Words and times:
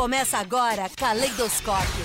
Começa 0.00 0.38
agora 0.38 0.88
Caleidoscópio. 0.96 2.04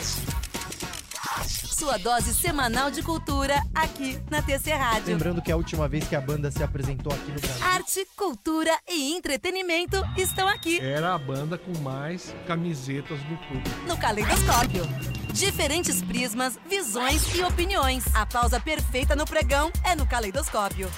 Sua 1.47 1.97
dose 1.97 2.33
semanal 2.33 2.91
de 2.91 3.01
cultura 3.01 3.55
aqui 3.73 4.19
na 4.29 4.41
TC 4.41 4.73
Rádio. 4.73 5.13
Lembrando 5.13 5.41
que 5.41 5.49
a 5.49 5.55
última 5.55 5.87
vez 5.87 6.05
que 6.05 6.13
a 6.13 6.19
banda 6.19 6.51
se 6.51 6.61
apresentou 6.61 7.13
aqui 7.13 7.31
no 7.31 7.39
Brasil. 7.39 7.65
Arte, 7.65 8.05
cultura 8.17 8.77
e 8.85 9.15
entretenimento 9.15 9.95
estão 10.17 10.45
aqui 10.45 10.77
Era 10.81 11.15
a 11.15 11.17
banda 11.17 11.57
com 11.57 11.71
mais 11.79 12.35
camisetas 12.45 13.17
do 13.19 13.37
público. 13.47 13.87
no 13.87 13.97
Caleidoscópio. 13.97 14.83
Diferentes 15.31 16.01
prismas, 16.01 16.59
visões 16.69 17.33
e 17.33 17.41
opiniões. 17.43 18.03
A 18.13 18.25
pausa 18.25 18.59
perfeita 18.59 19.15
no 19.15 19.23
pregão 19.23 19.71
é 19.85 19.95
no. 19.95 20.05
Caleidoscópio. 20.05 20.91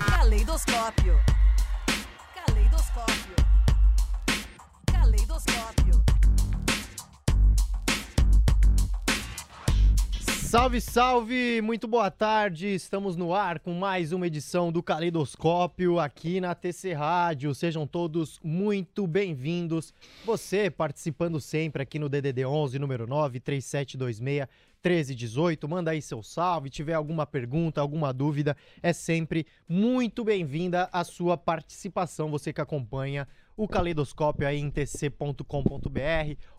Caleidoscópio. 0.00 1.16
Salve, 10.46 10.80
salve! 10.80 11.60
Muito 11.60 11.88
boa 11.88 12.08
tarde. 12.08 12.68
Estamos 12.68 13.16
no 13.16 13.34
ar 13.34 13.58
com 13.58 13.74
mais 13.74 14.12
uma 14.12 14.28
edição 14.28 14.70
do 14.70 14.80
Caleidoscópio 14.80 15.98
aqui 15.98 16.40
na 16.40 16.54
TC 16.54 16.92
Rádio. 16.92 17.52
Sejam 17.52 17.84
todos 17.84 18.38
muito 18.44 19.08
bem-vindos. 19.08 19.92
Você 20.24 20.70
participando 20.70 21.40
sempre 21.40 21.82
aqui 21.82 21.98
no 21.98 22.08
DDD 22.08 22.46
11 22.46 22.78
número 22.78 23.08
9 23.08 23.40
3726 23.40 24.46
1318. 24.84 25.68
Manda 25.68 25.90
aí 25.90 26.00
seu 26.00 26.22
salve. 26.22 26.70
Tiver 26.70 26.94
alguma 26.94 27.26
pergunta, 27.26 27.80
alguma 27.80 28.12
dúvida, 28.12 28.56
é 28.80 28.92
sempre 28.92 29.48
muito 29.68 30.24
bem-vinda 30.24 30.88
a 30.92 31.02
sua 31.02 31.36
participação. 31.36 32.30
Você 32.30 32.52
que 32.52 32.60
acompanha 32.60 33.26
o 33.56 33.66
Caleidoscópio 33.66 34.46
aí 34.46 34.58
em 34.58 34.70
tc.com.br 34.70 35.40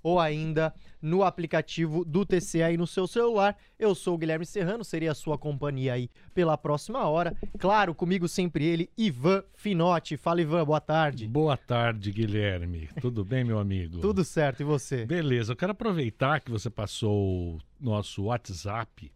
ou 0.01 0.19
ainda 0.19 0.73
no 1.01 1.23
aplicativo 1.23 2.03
do 2.03 2.25
TC 2.25 2.63
aí 2.63 2.77
no 2.77 2.87
seu 2.87 3.05
celular. 3.05 3.55
Eu 3.77 3.93
sou 3.93 4.15
o 4.15 4.17
Guilherme 4.17 4.45
Serrano, 4.45 4.83
seria 4.83 5.11
a 5.11 5.15
sua 5.15 5.37
companhia 5.37 5.93
aí 5.93 6.09
pela 6.33 6.57
próxima 6.57 7.05
hora. 7.05 7.35
Claro, 7.59 7.93
comigo 7.93 8.27
sempre 8.27 8.65
ele, 8.65 8.89
Ivan 8.97 9.43
Finotti. 9.53 10.17
Fala, 10.17 10.41
Ivan, 10.41 10.65
boa 10.65 10.81
tarde. 10.81 11.27
Boa 11.27 11.55
tarde, 11.55 12.11
Guilherme. 12.11 12.89
Tudo 12.99 13.23
bem, 13.23 13.43
meu 13.43 13.59
amigo? 13.59 13.99
Tudo 14.01 14.23
certo, 14.23 14.61
e 14.61 14.63
você? 14.63 15.05
Beleza, 15.05 15.51
eu 15.51 15.55
quero 15.55 15.71
aproveitar 15.73 16.41
que 16.41 16.49
você 16.49 16.69
passou 16.69 17.55
o 17.55 17.59
nosso 17.79 18.23
WhatsApp 18.23 19.11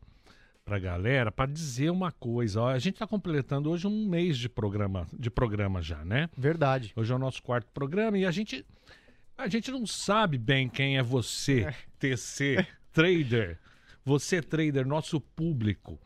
pra 0.72 0.80
galera 0.80 1.30
para 1.34 1.52
dizer 1.52 1.90
uma 1.90 2.14
coisa. 2.14 2.62
Ó, 2.62 2.70
a 2.70 2.80
gente 2.80 2.98
tá 2.98 3.06
completando 3.06 3.70
hoje 3.70 3.86
um 3.86 4.08
mês 4.08 4.38
de 4.38 4.48
programa, 4.48 5.06
de 5.12 5.30
programa 5.30 5.82
já, 5.82 6.06
né? 6.06 6.30
Verdade. 6.38 6.94
Hoje 6.96 7.12
é 7.12 7.16
o 7.16 7.20
nosso 7.20 7.44
quarto 7.44 7.70
programa 7.74 8.18
e 8.18 8.26
a 8.26 8.32
gente 8.32 8.66
a 9.38 9.50
gente 9.50 9.70
não 9.70 9.86
sabe 9.86 10.38
bem 10.38 10.70
quem 10.70 10.98
é 10.98 11.04
você, 11.04 11.76
TC 12.00 12.66
Trader. 12.94 13.60
Você 14.06 14.42
trader, 14.42 14.88
nosso 14.88 15.20
público. 15.20 16.00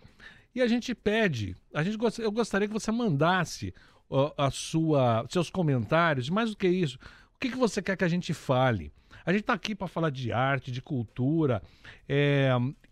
E 0.55 0.63
a 0.63 0.67
gente 0.67 0.95
pede, 0.95 1.55
a 1.72 1.83
gente 1.83 1.95
eu 2.17 2.31
gostaria 2.31 2.67
que 2.67 2.73
você 2.73 2.91
mandasse 2.91 3.72
ó, 4.09 4.33
a 4.35 4.50
sua 4.50 5.27
seus 5.29 5.52
comentários, 5.52 6.27
mais 6.27 6.50
do 6.50 6.57
que 6.57 6.67
isso, 6.67 6.97
o 7.35 7.39
que, 7.39 7.52
que 7.52 7.57
você 7.57 7.83
quer 7.83 7.95
que 7.95 8.03
a 8.03 8.09
gente 8.09 8.33
fale? 8.33 8.91
A 9.23 9.31
gente 9.31 9.41
está 9.41 9.53
aqui 9.53 9.75
para 9.75 9.88
falar 9.88 10.09
de 10.09 10.31
arte, 10.31 10.72
de 10.72 10.81
cultura, 10.81 11.61
é, 12.09 12.50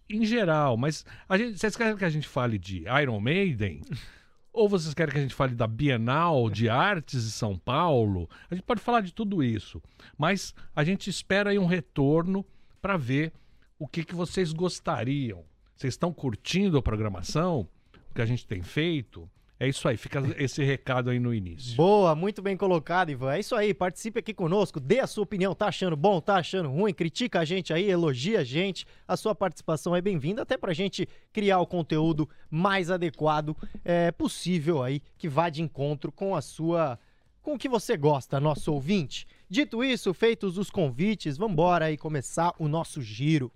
em 0.09 0.25
geral, 0.25 0.77
mas 0.77 1.05
a 1.27 1.37
gente, 1.37 1.57
vocês 1.57 1.75
querem 1.75 1.95
que 1.95 2.05
a 2.05 2.09
gente 2.09 2.27
fale 2.27 2.57
de 2.57 2.83
Iron 3.01 3.19
Maiden? 3.19 3.81
Ou 4.53 4.69
vocês 4.69 4.93
querem 4.93 5.11
que 5.11 5.17
a 5.17 5.21
gente 5.23 5.33
fale 5.33 5.55
da 5.55 5.65
Bienal 5.65 6.47
de 6.47 6.69
Artes 6.69 7.23
de 7.23 7.31
São 7.31 7.57
Paulo? 7.57 8.29
A 8.51 8.53
gente 8.53 8.63
pode 8.63 8.81
falar 8.81 9.01
de 9.01 9.11
tudo 9.11 9.43
isso, 9.43 9.81
mas 10.15 10.53
a 10.75 10.83
gente 10.83 11.09
espera 11.09 11.49
aí 11.49 11.57
um 11.57 11.65
retorno 11.65 12.45
para 12.79 12.95
ver 12.95 13.33
o 13.79 13.87
que, 13.87 14.03
que 14.03 14.13
vocês 14.13 14.53
gostariam. 14.53 15.43
Vocês 15.75 15.95
estão 15.95 16.13
curtindo 16.13 16.77
a 16.77 16.83
programação? 16.83 17.67
O 18.11 18.13
que 18.13 18.21
a 18.21 18.25
gente 18.25 18.45
tem 18.45 18.61
feito? 18.61 19.27
É 19.63 19.69
isso 19.69 19.87
aí, 19.87 19.95
fica 19.95 20.21
esse 20.37 20.61
recado 20.61 21.09
aí 21.09 21.17
no 21.19 21.33
início. 21.33 21.77
Boa, 21.77 22.13
muito 22.13 22.41
bem 22.41 22.57
colocado, 22.57 23.11
Ivan. 23.11 23.31
É 23.31 23.39
isso 23.39 23.55
aí, 23.55 23.73
participe 23.73 24.19
aqui 24.19 24.33
conosco, 24.33 24.77
dê 24.77 24.99
a 24.99 25.07
sua 25.07 25.23
opinião. 25.23 25.55
Tá 25.55 25.67
achando 25.67 25.95
bom, 25.95 26.19
tá 26.19 26.35
achando 26.35 26.69
ruim? 26.69 26.93
Critica 26.93 27.39
a 27.39 27.45
gente 27.45 27.71
aí, 27.71 27.89
elogia 27.89 28.41
a 28.41 28.43
gente. 28.43 28.85
A 29.07 29.15
sua 29.15 29.33
participação 29.33 29.95
é 29.95 30.01
bem-vinda, 30.01 30.41
até 30.41 30.57
pra 30.57 30.73
gente 30.73 31.07
criar 31.31 31.61
o 31.61 31.65
conteúdo 31.65 32.27
mais 32.51 32.91
adequado 32.91 33.55
é, 33.85 34.11
possível 34.11 34.83
aí, 34.83 35.01
que 35.17 35.29
vá 35.29 35.49
de 35.49 35.61
encontro 35.61 36.11
com 36.11 36.35
a 36.35 36.41
sua. 36.41 36.99
com 37.41 37.53
o 37.53 37.57
que 37.57 37.69
você 37.69 37.95
gosta, 37.95 38.41
nosso 38.41 38.69
ouvinte. 38.69 39.25
Dito 39.49 39.81
isso, 39.81 40.13
feitos 40.13 40.57
os 40.57 40.69
convites, 40.69 41.37
vambora 41.37 41.85
aí 41.85 41.95
começar 41.95 42.53
o 42.59 42.67
nosso 42.67 43.01
giro. 43.01 43.49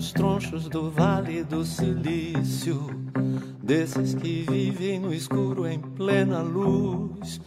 Anjos 0.00 0.12
tronchos 0.12 0.66
do 0.66 0.90
Vale 0.90 1.44
do 1.44 1.62
Silício, 1.62 2.86
desses 3.62 4.14
que 4.14 4.46
vivem 4.48 4.98
no 4.98 5.12
escuro 5.12 5.66
em 5.66 5.78
plena 5.78 6.40
luz, 6.40 7.38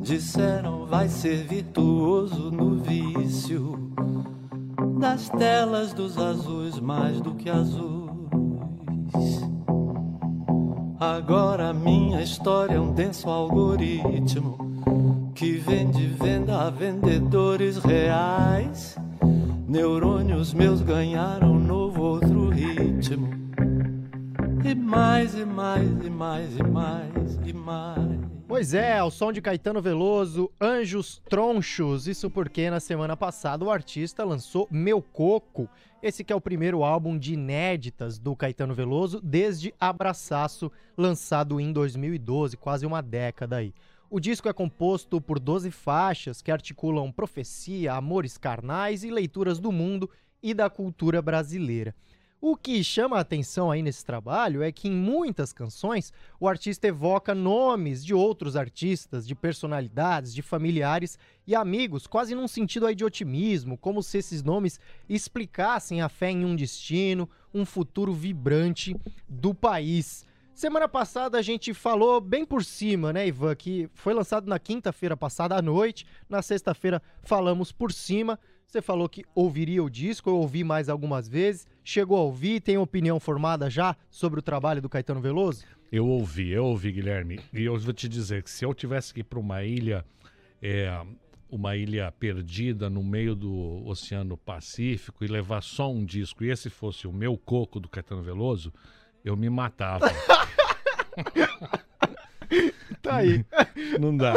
disseram 0.00 0.86
vai 0.86 1.06
ser 1.06 1.46
virtuoso 1.46 2.50
no 2.50 2.76
vício 2.76 3.92
das 4.98 5.28
telas 5.28 5.92
dos 5.92 6.16
azuis 6.16 6.80
mais 6.80 7.20
do 7.20 7.34
que 7.34 7.50
azuis. 7.50 8.08
Agora 10.98 11.74
minha 11.74 12.22
história 12.22 12.76
é 12.76 12.80
um 12.80 12.94
denso 12.94 13.28
algoritmo 13.28 14.56
que 15.34 15.58
vende 15.58 16.06
venda 16.06 16.68
a 16.68 16.70
vendedores 16.70 17.76
reais. 17.76 18.96
Neurônios 19.68 20.54
meus 20.54 20.80
ganharam 20.80 21.58
novo 21.58 22.00
outro 22.00 22.48
ritmo. 22.48 23.28
E 24.64 24.74
mais, 24.74 25.34
e 25.34 25.44
mais, 25.44 26.06
e 26.06 26.08
mais, 26.08 26.56
e 26.56 26.62
mais, 26.62 27.38
e 27.44 27.52
mais. 27.52 28.18
Pois 28.48 28.72
é, 28.72 28.96
ao 28.96 29.10
som 29.10 29.30
de 29.30 29.42
Caetano 29.42 29.82
Veloso, 29.82 30.50
Anjos 30.58 31.20
Tronchos. 31.28 32.08
Isso 32.08 32.30
porque 32.30 32.70
na 32.70 32.80
semana 32.80 33.14
passada 33.14 33.62
o 33.62 33.70
artista 33.70 34.24
lançou 34.24 34.66
Meu 34.70 35.02
Coco. 35.02 35.68
Esse 36.02 36.24
que 36.24 36.32
é 36.32 36.36
o 36.36 36.40
primeiro 36.40 36.82
álbum 36.82 37.18
de 37.18 37.34
inéditas 37.34 38.18
do 38.18 38.34
Caetano 38.34 38.74
Veloso 38.74 39.20
desde 39.22 39.74
Abraçaço, 39.78 40.72
lançado 40.96 41.60
em 41.60 41.74
2012, 41.74 42.56
quase 42.56 42.86
uma 42.86 43.02
década 43.02 43.56
aí. 43.56 43.74
O 44.10 44.18
disco 44.18 44.48
é 44.48 44.54
composto 44.54 45.20
por 45.20 45.38
12 45.38 45.70
faixas 45.70 46.40
que 46.40 46.50
articulam 46.50 47.12
profecia, 47.12 47.92
amores 47.92 48.38
carnais 48.38 49.04
e 49.04 49.10
leituras 49.10 49.58
do 49.58 49.70
mundo 49.70 50.08
e 50.42 50.54
da 50.54 50.70
cultura 50.70 51.20
brasileira. 51.20 51.94
O 52.40 52.56
que 52.56 52.82
chama 52.82 53.18
a 53.18 53.20
atenção 53.20 53.70
aí 53.70 53.82
nesse 53.82 54.02
trabalho 54.02 54.62
é 54.62 54.72
que 54.72 54.88
em 54.88 54.92
muitas 54.92 55.52
canções 55.52 56.10
o 56.40 56.48
artista 56.48 56.86
evoca 56.86 57.34
nomes 57.34 58.02
de 58.02 58.14
outros 58.14 58.56
artistas, 58.56 59.26
de 59.26 59.34
personalidades, 59.34 60.32
de 60.32 60.40
familiares 60.40 61.18
e 61.46 61.54
amigos, 61.54 62.06
quase 62.06 62.34
num 62.34 62.48
sentido 62.48 62.86
aí 62.86 62.94
de 62.94 63.04
otimismo, 63.04 63.76
como 63.76 64.02
se 64.02 64.16
esses 64.16 64.42
nomes 64.42 64.80
explicassem 65.06 66.00
a 66.00 66.08
fé 66.08 66.30
em 66.30 66.46
um 66.46 66.56
destino, 66.56 67.28
um 67.52 67.66
futuro 67.66 68.14
vibrante 68.14 68.96
do 69.28 69.52
país. 69.52 70.27
Semana 70.58 70.88
passada 70.88 71.38
a 71.38 71.40
gente 71.40 71.72
falou 71.72 72.20
bem 72.20 72.44
por 72.44 72.64
cima, 72.64 73.12
né, 73.12 73.28
Ivan, 73.28 73.54
que 73.54 73.88
foi 73.94 74.12
lançado 74.12 74.48
na 74.48 74.58
quinta-feira 74.58 75.16
passada 75.16 75.54
à 75.54 75.62
noite. 75.62 76.04
Na 76.28 76.42
sexta-feira 76.42 77.00
falamos 77.22 77.70
por 77.70 77.92
cima. 77.92 78.36
Você 78.66 78.82
falou 78.82 79.08
que 79.08 79.24
ouviria 79.36 79.84
o 79.84 79.88
disco, 79.88 80.28
eu 80.28 80.36
ouvi 80.36 80.64
mais 80.64 80.88
algumas 80.88 81.28
vezes. 81.28 81.64
Chegou 81.84 82.18
a 82.18 82.22
ouvir, 82.22 82.60
tem 82.60 82.76
opinião 82.76 83.20
formada 83.20 83.70
já 83.70 83.94
sobre 84.10 84.40
o 84.40 84.42
trabalho 84.42 84.82
do 84.82 84.88
Caetano 84.88 85.20
Veloso? 85.20 85.64
Eu 85.92 86.08
ouvi, 86.08 86.50
eu 86.50 86.64
ouvi, 86.64 86.90
Guilherme. 86.90 87.38
E 87.52 87.62
eu 87.62 87.78
vou 87.78 87.94
te 87.94 88.08
dizer 88.08 88.42
que 88.42 88.50
se 88.50 88.64
eu 88.64 88.74
tivesse 88.74 89.14
que 89.14 89.20
ir 89.20 89.24
para 89.24 89.38
uma 89.38 89.62
ilha, 89.62 90.04
é, 90.60 90.90
uma 91.48 91.76
ilha 91.76 92.10
perdida 92.10 92.90
no 92.90 93.04
meio 93.04 93.36
do 93.36 93.86
Oceano 93.86 94.36
Pacífico 94.36 95.24
e 95.24 95.28
levar 95.28 95.62
só 95.62 95.88
um 95.88 96.04
disco, 96.04 96.42
e 96.42 96.50
esse 96.50 96.68
fosse 96.68 97.06
o 97.06 97.12
meu 97.12 97.38
coco 97.38 97.78
do 97.78 97.88
Caetano 97.88 98.24
Veloso, 98.24 98.72
eu 99.24 99.36
me 99.36 99.48
matava. 99.48 100.06
Tá 103.02 103.16
aí. 103.16 103.44
Não 104.00 104.16
dá. 104.16 104.34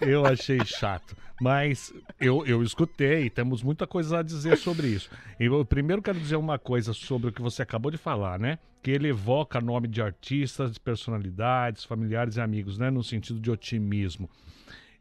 Eu 0.00 0.26
achei 0.26 0.64
chato. 0.64 1.16
Mas 1.40 1.92
eu, 2.20 2.46
eu 2.46 2.62
escutei, 2.62 3.28
temos 3.28 3.62
muita 3.62 3.86
coisa 3.86 4.18
a 4.18 4.22
dizer 4.22 4.56
sobre 4.56 4.88
isso. 4.88 5.10
Eu 5.40 5.64
primeiro 5.64 6.02
quero 6.02 6.20
dizer 6.20 6.36
uma 6.36 6.58
coisa 6.58 6.92
sobre 6.92 7.30
o 7.30 7.32
que 7.32 7.42
você 7.42 7.62
acabou 7.62 7.90
de 7.90 7.98
falar, 7.98 8.38
né? 8.38 8.58
Que 8.82 8.90
ele 8.90 9.08
evoca 9.08 9.60
nome 9.60 9.88
de 9.88 10.00
artistas, 10.00 10.72
de 10.72 10.80
personalidades, 10.80 11.84
familiares 11.84 12.36
e 12.36 12.40
amigos, 12.40 12.78
né? 12.78 12.90
No 12.90 13.02
sentido 13.02 13.40
de 13.40 13.50
otimismo. 13.50 14.30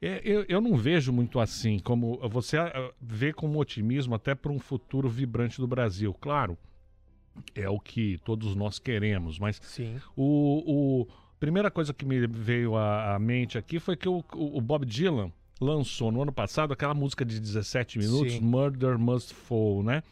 É, 0.01 0.19
eu, 0.23 0.45
eu 0.49 0.59
não 0.59 0.75
vejo 0.75 1.13
muito 1.13 1.39
assim, 1.39 1.77
como 1.77 2.17
você 2.27 2.57
ah, 2.57 2.91
vê 2.99 3.31
como 3.31 3.59
otimismo 3.59 4.15
até 4.15 4.33
para 4.33 4.51
um 4.51 4.57
futuro 4.57 5.07
vibrante 5.07 5.59
do 5.59 5.67
Brasil. 5.67 6.11
Claro, 6.19 6.57
é 7.53 7.69
o 7.69 7.79
que 7.79 8.17
todos 8.25 8.55
nós 8.55 8.79
queremos, 8.79 9.37
mas 9.37 9.59
Sim. 9.61 10.01
o, 10.15 11.03
o 11.03 11.07
primeira 11.41 11.71
coisa 11.71 11.91
que 11.91 12.05
me 12.05 12.27
veio 12.27 12.77
à, 12.77 13.15
à 13.15 13.19
mente 13.19 13.57
aqui 13.57 13.79
foi 13.79 13.97
que 13.97 14.07
o, 14.07 14.23
o, 14.33 14.59
o 14.59 14.61
Bob 14.61 14.85
Dylan 14.85 15.31
lançou 15.59 16.11
no 16.11 16.21
ano 16.21 16.31
passado 16.31 16.71
aquela 16.71 16.93
música 16.93 17.25
de 17.25 17.39
17 17.39 17.97
minutos, 17.97 18.33
Sim. 18.33 18.41
Murder 18.41 18.97
Must 18.99 19.33
Fall, 19.33 19.81
né? 19.81 20.03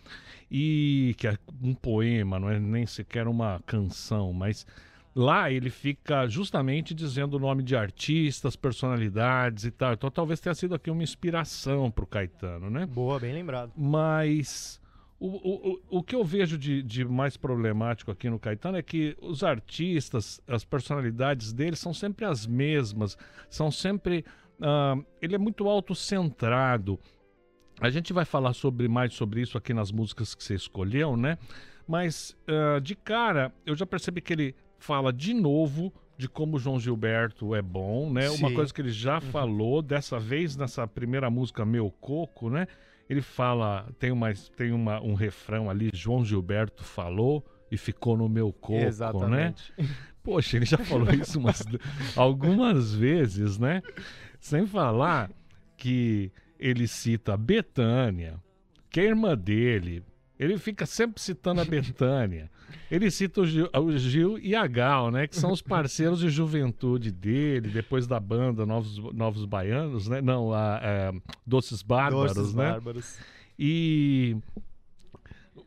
E 0.50 1.14
que 1.20 1.28
é 1.28 1.38
um 1.62 1.76
poema, 1.76 2.40
não 2.40 2.50
é 2.50 2.60
nem 2.60 2.84
sequer 2.88 3.28
uma 3.28 3.62
canção, 3.68 4.34
mas 4.34 4.66
lá 5.16 5.52
ele 5.52 5.70
fica 5.70 6.28
justamente 6.28 6.96
dizendo 6.96 7.36
o 7.36 7.40
nome 7.40 7.62
de 7.62 7.76
artistas, 7.76 8.56
personalidades 8.56 9.66
e 9.66 9.72
tal. 9.72 9.94
Então 9.94 10.10
talvez 10.10 10.40
tenha 10.40 10.56
sido 10.56 10.74
aqui 10.74 10.90
uma 10.90 11.04
inspiração 11.04 11.92
para 11.92 12.04
o 12.04 12.08
Caetano, 12.08 12.72
né? 12.72 12.88
Boa, 12.88 13.20
bem 13.20 13.34
lembrado. 13.34 13.72
Mas 13.78 14.81
o, 15.19 15.27
o, 15.27 15.81
o, 15.98 16.04
que 16.04 16.16
eu 16.16 16.24
vejo 16.24 16.57
de, 16.57 16.81
de 16.81 17.04
mais 17.04 17.36
problemático 17.36 18.10
aqui 18.10 18.30
no 18.30 18.39
Caetano 18.39 18.77
é 18.77 18.81
que 18.81 19.18
os 19.21 19.44
artistas, 19.44 20.42
as 20.48 20.63
personalidades 20.63 21.51
dele 21.51 21.75
são 21.75 21.94
sempre 21.94 22.25
as 22.25 22.48
mesmas, 22.48 23.18
são 23.50 23.69
sempre. 23.69 24.24
ah, 24.62 24.95
ele 25.21 25.36
é 25.36 25.38
muito 25.38 25.68
autocentrado. 25.68 26.98
A 27.81 27.89
gente 27.89 28.13
vai 28.13 28.24
falar 28.25 28.54
sobre 28.54 28.88
mais 28.88 29.13
sobre 29.13 29.42
isso 29.42 29.57
aqui 29.57 29.74
nas 29.74 29.92
músicas 29.92 30.33
que 30.33 30.44
você 30.44 30.56
escolheu, 30.56 31.18
né? 31.18 31.38
Mas 31.86 32.38
ah, 32.48 32.80
de 32.80 32.95
cara, 32.95 33.54
eu 33.66 33.75
já 33.75 33.86
percebi 33.86 34.21
que 34.21 34.31
ele 34.31 34.56
fala 34.77 35.12
de 35.12 35.33
novo 35.33 35.94
de 36.18 36.27
como 36.27 36.57
o 36.57 36.60
João 36.60 36.80
Gilberto 36.80 37.56
é 37.56 37.62
bom, 37.62 38.12
né? 38.12 38.30
Uma 38.30 38.50
Sim. 38.50 38.54
coisa 38.54 38.74
que 38.74 38.81
ele 38.81 38.92
já 38.92 39.21
falou, 39.21 39.81
dessa 39.81 40.19
vez 40.19 40.56
nessa 40.56 40.86
primeira 40.86 41.30
música 41.30 41.66
Meu 41.66 41.89
Coco, 41.89 42.50
né? 42.50 42.68
Ele 43.10 43.22
fala, 43.22 43.90
tem, 43.98 44.12
uma, 44.12 44.32
tem 44.56 44.72
uma, 44.72 45.02
um 45.02 45.16
refrão 45.16 45.70
ali, 45.70 45.90
João 45.94 46.24
Gilberto 46.24 46.84
falou 46.84 47.44
e 47.72 47.78
ficou 47.78 48.16
no 48.16 48.30
meu 48.30 48.54
coco, 48.54 48.78
né? 48.78 48.88
Exatamente. 48.88 49.74
Poxa, 50.22 50.58
ele 50.58 50.66
já 50.66 50.78
falou 50.78 51.10
isso 51.12 51.40
umas, 51.40 51.64
algumas 52.16 52.94
vezes, 52.94 53.58
né? 53.58 53.82
Sem 54.40 54.68
falar 54.68 55.32
que 55.76 56.32
ele 56.60 56.88
cita 56.88 57.34
a 57.34 57.38
Betânia, 57.38 58.40
que 58.92 59.00
é 59.00 59.06
irmã 59.06 59.36
dele. 59.36 60.04
Ele 60.40 60.58
fica 60.58 60.86
sempre 60.86 61.22
citando 61.22 61.60
a 61.60 61.66
Betânia. 61.66 62.50
Ele 62.90 63.12
cita 63.12 63.42
o 63.42 63.46
Gil, 63.46 63.70
o 63.74 63.98
Gil 63.98 64.40
e 64.40 64.56
a 64.56 64.66
Gal, 64.66 65.12
né? 65.12 65.28
Que 65.28 65.36
são 65.36 65.52
os 65.52 65.62
parceiros 65.62 66.20
de 66.20 66.30
juventude 66.30 67.12
dele, 67.12 67.70
depois 67.70 68.08
da 68.08 68.20
banda 68.20 68.66
Novos, 68.66 68.98
Novos 69.14 69.44
Baianos, 69.46 70.08
né? 70.08 70.22
Não, 70.22 70.54
a, 70.54 70.80
é, 70.82 71.12
Doces 71.46 71.82
Bárbaros, 71.82 72.34
Doces 72.34 72.54
né? 72.54 72.72
Bárbaros. 72.72 73.20
E 73.58 74.38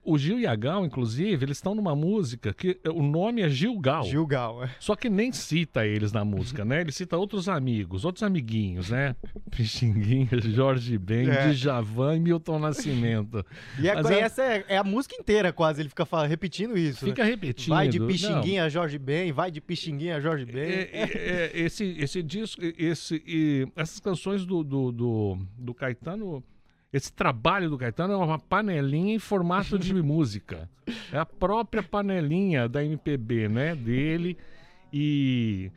o 0.05 0.19
Gil 0.19 0.39
e 0.39 0.47
a 0.47 0.55
Gal, 0.55 0.85
inclusive, 0.85 1.45
eles 1.45 1.57
estão 1.59 1.75
numa 1.75 1.95
música 1.95 2.53
que 2.53 2.79
o 2.89 3.03
nome 3.03 3.43
é 3.43 3.49
Gil 3.49 3.79
Gal. 3.79 4.05
Gilgal. 4.05 4.65
é. 4.65 4.71
Só 4.79 4.95
que 4.97 5.09
nem 5.09 5.33
cita 5.33 5.87
eles 5.87 6.13
na 6.13 6.25
música, 6.25 6.65
né? 6.65 6.81
Ele 6.81 6.93
cita 6.93 7.17
outros 7.17 7.49
amigos, 7.49 8.05
outros 8.05 8.23
amiguinhos, 8.23 8.91
né? 8.91 9.15
Pixinguinha, 9.51 10.29
Jorge 10.41 10.99
Ben, 10.99 11.29
É. 11.29 11.51
Djavan 11.53 12.17
e 12.17 12.21
Milton 12.21 12.59
Nascimento. 12.59 13.45
E, 13.79 13.83
e 13.83 13.89
é- 13.89 14.21
essa 14.21 14.43
é, 14.43 14.65
é 14.69 14.77
a 14.77 14.85
música 14.85 15.15
inteira 15.19 15.53
quase, 15.53 15.83
ele 15.83 15.89
fica 15.89 16.07
repetindo 16.27 16.77
isso. 16.77 17.05
Fica 17.05 17.25
né? 17.25 17.31
repetindo. 17.31 17.71
Vai 17.71 17.89
de 17.89 18.01
Pixinguinha 18.01 18.65
a 18.65 18.69
Jorge 18.69 18.99
Ben, 18.99 19.33
vai 19.33 19.51
de 19.51 19.61
Pixinguinha 19.61 20.17
a 20.17 20.21
Jorge 20.21 20.45
Ben. 20.45 20.63
É, 20.63 20.89
é, 20.93 21.03
é, 21.03 21.51
esse, 21.55 21.85
esse 21.99 22.23
disco, 22.23 22.61
esse, 22.79 23.23
e 23.27 23.67
essas 23.77 24.01
canções 24.01 24.45
do, 24.45 24.63
do, 24.63 24.93
do, 24.93 25.39
do 25.59 25.75
Caetano, 25.75 26.43
esse 26.93 27.13
trabalho 27.13 27.71
do 27.71 27.79
Caetano 27.79 28.13
é 28.13 28.17
uma 28.17 28.39
panelinha 28.39 29.15
em 29.15 29.19
formato 29.19 29.79
de 29.79 29.95
música. 30.03 30.69
É 31.13 31.19
a 31.19 31.27
própria 31.27 31.83
panelinha 31.83 32.69
da 32.69 32.85
MPB, 32.85 33.49
né? 33.49 33.75
Dele 33.75 34.37
e, 34.93 35.71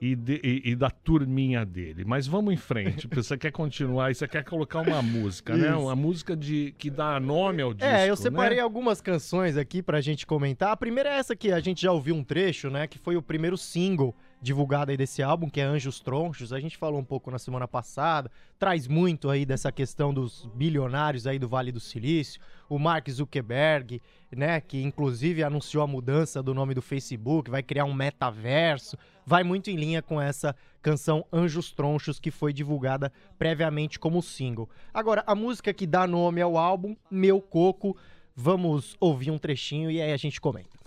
e, 0.00 0.14
de- 0.14 0.40
e- 0.44 0.62
e 0.70 0.76
da 0.76 0.90
turminha 0.90 1.64
dele. 1.64 2.04
Mas 2.04 2.26
vamos 2.26 2.52
em 2.54 2.56
frente, 2.56 3.08
porque 3.08 3.22
você 3.22 3.36
quer 3.36 3.50
continuar 3.50 4.10
e 4.10 4.14
você 4.14 4.28
quer 4.28 4.44
colocar 4.44 4.80
uma 4.80 5.02
música, 5.02 5.56
né? 5.56 5.68
Isso. 5.70 5.78
Uma 5.80 5.96
música 5.96 6.36
de, 6.36 6.74
que 6.78 6.90
dá 6.90 7.18
nome 7.18 7.62
ao 7.62 7.74
disco. 7.74 7.90
É, 7.92 8.08
eu 8.08 8.16
separei 8.16 8.58
né? 8.58 8.62
algumas 8.62 9.00
canções 9.00 9.56
aqui 9.56 9.82
pra 9.82 10.00
gente 10.00 10.26
comentar. 10.26 10.70
A 10.72 10.76
primeira 10.76 11.10
é 11.10 11.18
essa 11.18 11.34
que 11.34 11.50
a 11.50 11.60
gente 11.60 11.82
já 11.82 11.92
ouviu 11.92 12.14
um 12.14 12.22
trecho, 12.24 12.70
né? 12.70 12.86
Que 12.86 12.98
foi 12.98 13.16
o 13.16 13.22
primeiro 13.22 13.56
single 13.56 14.14
divulgado 14.42 14.90
aí 14.90 14.96
desse 14.96 15.22
álbum, 15.22 15.48
que 15.48 15.60
é 15.60 15.64
Anjos 15.64 16.00
Tronchos. 16.00 16.52
A 16.52 16.58
gente 16.58 16.76
falou 16.76 16.98
um 16.98 17.04
pouco 17.04 17.30
na 17.30 17.38
semana 17.38 17.68
passada. 17.68 18.28
Traz 18.58 18.88
muito 18.88 19.30
aí 19.30 19.46
dessa 19.46 19.70
questão 19.70 20.12
dos 20.12 20.50
bilionários 20.52 21.28
aí 21.28 21.38
do 21.38 21.48
Vale 21.48 21.70
do 21.70 21.78
Silício. 21.78 22.40
O 22.68 22.76
Mark 22.76 23.08
Zuckerberg, 23.08 24.02
né? 24.34 24.60
Que 24.60 24.82
inclusive 24.82 25.44
anunciou 25.44 25.84
a 25.84 25.86
mudança 25.86 26.42
do 26.42 26.52
nome 26.52 26.74
do 26.74 26.82
Facebook, 26.82 27.50
vai 27.50 27.62
criar 27.62 27.84
um 27.84 27.94
metaverso. 27.94 28.98
Vai 29.24 29.44
muito 29.44 29.70
em 29.70 29.76
linha 29.76 30.02
com 30.02 30.20
essa 30.20 30.56
canção 30.82 31.24
Anjos 31.32 31.70
Tronchos, 31.70 32.18
que 32.18 32.32
foi 32.32 32.52
divulgada 32.52 33.12
previamente 33.38 34.00
como 34.00 34.20
single. 34.20 34.68
Agora, 34.92 35.22
a 35.24 35.36
música 35.36 35.72
que 35.72 35.86
dá 35.86 36.04
nome 36.04 36.40
ao 36.40 36.58
álbum, 36.58 36.96
Meu 37.08 37.40
Coco, 37.40 37.96
vamos 38.34 38.96
ouvir 38.98 39.30
um 39.30 39.38
trechinho 39.38 39.88
e 39.88 40.02
aí 40.02 40.12
a 40.12 40.16
gente 40.16 40.40
comenta. 40.40 40.81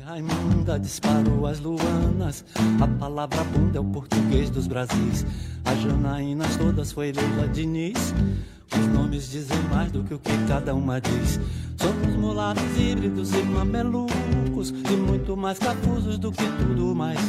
Raimunda 0.00 0.78
disparou 0.78 1.46
as 1.46 1.60
luanas. 1.60 2.44
A 2.80 2.86
palavra 2.98 3.44
bunda 3.44 3.78
é 3.78 3.80
o 3.80 3.84
português 3.84 4.48
dos 4.48 4.66
Brasis. 4.66 5.26
As 5.64 5.80
Janaínas 5.80 6.56
todas 6.56 6.92
foi 6.92 7.12
Leila 7.12 7.48
Diniz. 7.48 8.14
Os 8.72 8.86
nomes 8.86 9.30
dizem 9.30 9.58
mais 9.70 9.92
do 9.92 10.02
que 10.02 10.14
o 10.14 10.18
que 10.18 10.32
cada 10.48 10.74
uma 10.74 11.00
diz. 11.00 11.38
Somos 11.76 12.16
mulatos 12.16 12.64
híbridos 12.78 13.32
e 13.32 13.42
mamelucos. 13.42 14.70
E 14.70 14.96
muito 14.96 15.36
mais 15.36 15.58
cafusos 15.58 16.18
do 16.18 16.32
que 16.32 16.44
tudo 16.58 16.94
mais. 16.94 17.20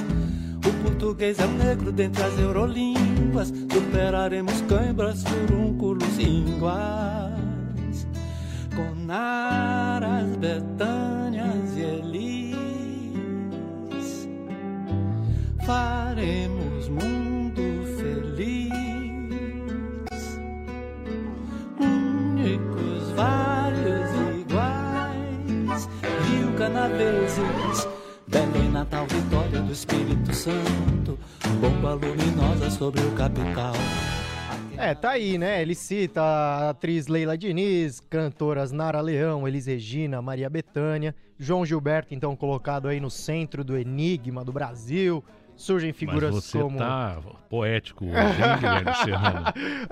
O 0.65 0.83
português 0.83 1.39
é 1.39 1.47
negro 1.47 1.91
dentre 1.91 2.23
as 2.23 2.39
eurolínguas. 2.39 3.49
Superaremos 3.71 4.61
cãibras, 4.61 5.23
furúnculos 5.23 6.17
ínguas. 6.17 7.33
Conaras, 8.75 10.35
Betânias 10.37 11.22
Faremos 15.65 16.89
mundo 16.89 17.61
feliz. 17.97 18.69
Únicos, 21.79 23.11
vários 23.15 24.11
iguais. 24.41 25.89
Rio 26.27 26.53
Canaveses. 26.57 27.87
Belém, 28.27 28.69
Natal, 28.71 29.05
Vitória 29.07 29.61
do 29.61 29.71
Espírito 29.71 30.33
Santo. 30.33 31.17
Bomba 31.61 31.93
luminosa 31.93 32.69
sobre 32.69 33.01
o 33.01 33.11
capital. 33.11 33.73
É, 34.77 34.93
tá 34.93 35.11
aí, 35.11 35.37
né? 35.37 35.61
Ele 35.61 35.75
cita 35.75 36.21
a 36.21 36.71
atriz 36.71 37.07
Leila 37.07 37.37
Diniz, 37.37 38.01
cantoras 38.01 38.73
Nara 38.73 38.99
Leão, 38.99 39.47
Elis 39.47 39.65
Regina, 39.65 40.21
Maria 40.21 40.49
Bethânia, 40.49 41.15
João 41.39 41.65
Gilberto, 41.65 42.13
então 42.13 42.35
colocado 42.35 42.89
aí 42.89 42.99
no 42.99 43.09
centro 43.09 43.63
do 43.63 43.77
enigma 43.77 44.43
do 44.43 44.51
Brasil. 44.51 45.23
Surgem 45.55 45.93
figuras 45.93 46.33
Mas 46.33 46.43
você 46.43 46.59
como. 46.59 46.77
tá 46.77 47.21
poético 47.49 48.05
hoje, 48.05 48.15
hein, 48.15 48.57
Guilherme 48.59 48.95
Serrano? 48.95 49.45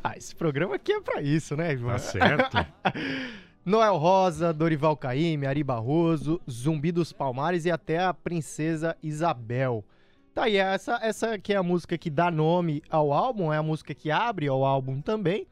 Ah, 0.03 0.17
esse 0.17 0.35
programa 0.35 0.75
aqui 0.75 0.91
é 0.91 1.01
pra 1.01 1.21
isso, 1.21 1.55
né, 1.55 1.73
Ivan? 1.73 1.91
Tá 1.93 1.99
certo? 1.99 2.57
Noel 3.63 3.97
Rosa, 3.97 4.51
Dorival 4.51 4.97
Caymmi, 4.97 5.45
Ari 5.45 5.63
Barroso, 5.63 6.41
Zumbi 6.49 6.91
dos 6.91 7.13
Palmares 7.13 7.65
e 7.65 7.71
até 7.71 7.99
a 7.99 8.13
Princesa 8.13 8.97
Isabel. 9.03 9.85
Tá 10.33 10.45
aí, 10.45 10.57
essa, 10.57 10.97
essa 11.01 11.37
que 11.37 11.53
é 11.53 11.57
a 11.57 11.63
música 11.63 11.97
que 11.97 12.09
dá 12.09 12.31
nome 12.31 12.81
ao 12.89 13.13
álbum, 13.13 13.53
é 13.53 13.57
a 13.57 13.63
música 13.63 13.93
que 13.93 14.09
abre 14.09 14.47
ao 14.47 14.65
álbum 14.65 14.99
também. 14.99 15.45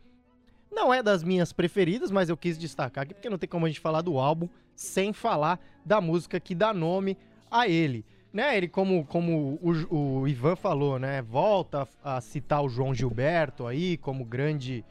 Não 0.72 0.94
é 0.94 1.04
das 1.04 1.24
minhas 1.24 1.54
preferidas, 1.54 2.10
mas 2.10 2.30
eu 2.30 2.38
quis 2.38 2.58
destacar 2.58 3.04
aqui, 3.04 3.14
porque 3.14 3.30
não 3.30 3.38
tem 3.38 3.50
como 3.50 3.66
a 3.66 3.70
gente 3.70 3.80
falar 3.80 4.02
do 4.02 4.18
álbum 4.18 4.48
sem 4.74 5.14
falar 5.14 5.60
da 5.86 6.00
música 6.00 6.40
que 6.40 6.56
dá 6.56 6.74
nome 6.74 7.18
a 7.52 7.68
ele. 7.68 8.06
Né, 8.32 8.58
ele, 8.58 8.68
como, 8.68 9.04
como 9.06 9.60
o, 9.62 10.20
o 10.22 10.28
Ivan 10.28 10.56
falou, 10.56 11.00
né? 11.00 11.22
Volta 11.22 11.88
a, 12.04 12.22
citar 12.22 12.64
o 12.64 12.70
João 12.70 12.94
Gilberto 12.94 13.66
aí 13.66 13.98
como 13.98 14.24
grande 14.24 14.86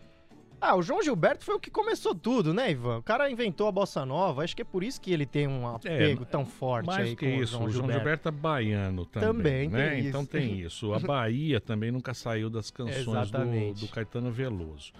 ah, 0.61 0.75
o 0.75 0.83
João 0.83 1.01
Gilberto 1.01 1.45
foi 1.45 1.55
o 1.55 1.61
que 1.61 1.71
começou 1.71 2.15
tudo, 2.15 2.53
né, 2.53 2.73
Ivan? 2.73 2.99
O 2.99 3.03
cara 3.03 3.31
inventou 3.31 3.69
a 3.69 3.73
bossa 3.73 4.05
nova, 4.05 4.43
acho 4.43 4.57
que 4.57 4.63
é 4.63 4.65
por 4.65 4.83
isso 4.83 5.01
que 5.01 5.13
ele 5.13 5.25
tem 5.25 5.47
um 5.47 5.69
apego 5.69 6.25
tão 6.25 6.45
forte 6.45 6.87
Mais 6.87 7.09
aí 7.09 7.17
que 7.17 7.27
isso, 7.27 7.55
o 7.55 7.59
João 7.59 7.65
o 7.67 7.71
João 7.71 7.93
Gilberto. 7.93 8.29
É 8.29 8.33
baiano 8.33 9.07
também. 9.07 9.69
Também 9.69 9.69
né? 9.69 9.91
tem 9.91 10.07
Então 10.07 10.23
isso. 10.23 10.31
tem 10.31 10.61
isso. 10.61 10.93
A 10.93 10.99
Bahia 10.99 11.61
também 11.61 11.93
nunca 11.93 12.13
saiu 12.13 12.51
das 12.51 12.71
canções 12.71 13.31
do, 13.31 13.75
do 13.75 13.89
Caetano 13.89 14.33
Veloso. 14.33 14.93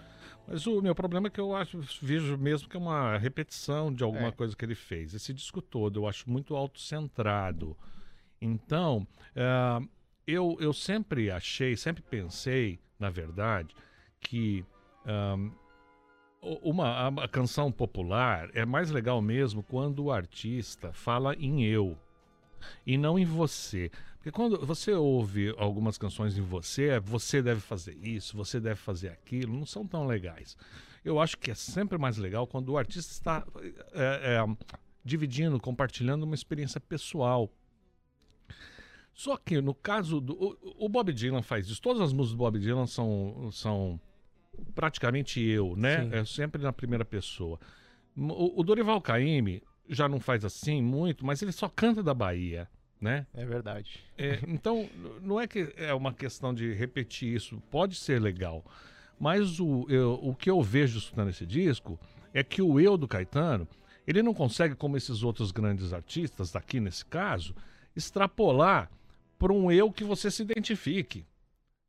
Mas 0.47 0.67
o 0.67 0.81
meu 0.81 0.95
problema 0.95 1.27
é 1.27 1.31
que 1.31 1.41
eu 1.41 1.55
acho, 1.55 1.81
vejo 2.01 2.39
mesmo 2.39 2.69
que 2.69 2.77
é 2.77 2.81
uma 2.81 3.19
repetição 3.19 3.93
de 3.93 4.03
alguma 4.05 4.29
É. 4.29 4.33
coisa 4.33 4.57
que 4.57 4.65
ele 4.65 4.77
fez. 4.77 5.13
Esse 5.13 5.35
disco 5.35 5.61
todo 5.61 6.01
eu 6.01 6.09
acho 6.09 6.31
muito 6.31 6.55
autocentrado. 6.55 7.77
Então, 8.41 9.07
eh, 9.35 9.81
eu, 10.27 10.57
eu 10.61 10.73
sempre 10.73 11.31
achei, 11.31 11.77
sempre 11.77 12.03
pensei, 12.03 12.79
na 12.99 13.11
verdade, 13.11 13.75
que 14.21 14.65
um, 15.07 15.51
uma 16.63 17.09
a 17.09 17.29
canção 17.29 17.73
popular 17.73 18.51
é 18.55 18.65
mais 18.65 18.91
legal 18.91 19.21
mesmo 19.21 19.63
quando 19.63 20.05
o 20.05 20.13
artista 20.13 20.93
fala 20.93 21.35
em 21.35 21.65
eu 21.65 21.97
e 22.87 22.97
não 22.97 23.19
em 23.19 23.25
você. 23.25 23.91
Porque 24.17 24.31
quando 24.31 24.65
você 24.67 24.93
ouve 24.93 25.55
algumas 25.57 25.97
canções 25.97 26.37
em 26.37 26.43
você, 26.43 26.89
é 26.89 27.01
você 27.01 27.41
deve 27.41 27.61
fazer 27.61 27.97
isso, 28.03 28.37
você 28.37 28.61
deve 28.61 28.77
fazer 28.77 29.09
aquilo, 29.09 29.57
não 29.57 29.67
são 29.67 29.87
tão 29.87 30.07
legais. 30.07 30.57
Eu 31.05 31.21
acho 31.21 31.39
que 31.39 31.51
é 31.51 31.55
sempre 31.55 31.97
mais 31.97 32.19
legal 32.19 32.47
quando 32.47 32.71
o 32.71 32.79
artista 32.79 33.13
está 33.13 33.47
é, 33.93 34.37
é, 34.37 34.57
dividindo, 35.05 35.59
compartilhando 35.61 36.25
uma 36.25 36.35
experiência 36.35 36.81
pessoal. 36.81 37.51
Só 39.19 39.37
que 39.37 39.61
no 39.61 39.75
caso 39.75 40.21
do. 40.21 40.33
O, 40.35 40.87
o, 40.87 40.89
Bob 40.89 41.13
Dylan 41.13 41.43
faz 41.43 41.67
isso. 41.67 41.83
Todas 41.83 42.01
as 42.01 42.13
músicas 42.13 42.37
do 42.37 42.39
Bob 42.39 42.57
Dylan 42.61 42.87
são, 42.87 43.51
são 43.51 44.01
praticamente 44.77 45.41
eu, 45.41 45.75
né? 45.75 46.05
Sim. 46.05 46.11
É 46.13 46.25
sempre 46.25 46.63
na 46.63 46.73
primeira 46.73 47.05
pessoa. 47.05 47.59
O, 48.17 48.61
o 48.61 48.63
Dorival 48.63 49.01
Caymmi 49.01 49.61
já 49.89 50.09
não 50.09 50.21
faz 50.21 50.45
assim 50.45 50.81
muito, 50.81 51.27
mas 51.27 51.43
ele 51.43 51.51
só 51.51 51.69
canta 51.69 52.01
da 52.01 52.15
Bahia 52.15 52.69
né? 53.01 53.27
É 53.33 53.45
verdade. 53.45 54.05
É, 54.17 54.41
então, 54.49 54.89
não 55.23 55.41
é 55.41 55.47
que 55.47 55.73
é 55.77 55.95
uma 55.95 56.13
questão 56.13 56.53
de 56.53 56.73
repetir 56.75 57.33
isso, 57.33 57.63
pode 57.71 57.95
ser 57.95 58.21
legal, 58.21 58.65
mas 59.21 59.61
o, 59.61 59.87
eu, 59.89 60.19
o 60.21 60.35
que 60.35 60.51
eu 60.51 60.61
vejo 60.61 60.99
estudando 60.99 61.31
esse 61.31 61.47
disco 61.47 61.97
é 62.35 62.43
que 62.43 62.61
o 62.61 62.81
eu 62.81 62.97
do 62.97 63.07
Caetano, 63.07 63.69
ele 64.05 64.21
não 64.21 64.35
consegue, 64.35 64.75
como 64.75 64.97
esses 64.97 65.23
outros 65.23 65.53
grandes 65.53 65.93
artistas, 65.93 66.57
aqui 66.57 66.81
nesse 66.81 67.05
caso, 67.05 67.55
extrapolar 67.95 68.91
para 69.39 69.53
um 69.53 69.71
eu 69.71 69.93
que 69.93 70.05
você 70.05 70.31
se 70.31 70.43
identifique. 70.43 71.25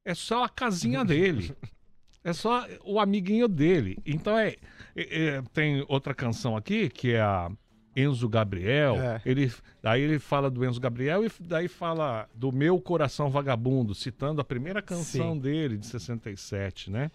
É 0.05 0.13
só 0.13 0.43
a 0.43 0.49
casinha 0.49 1.03
dele. 1.03 1.53
É 2.21 2.33
só 2.33 2.67
o 2.83 2.99
amiguinho 2.99 3.47
dele. 3.47 3.97
Então 4.05 4.37
é, 4.37 4.55
é, 4.93 5.27
é, 5.27 5.41
tem 5.53 5.85
outra 5.87 6.13
canção 6.13 6.55
aqui 6.57 6.89
que 6.89 7.13
é 7.13 7.21
a 7.21 7.49
Enzo 7.95 8.27
Gabriel. 8.27 8.95
É. 8.95 9.21
Ele, 9.25 9.51
daí 9.81 10.01
ele 10.01 10.19
fala 10.19 10.49
do 10.49 10.65
Enzo 10.65 10.79
Gabriel 10.79 11.25
e 11.25 11.31
daí 11.39 11.67
fala 11.67 12.27
do 12.35 12.51
Meu 12.51 12.79
Coração 12.79 13.29
Vagabundo, 13.29 13.95
citando 13.95 14.41
a 14.41 14.43
primeira 14.43 14.81
canção 14.81 15.33
Sim. 15.33 15.39
dele, 15.39 15.77
de 15.77 15.85
67, 15.85 16.91
né? 16.91 17.09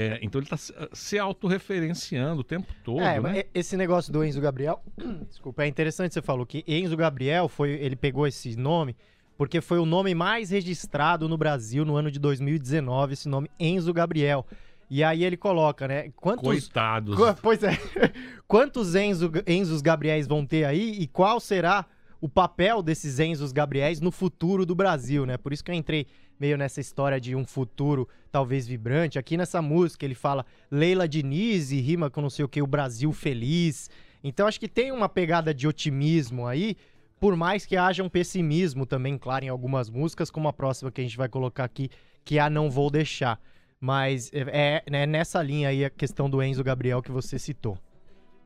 É, 0.00 0.20
então 0.22 0.40
ele 0.40 0.46
está 0.46 0.56
se 0.92 1.18
autorreferenciando 1.18 2.42
o 2.42 2.44
tempo 2.44 2.72
todo. 2.84 3.00
É, 3.00 3.20
né? 3.20 3.42
esse 3.52 3.76
negócio 3.76 4.12
do 4.12 4.24
Enzo 4.24 4.40
Gabriel, 4.40 4.80
desculpa, 5.28 5.64
é 5.64 5.66
interessante 5.66 6.14
você 6.14 6.22
falou 6.22 6.46
que 6.46 6.62
Enzo 6.68 6.96
Gabriel 6.96 7.48
foi, 7.48 7.70
ele 7.70 7.96
pegou 7.96 8.24
esse 8.24 8.54
nome 8.56 8.94
porque 9.36 9.60
foi 9.60 9.80
o 9.80 9.84
nome 9.84 10.14
mais 10.14 10.50
registrado 10.50 11.28
no 11.28 11.36
Brasil 11.36 11.84
no 11.84 11.96
ano 11.96 12.12
de 12.12 12.18
2019, 12.20 13.14
esse 13.14 13.28
nome 13.28 13.50
Enzo 13.58 13.92
Gabriel. 13.92 14.46
E 14.88 15.02
aí 15.02 15.24
ele 15.24 15.36
coloca, 15.36 15.88
né? 15.88 16.10
Quantos, 16.16 16.44
Coitados. 16.44 17.16
Qu 17.16 17.42
pois 17.42 17.62
é. 17.62 17.76
Quantos 18.46 18.94
Enzo, 18.94 19.32
Enzos 19.46 19.82
Gabriéis 19.82 20.26
vão 20.26 20.46
ter 20.46 20.64
aí 20.64 20.96
e 20.98 21.06
qual 21.08 21.40
será 21.40 21.84
o 22.20 22.28
papel 22.28 22.82
desses 22.82 23.18
Enzos 23.18 23.52
Gabriéis 23.52 24.00
no 24.00 24.10
futuro 24.10 24.64
do 24.64 24.74
Brasil, 24.74 25.26
né? 25.26 25.36
Por 25.36 25.52
isso 25.52 25.62
que 25.62 25.70
eu 25.70 25.74
entrei 25.74 26.06
meio 26.38 26.56
nessa 26.56 26.80
história 26.80 27.20
de 27.20 27.34
um 27.34 27.44
futuro 27.44 28.08
talvez 28.30 28.66
vibrante. 28.66 29.18
Aqui 29.18 29.36
nessa 29.36 29.60
música 29.62 30.04
ele 30.04 30.14
fala 30.14 30.44
Leila 30.70 31.08
Diniz 31.08 31.70
e 31.70 31.80
rima 31.80 32.10
com 32.10 32.20
não 32.20 32.30
sei 32.30 32.44
o 32.44 32.48
que, 32.48 32.62
o 32.62 32.66
Brasil 32.66 33.12
feliz. 33.12 33.90
Então 34.22 34.46
acho 34.46 34.60
que 34.60 34.68
tem 34.68 34.92
uma 34.92 35.08
pegada 35.08 35.54
de 35.54 35.66
otimismo 35.66 36.46
aí, 36.46 36.76
por 37.20 37.36
mais 37.36 37.66
que 37.66 37.76
haja 37.76 38.02
um 38.02 38.08
pessimismo 38.08 38.86
também, 38.86 39.18
claro, 39.18 39.44
em 39.44 39.48
algumas 39.48 39.90
músicas, 39.90 40.30
como 40.30 40.48
a 40.48 40.52
próxima 40.52 40.90
que 40.90 41.00
a 41.00 41.04
gente 41.04 41.16
vai 41.16 41.28
colocar 41.28 41.64
aqui, 41.64 41.90
que 42.24 42.38
é 42.38 42.40
a 42.40 42.50
Não 42.50 42.70
Vou 42.70 42.90
Deixar. 42.90 43.40
Mas 43.80 44.30
é, 44.32 44.82
é, 44.86 45.02
é 45.02 45.06
nessa 45.06 45.42
linha 45.42 45.68
aí 45.68 45.84
a 45.84 45.90
questão 45.90 46.28
do 46.28 46.42
Enzo 46.42 46.64
Gabriel 46.64 47.00
que 47.00 47.12
você 47.12 47.38
citou. 47.38 47.78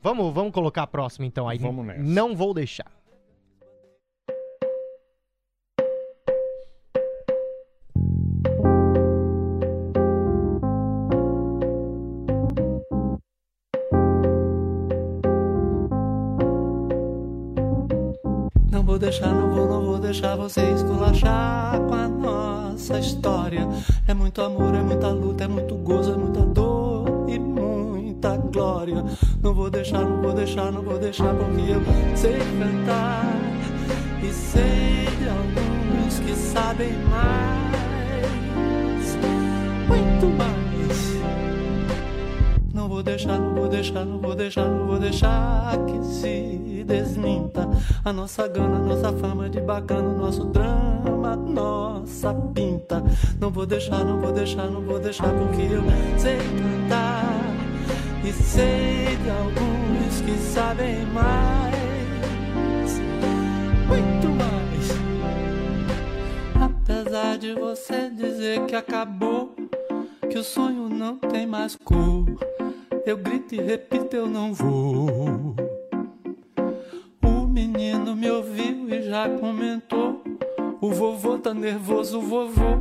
Vamos, 0.03 0.35
vamos 0.35 0.53
colocar 0.53 0.83
a 0.83 0.87
próxima 0.87 1.27
então 1.27 1.49
aí. 1.49 1.59
Vamos 1.59 1.87
nessa. 1.87 2.03
Não 2.03 2.35
vou 2.35 2.53
deixar. 2.53 2.91
Vou 18.93 18.99
deixar, 18.99 19.29
não 19.29 19.49
vou, 19.49 19.67
não 19.67 19.87
vou 19.87 19.99
deixar 19.99 20.37
você 20.37 20.61
esculachar 20.71 21.81
com 21.81 21.95
a 21.95 22.09
nossa 22.09 22.99
história. 22.99 23.67
É 24.07 24.13
muito 24.13 24.43
amor, 24.43 24.75
é 24.75 24.83
muita 24.83 25.09
luta, 25.09 25.45
é 25.45 25.49
muito 25.49 25.75
gozo, 25.77 26.13
é 26.13 26.17
muita 26.17 26.41
dor 26.41 27.25
e 27.27 27.39
muita 27.39 28.37
glória. 28.37 29.03
Não 29.43 29.55
vou 29.55 29.71
deixar, 29.71 30.03
não 30.03 30.21
vou 30.21 30.35
deixar, 30.35 30.71
não 30.71 30.83
vou 30.83 30.99
deixar, 30.99 31.35
porque 31.35 31.73
eu 31.73 31.81
sei 32.15 32.39
cantar 32.59 33.25
e 34.23 34.31
sei 34.31 35.07
de 35.17 35.29
alguns 35.31 36.19
que 36.19 36.35
sabem 36.35 36.93
mais, 37.09 37.72
vou 42.93 43.03
deixar, 43.03 43.39
não 43.39 43.55
vou 43.55 43.69
deixar, 43.69 44.05
não 44.05 44.19
vou 44.19 44.35
deixar, 44.35 44.69
não 44.69 44.87
vou 44.87 44.99
deixar 44.99 45.79
que 45.87 46.05
se 46.05 46.85
desminta 46.87 47.67
a 48.05 48.13
nossa 48.13 48.47
gana, 48.47 48.79
nossa 48.81 49.11
fama 49.15 49.49
de 49.49 49.63
bacana, 49.63 50.13
nosso 50.13 50.45
drama, 50.45 51.35
nossa 51.35 52.35
pinta. 52.55 53.03
Não 53.41 53.51
vou 53.51 53.65
deixar, 53.65 54.05
não 54.05 54.21
vou 54.21 54.31
deixar, 54.31 54.67
não 54.67 54.83
vou 54.83 54.99
deixar, 54.99 55.33
porque 55.33 55.63
eu 55.63 55.83
sei 56.19 56.37
cantar 56.37 57.25
e 58.23 58.31
sei 58.31 59.17
de 59.17 59.31
alguns 59.31 60.21
que 60.21 60.37
sabem 60.53 61.07
mais, 61.07 63.01
muito 63.89 64.29
mais. 64.37 64.93
Apesar 66.61 67.39
de 67.39 67.55
você 67.55 68.11
dizer 68.11 68.67
que 68.67 68.77
acabou, 68.77 69.55
que 70.31 70.37
o 70.39 70.45
sonho 70.45 70.91
não 70.91 71.17
tem 71.17 71.47
mais 71.47 71.75
cor. 71.75 72.52
Eu 73.05 73.17
grito 73.17 73.57
e 73.57 73.61
repito, 73.61 74.15
eu 74.15 74.29
não 74.29 74.55
vou. 74.55 75.57
O 77.25 77.47
menino 77.49 78.15
me 78.15 78.31
ouviu 78.31 78.89
e 78.89 79.03
já 79.03 79.29
comentou. 79.29 80.23
O 80.81 80.93
vovô 80.93 81.37
tá 81.37 81.53
nervoso, 81.53 82.19
o 82.19 82.23
vovô. 82.23 82.81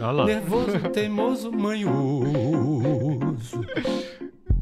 Olá. 0.00 0.24
Nervoso, 0.24 0.80
teimoso, 0.90 1.52
manhoso. 1.52 3.60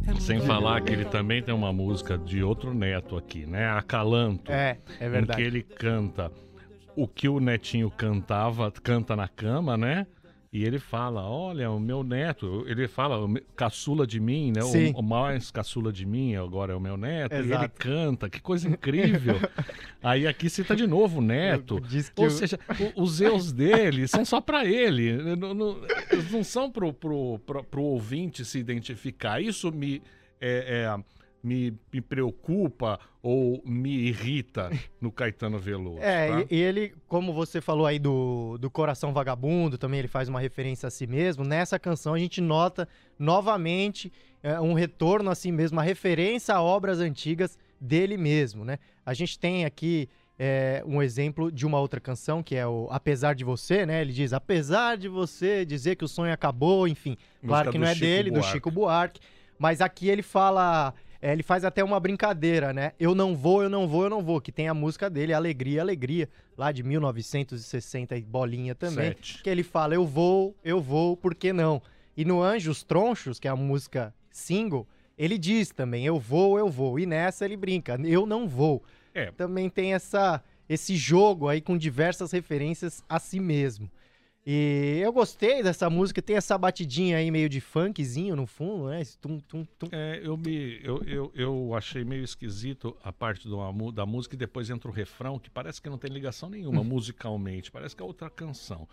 É 0.07 0.21
Sem 0.21 0.41
falar 0.41 0.83
que 0.83 0.93
ele 0.93 1.07
também 1.07 1.43
tem 1.43 1.55
uma 1.55 1.73
música 1.73 2.19
de 2.19 2.43
outro 2.43 2.75
neto 2.75 3.17
aqui, 3.17 3.47
né? 3.47 3.71
Acalanto. 3.71 4.53
É, 4.53 4.77
é 4.99 5.09
verdade. 5.09 5.41
Em 5.41 5.45
que 5.45 5.49
ele 5.49 5.63
canta 5.63 6.31
o 6.95 7.09
que 7.09 7.27
o 7.27 7.41
netinho 7.41 7.91
cantava, 7.91 8.71
canta 8.71 9.17
na 9.17 9.29
cama, 9.29 9.79
né? 9.79 10.07
E 10.53 10.65
ele 10.65 10.81
fala: 10.81 11.23
Olha, 11.23 11.71
o 11.71 11.79
meu 11.79 12.03
neto, 12.03 12.65
ele 12.67 12.89
fala, 12.89 13.17
caçula 13.55 14.05
de 14.05 14.19
mim, 14.19 14.53
né? 14.53 14.63
O, 14.65 14.99
o, 14.99 15.03
mais 15.03 15.49
caçula 15.49 15.93
de 15.93 16.05
mim 16.05 16.35
agora 16.35 16.73
é 16.73 16.77
o 16.77 16.81
meu 16.81 16.97
neto. 16.97 17.35
Exato. 17.35 17.49
E 17.49 17.53
ele 17.53 17.69
canta, 17.69 18.29
que 18.29 18.41
coisa 18.41 18.69
incrível. 18.69 19.37
Aí 20.03 20.27
aqui 20.27 20.51
cita 20.51 20.75
de 20.75 20.89
novo 20.89 21.19
o 21.19 21.23
neto. 21.23 21.81
Ou 22.17 22.25
eu... 22.25 22.31
seja, 22.31 22.59
o, 22.97 23.03
os 23.03 23.21
eus 23.21 23.53
dele 23.53 24.09
são 24.09 24.25
só 24.25 24.41
para 24.41 24.65
ele. 24.65 25.37
Não, 25.37 25.55
não, 25.55 25.77
não 26.33 26.43
são 26.43 26.69
pro, 26.69 26.93
pro, 26.93 27.39
pro, 27.47 27.63
pro 27.63 27.83
ouvinte 27.83 28.45
se 28.45 28.59
identificar. 28.59 29.41
Isso 29.41 29.71
me. 29.71 30.03
É, 30.41 30.89
é, 30.89 31.05
me, 31.43 31.75
me 31.93 32.01
preocupa 32.01 32.99
ou 33.23 33.63
me 33.65 33.91
irrita 33.91 34.71
no 35.01 35.11
Caetano 35.11 35.59
Veloso. 35.59 36.01
É, 36.01 36.29
tá? 36.29 36.47
e, 36.51 36.57
ele, 36.61 36.95
como 37.07 37.33
você 37.33 37.61
falou 37.61 37.87
aí 37.87 37.99
do, 37.99 38.59
do 38.59 38.71
Coração 38.71 39.13
Vagabundo, 39.13 39.79
também 39.79 39.99
ele 39.99 40.09
faz 40.09 40.29
uma 40.29 40.41
referência 40.41 40.87
a 40.87 40.91
si 40.91 41.07
mesmo. 41.07 41.45
Nessa 41.45 41.79
canção 41.79 42.15
a 42.15 42.19
gente 42.19 42.41
nota 42.41 42.89
novamente 43.19 44.13
é, 44.43 44.61
um 44.61 44.73
retorno 44.73 45.31
a 45.31 45.35
si 45.35 45.53
mesmo, 45.53 45.77
uma 45.77 45.83
referência 45.83 46.55
a 46.55 46.63
obras 46.63 47.01
antigas 47.01 47.59
dele 47.81 48.17
mesmo, 48.17 48.65
né? 48.65 48.79
A 49.05 49.15
gente 49.15 49.39
tem 49.39 49.65
aqui 49.65 50.09
é, 50.39 50.83
um 50.87 51.03
exemplo 51.03 51.53
de 51.53 51.67
uma 51.67 51.79
outra 51.79 52.01
canção, 52.01 52.43
que 52.43 52.57
é 52.57 52.67
o 52.67 52.89
Apesar 52.91 53.35
de 53.35 53.45
Você, 53.45 53.85
né? 53.85 54.01
Ele 54.01 54.13
diz, 54.13 54.33
apesar 54.33 54.97
de 54.97 55.09
você 55.09 55.67
dizer 55.67 55.97
que 55.97 56.05
o 56.05 56.09
sonho 56.09 56.33
acabou, 56.33 56.89
enfim. 56.89 57.17
Música 57.43 57.49
claro 57.49 57.73
que 57.73 57.79
não 57.79 57.87
é 57.87 57.95
Chico 57.95 58.07
dele, 58.07 58.31
Buarque. 58.31 58.49
do 58.49 58.53
Chico 58.53 58.71
Buarque. 58.71 59.21
Mas 59.59 59.83
aqui 59.83 60.09
ele 60.09 60.23
fala 60.23 60.95
é, 61.23 61.33
ele 61.33 61.43
faz 61.43 61.65
até 61.65 61.85
uma 61.85 62.01
brincadeira, 62.01 62.73
né? 62.73 62.93
Eu 62.99 63.15
não 63.15 63.37
vou, 63.37 63.63
eu 63.63 63.69
não 63.69 63.87
vou, 63.87 64.05
eu 64.05 64.11
não 64.11 64.23
vou. 64.23 64.41
Que 64.41 64.51
tem 64.51 64.69
a 64.69 64.75
música 64.75 65.11
dele, 65.11 65.35
Alegria, 65.35 65.83
Alegria, 65.83 66.29
lá 66.57 66.73
de 66.73 66.83
1960 66.83 68.17
e 68.17 68.23
bolinha 68.23 68.75
também. 68.75 69.09
Sete. 69.09 69.43
Que 69.43 69.51
ele 69.51 69.63
fala, 69.63 69.95
eu 69.95 70.07
vou, 70.07 70.57
eu 70.65 70.81
vou, 70.81 71.17
por 71.17 71.35
que 71.35 71.53
não? 71.53 71.83
E 72.17 72.25
no 72.25 72.43
Anjos 72.43 72.83
Tronchos, 72.83 73.39
que 73.39 73.47
é 73.47 73.51
a 73.51 73.57
música 73.57 74.15
single, 74.31 74.89
ele 75.19 75.37
diz 75.37 75.71
também, 75.71 76.07
eu 76.07 76.19
vou, 76.19 76.59
eu 76.59 76.71
vou. 76.71 76.99
E 76.99 77.05
nessa 77.05 77.45
ele 77.45 77.57
brinca, 77.57 78.01
eu 78.03 78.25
não 78.25 78.49
vou. 78.49 78.83
É. 79.13 79.31
Também 79.33 79.69
tem 79.69 79.93
essa, 79.93 80.43
esse 80.67 80.97
jogo 80.97 81.49
aí 81.49 81.61
com 81.61 81.77
diversas 81.77 82.33
referências 82.33 83.05
a 83.07 83.19
si 83.19 83.39
mesmo. 83.39 83.91
E 84.53 84.99
eu 85.01 85.13
gostei 85.13 85.63
dessa 85.63 85.89
música, 85.89 86.21
tem 86.21 86.35
essa 86.35 86.59
batidinha 86.59 87.19
aí 87.19 87.31
meio 87.31 87.49
de 87.49 87.61
funkzinho 87.61 88.35
no 88.35 88.49
fundo, 88.49 88.89
né? 88.89 89.01
Esse 89.01 89.17
tum, 89.17 89.39
tum, 89.39 89.65
tum. 89.79 89.87
É, 89.93 90.21
eu, 90.25 90.37
me, 90.37 90.81
eu, 90.83 91.01
eu, 91.05 91.33
eu 91.37 91.73
achei 91.77 92.03
meio 92.05 92.25
esquisito 92.25 92.97
a 93.05 93.13
parte 93.13 93.47
do, 93.47 93.93
da 93.93 94.05
música 94.05 94.35
e 94.35 94.39
depois 94.39 94.69
entra 94.69 94.91
o 94.91 94.93
refrão, 94.93 95.39
que 95.39 95.49
parece 95.49 95.81
que 95.81 95.89
não 95.89 95.97
tem 95.97 96.11
ligação 96.11 96.51
nenhuma 96.51 96.83
musicalmente, 96.83 97.71
parece 97.71 97.95
que 97.95 98.03
é 98.03 98.05
outra 98.05 98.29
canção. 98.29 98.89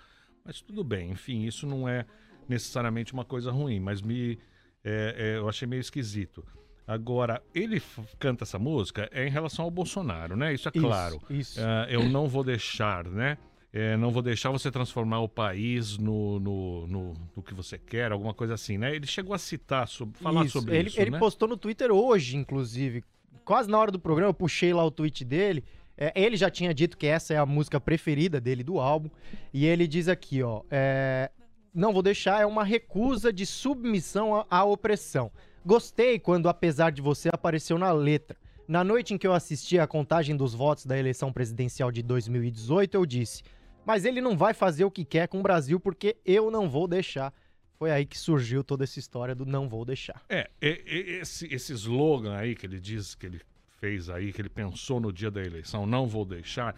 Mas 0.46 0.62
tudo 0.62 0.84
bem, 0.84 1.10
enfim, 1.10 1.42
isso 1.42 1.66
não 1.66 1.90
é 1.90 2.06
necessariamente 2.48 3.12
uma 3.12 3.26
coisa 3.26 3.50
ruim, 3.50 3.80
mas 3.80 4.00
me, 4.00 4.38
é, 4.84 5.16
é, 5.18 5.38
eu 5.38 5.50
achei 5.50 5.68
meio 5.68 5.82
esquisito. 5.82 6.46
Agora, 6.86 7.42
ele 7.56 7.82
canta 8.20 8.44
essa 8.44 8.60
música 8.60 9.10
é 9.12 9.26
em 9.26 9.32
relação 9.32 9.66
ao 9.66 9.72
Bolsonaro, 9.72 10.38
né? 10.38 10.54
Isso 10.54 10.70
é 10.70 10.72
claro. 10.72 11.20
Isso. 11.32 11.60
Uh, 11.60 11.90
eu 11.90 12.08
não 12.08 12.28
vou 12.28 12.44
deixar, 12.44 13.06
né? 13.06 13.40
É, 13.72 13.98
não 13.98 14.12
vou 14.12 14.22
deixar 14.22 14.50
você 14.50 14.72
transformar 14.72 15.20
o 15.20 15.28
país 15.28 15.98
no, 15.98 16.40
no, 16.40 16.88
no, 16.88 17.14
no, 17.36 17.44
que 17.44 17.54
você 17.54 17.78
quer, 17.78 18.12
alguma 18.12 18.34
coisa 18.34 18.54
assim, 18.54 18.78
né? 18.78 18.96
Ele 18.96 19.06
chegou 19.06 19.34
a 19.34 19.38
citar, 19.38 19.88
sobre, 19.88 20.18
falar 20.20 20.46
isso. 20.46 20.60
sobre 20.60 20.78
ele, 20.78 20.88
isso, 20.88 21.00
Ele 21.00 21.12
né? 21.12 21.20
postou 21.20 21.48
no 21.48 21.58
Twitter 21.58 21.92
hoje, 21.92 22.38
inclusive. 22.38 23.04
Quase 23.44 23.70
na 23.70 23.78
hora 23.78 23.92
do 23.92 24.00
programa, 24.00 24.30
eu 24.30 24.34
puxei 24.34 24.74
lá 24.74 24.84
o 24.86 24.92
tweet 24.92 25.24
dele. 25.26 25.64
É, 25.98 26.14
ele 26.16 26.38
já 26.38 26.50
tinha 26.50 26.74
dito 26.74 26.98
que 26.98 27.08
essa 27.08 27.34
é 27.34 27.38
a 27.38 27.46
música 27.46 27.80
preferida 27.80 28.40
dele 28.40 28.64
do 28.64 28.80
álbum. 28.80 29.10
E 29.54 29.66
ele 29.66 29.86
diz 29.86 30.08
aqui, 30.08 30.42
ó. 30.42 30.62
É, 30.72 31.30
não 31.74 31.92
vou 31.92 32.02
deixar, 32.02 32.42
é 32.42 32.46
uma 32.46 32.64
recusa 32.64 33.32
de 33.32 33.46
submissão 33.46 34.36
à, 34.36 34.46
à 34.50 34.64
opressão. 34.64 35.30
Gostei 35.66 36.18
quando, 36.18 36.48
apesar 36.48 36.92
de 36.92 37.02
você, 37.02 37.30
apareceu 37.32 37.78
na 37.78 37.92
letra. 37.92 38.38
Na 38.68 38.84
noite 38.84 39.14
em 39.14 39.18
que 39.18 39.28
eu 39.28 39.34
assisti 39.34 39.78
a 39.80 39.88
contagem 39.88 40.36
dos 40.36 40.54
votos 40.54 40.86
da 40.86 40.98
eleição 40.98 41.32
presidencial 41.32 41.92
de 41.92 42.02
2018, 42.02 42.96
eu 42.96 43.06
disse: 43.06 43.44
Mas 43.88 44.04
ele 44.04 44.20
não 44.20 44.36
vai 44.36 44.54
fazer 44.54 44.84
o 44.84 44.92
que 44.92 45.06
quer 45.06 45.30
com 45.30 45.40
o 45.40 45.42
Brasil 45.42 45.80
porque 45.80 46.18
eu 46.26 46.52
não 46.52 46.70
vou 46.70 46.90
deixar. 46.90 47.34
Foi 47.80 47.90
aí 47.90 48.06
que 48.06 48.18
surgiu 48.18 48.62
toda 48.62 48.84
essa 48.84 49.00
história 49.00 49.34
do 49.34 49.46
não 49.46 49.70
vou 49.70 49.86
deixar. 49.86 50.22
É, 50.28 50.50
esse, 50.62 51.48
esse 51.54 51.72
slogan 51.72 52.36
aí 52.36 52.54
que 52.54 52.66
ele 52.66 52.82
diz 52.82 53.16
que 53.16 53.26
ele 53.26 53.42
fez 53.80 54.10
aí, 54.10 54.34
que 54.34 54.42
ele 54.42 54.50
pensou 54.50 55.00
no 55.00 55.14
dia 55.14 55.32
da 55.32 55.42
eleição, 55.42 55.86
não 55.86 56.06
vou 56.06 56.26
deixar, 56.26 56.76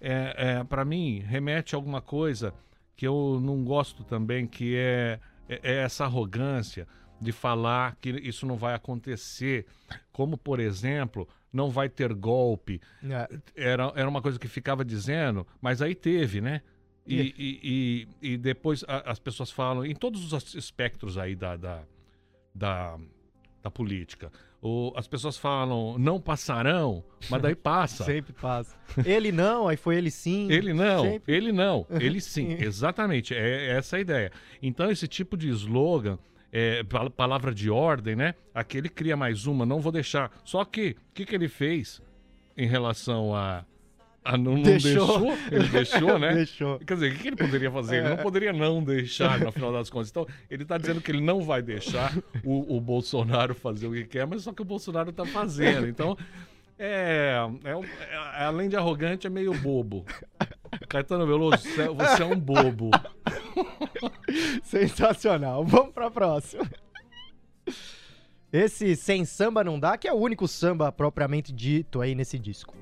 é, 0.00 0.56
é 0.58 0.64
para 0.64 0.84
mim 0.84 1.20
remete 1.20 1.76
a 1.76 1.78
alguma 1.78 2.00
coisa 2.00 2.52
que 2.96 3.06
eu 3.06 3.38
não 3.40 3.62
gosto 3.62 4.02
também, 4.02 4.44
que 4.44 4.74
é, 4.74 5.20
é, 5.48 5.60
é 5.62 5.76
essa 5.82 6.04
arrogância 6.04 6.88
de 7.20 7.30
falar 7.30 7.94
que 8.00 8.10
isso 8.10 8.44
não 8.44 8.56
vai 8.56 8.74
acontecer. 8.74 9.66
Como, 10.10 10.36
por 10.36 10.58
exemplo, 10.58 11.28
não 11.52 11.70
vai 11.70 11.88
ter 11.88 12.12
golpe. 12.14 12.80
É. 13.02 13.28
Era, 13.54 13.92
era 13.94 14.08
uma 14.08 14.22
coisa 14.22 14.38
que 14.38 14.48
ficava 14.48 14.84
dizendo, 14.84 15.46
mas 15.60 15.82
aí 15.82 15.94
teve, 15.94 16.40
né? 16.40 16.62
E, 17.06 17.34
e, 17.36 17.60
e, 18.22 18.32
e 18.32 18.36
depois 18.36 18.84
a, 18.86 19.10
as 19.10 19.18
pessoas 19.18 19.50
falam, 19.50 19.84
em 19.84 19.94
todos 19.94 20.32
os 20.32 20.54
espectros 20.54 21.18
aí 21.18 21.34
da, 21.34 21.56
da, 21.56 21.82
da, 22.54 22.98
da 23.62 23.70
política, 23.70 24.30
o, 24.62 24.92
as 24.94 25.08
pessoas 25.08 25.36
falam, 25.36 25.98
não 25.98 26.20
passarão, 26.20 27.02
mas 27.28 27.42
daí 27.42 27.54
passa. 27.54 28.04
Sempre 28.04 28.32
passa. 28.32 28.76
Ele 29.04 29.32
não, 29.32 29.66
aí 29.66 29.76
foi 29.76 29.96
ele 29.96 30.10
sim. 30.10 30.50
Ele 30.52 30.72
não, 30.72 31.02
Sempre. 31.02 31.34
ele 31.34 31.50
não, 31.50 31.86
ele 31.90 32.20
sim. 32.22 32.52
Exatamente, 32.60 33.34
é, 33.34 33.38
é 33.38 33.78
essa 33.78 33.96
a 33.96 34.00
ideia. 34.00 34.30
Então, 34.62 34.90
esse 34.90 35.08
tipo 35.08 35.36
de 35.36 35.48
slogan 35.48 36.18
é, 36.52 36.82
palavra 37.16 37.54
de 37.54 37.70
ordem, 37.70 38.16
né? 38.16 38.34
Aquele 38.54 38.88
cria 38.88 39.16
mais 39.16 39.46
uma, 39.46 39.64
não 39.64 39.80
vou 39.80 39.92
deixar. 39.92 40.30
Só 40.44 40.64
que, 40.64 40.96
o 41.10 41.14
que, 41.14 41.24
que 41.24 41.34
ele 41.34 41.48
fez 41.48 42.02
em 42.56 42.66
relação 42.66 43.34
a. 43.34 43.64
a 44.24 44.36
não, 44.36 44.56
não 44.56 44.62
deixou. 44.62 44.90
deixou. 44.90 45.38
Ele 45.50 45.68
deixou, 45.68 46.18
né? 46.18 46.34
deixou. 46.34 46.78
Quer 46.80 46.94
dizer, 46.94 47.12
o 47.12 47.18
que, 47.18 47.28
ele 47.28 47.36
poderia 47.36 47.70
fazer? 47.70 47.96
É. 47.96 47.98
Ele 48.00 48.08
não 48.08 48.16
poderia 48.16 48.52
não 48.52 48.82
deixar, 48.82 49.38
no 49.38 49.52
final 49.52 49.72
das 49.72 49.88
contas. 49.90 50.10
Então, 50.10 50.26
ele 50.50 50.64
está 50.64 50.76
dizendo 50.76 51.00
que 51.00 51.10
ele 51.10 51.20
não 51.20 51.40
vai 51.40 51.62
deixar 51.62 52.16
o, 52.44 52.76
o 52.76 52.80
Bolsonaro 52.80 53.54
fazer 53.54 53.86
o 53.86 53.92
que 53.92 54.04
quer, 54.04 54.26
mas 54.26 54.42
só 54.42 54.52
que 54.52 54.62
o 54.62 54.64
Bolsonaro 54.64 55.10
está 55.10 55.24
fazendo. 55.24 55.86
Então, 55.86 56.16
é, 56.82 57.36
é, 57.64 57.70
é, 58.40 58.44
além 58.44 58.70
de 58.70 58.76
arrogante, 58.76 59.26
é 59.26 59.30
meio 59.30 59.52
bobo. 59.52 60.06
Caetano 60.88 61.26
Veloso, 61.26 61.58
você 61.58 62.22
é 62.22 62.24
um 62.24 62.40
bobo. 62.40 62.90
Sensacional. 64.64 65.62
Vamos 65.62 65.92
pra 65.92 66.10
próxima. 66.10 66.64
Esse 68.50 68.96
Sem 68.96 69.26
Samba 69.26 69.62
Não 69.62 69.78
Dá, 69.78 69.98
que 69.98 70.08
é 70.08 70.12
o 70.12 70.16
único 70.16 70.48
samba 70.48 70.90
propriamente 70.90 71.52
dito 71.52 72.00
aí 72.00 72.14
nesse 72.14 72.38
disco. 72.38 72.74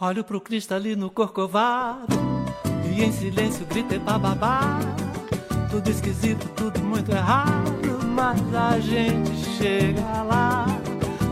Olho 0.00 0.24
pro 0.24 0.40
cristalino 0.40 1.10
corcovado 1.10 2.16
e 2.96 3.04
em 3.04 3.12
silêncio 3.12 3.66
gritei 3.66 3.98
bababá. 3.98 4.99
Tudo 5.70 5.88
esquisito, 5.88 6.48
tudo 6.56 6.80
muito 6.80 7.10
errado, 7.12 8.04
mas 8.04 8.40
a 8.54 8.78
gente 8.80 9.34
chega 9.56 10.22
lá. 10.22 10.66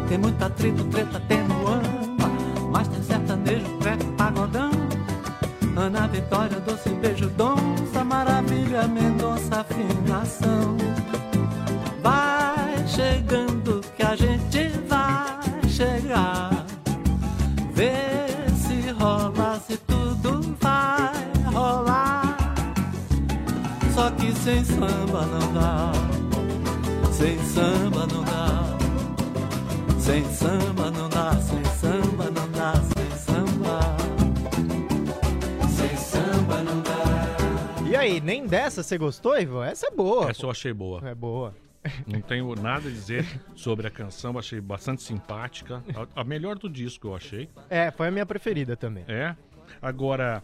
Tem 0.08 0.16
muito 0.16 0.42
atrito, 0.42 0.84
treta, 0.84 1.20
tem 1.28 1.42
no 1.42 1.66
amba, 1.66 2.30
mas 2.70 2.88
tem 2.88 3.02
sertanejo, 3.02 3.78
crepe, 3.80 4.04
pagodão. 4.16 4.70
Ana 5.76 6.06
Vitória, 6.08 6.58
doce 6.60 6.88
beijo, 6.90 7.28
donça, 7.30 8.04
maravilha, 8.04 8.88
Mendonça, 8.88 9.60
afinação. 9.60 10.76
Samba 24.88 25.26
não 25.26 25.52
dá, 25.52 25.92
sem 27.12 27.38
samba 27.40 28.06
não 28.06 28.24
dá. 28.24 28.78
Sem 29.98 30.24
samba 30.24 30.90
não 30.90 31.08
dá, 31.10 31.32
sem 31.42 31.64
samba 31.64 32.30
não 32.30 32.50
dá, 32.52 32.72
sem 32.74 33.10
samba. 33.18 33.80
Sem 35.68 35.96
samba 35.96 36.62
não 36.62 36.80
dá. 36.80 37.86
E 37.86 37.94
aí, 37.94 38.20
nem 38.20 38.46
dessa 38.46 38.82
você 38.82 38.96
gostou, 38.96 39.38
Ivan? 39.38 39.66
Essa 39.66 39.88
é 39.88 39.90
boa. 39.90 40.30
Essa 40.30 40.46
eu 40.46 40.50
achei 40.50 40.72
boa. 40.72 41.06
É 41.06 41.14
boa. 41.14 41.54
Não 42.06 42.20
tenho 42.22 42.54
nada 42.54 42.88
a 42.88 42.90
dizer 42.90 43.26
sobre 43.54 43.86
a 43.86 43.90
canção, 43.90 44.38
achei 44.38 44.60
bastante 44.60 45.02
simpática. 45.02 45.82
A, 46.14 46.22
a 46.22 46.24
melhor 46.24 46.58
do 46.58 46.68
disco, 46.68 47.08
eu 47.08 47.14
achei. 47.14 47.48
É, 47.68 47.90
foi 47.90 48.08
a 48.08 48.10
minha 48.10 48.24
preferida 48.24 48.76
também. 48.76 49.04
É. 49.06 49.36
Agora, 49.82 50.42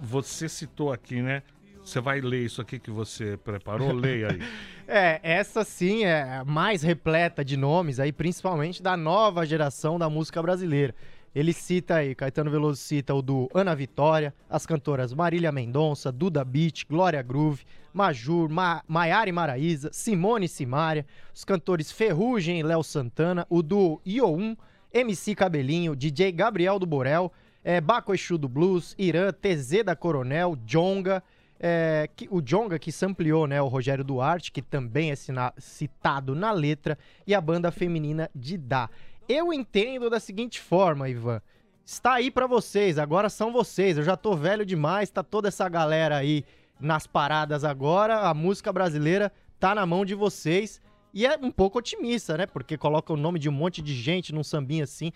você 0.00 0.48
citou 0.48 0.92
aqui, 0.92 1.22
né? 1.22 1.42
Você 1.86 2.00
vai 2.00 2.20
ler 2.20 2.44
isso 2.44 2.60
aqui 2.60 2.80
que 2.80 2.90
você 2.90 3.36
preparou? 3.36 3.92
Leia 3.92 4.32
aí. 4.32 4.40
é, 4.88 5.20
essa 5.22 5.62
sim 5.62 6.04
é 6.04 6.42
mais 6.44 6.82
repleta 6.82 7.44
de 7.44 7.56
nomes 7.56 8.00
aí, 8.00 8.10
principalmente 8.10 8.82
da 8.82 8.96
nova 8.96 9.46
geração 9.46 9.96
da 9.96 10.10
música 10.10 10.42
brasileira. 10.42 10.92
Ele 11.32 11.52
cita 11.52 11.94
aí, 11.94 12.12
Caetano 12.12 12.50
Veloso 12.50 12.80
cita 12.80 13.14
o 13.14 13.22
do 13.22 13.48
Ana 13.54 13.72
Vitória, 13.76 14.34
as 14.50 14.66
cantoras 14.66 15.14
Marília 15.14 15.52
Mendonça, 15.52 16.10
Duda 16.10 16.44
Beat, 16.44 16.84
Glória 16.90 17.22
Groove, 17.22 17.62
Majur, 17.92 18.50
Ma 18.50 18.82
Maiara 18.88 19.30
e 19.30 19.32
Maraíza, 19.32 19.90
Simone 19.92 20.46
e 20.46 20.48
Simária, 20.48 21.06
os 21.32 21.44
cantores 21.44 21.92
Ferrugem 21.92 22.58
e 22.58 22.64
Léo 22.64 22.82
Santana, 22.82 23.46
o 23.48 23.62
do 23.62 24.00
Ioum, 24.04 24.56
MC 24.92 25.36
Cabelinho, 25.36 25.94
DJ 25.94 26.32
Gabriel 26.32 26.80
do 26.80 26.86
Borel, 26.86 27.32
é, 27.62 27.80
Baco 27.80 28.12
Exu 28.12 28.36
do 28.36 28.48
Blues, 28.48 28.92
Irã, 28.98 29.30
TZ 29.30 29.84
da 29.84 29.94
Coronel, 29.94 30.56
Jonga, 30.66 31.22
é, 31.58 32.08
que, 32.14 32.28
o 32.30 32.40
Jonga 32.40 32.78
que 32.78 32.92
sampleou 32.92 33.46
né, 33.46 33.60
o 33.60 33.68
Rogério 33.68 34.04
Duarte, 34.04 34.52
que 34.52 34.62
também 34.62 35.10
é 35.10 35.14
citado 35.58 36.34
na 36.34 36.50
letra, 36.52 36.98
e 37.26 37.34
a 37.34 37.40
banda 37.40 37.70
feminina 37.70 38.30
Didá. 38.34 38.90
Eu 39.28 39.52
entendo 39.52 40.08
da 40.08 40.20
seguinte 40.20 40.60
forma, 40.60 41.08
Ivan. 41.08 41.40
Está 41.84 42.14
aí 42.14 42.30
para 42.30 42.46
vocês, 42.46 42.98
agora 42.98 43.28
são 43.28 43.52
vocês. 43.52 43.96
Eu 43.96 44.04
já 44.04 44.16
tô 44.16 44.36
velho 44.36 44.66
demais, 44.66 45.10
tá 45.10 45.22
toda 45.22 45.48
essa 45.48 45.68
galera 45.68 46.16
aí 46.16 46.44
nas 46.80 47.06
paradas 47.06 47.64
agora. 47.64 48.28
A 48.28 48.34
música 48.34 48.72
brasileira 48.72 49.32
tá 49.58 49.74
na 49.74 49.86
mão 49.86 50.04
de 50.04 50.14
vocês. 50.14 50.80
E 51.14 51.24
é 51.24 51.38
um 51.40 51.50
pouco 51.50 51.78
otimista, 51.78 52.36
né? 52.36 52.46
Porque 52.46 52.76
coloca 52.76 53.12
o 53.12 53.16
nome 53.16 53.38
de 53.38 53.48
um 53.48 53.52
monte 53.52 53.80
de 53.80 53.94
gente 53.94 54.34
num 54.34 54.42
sambinho 54.42 54.84
assim. 54.84 55.12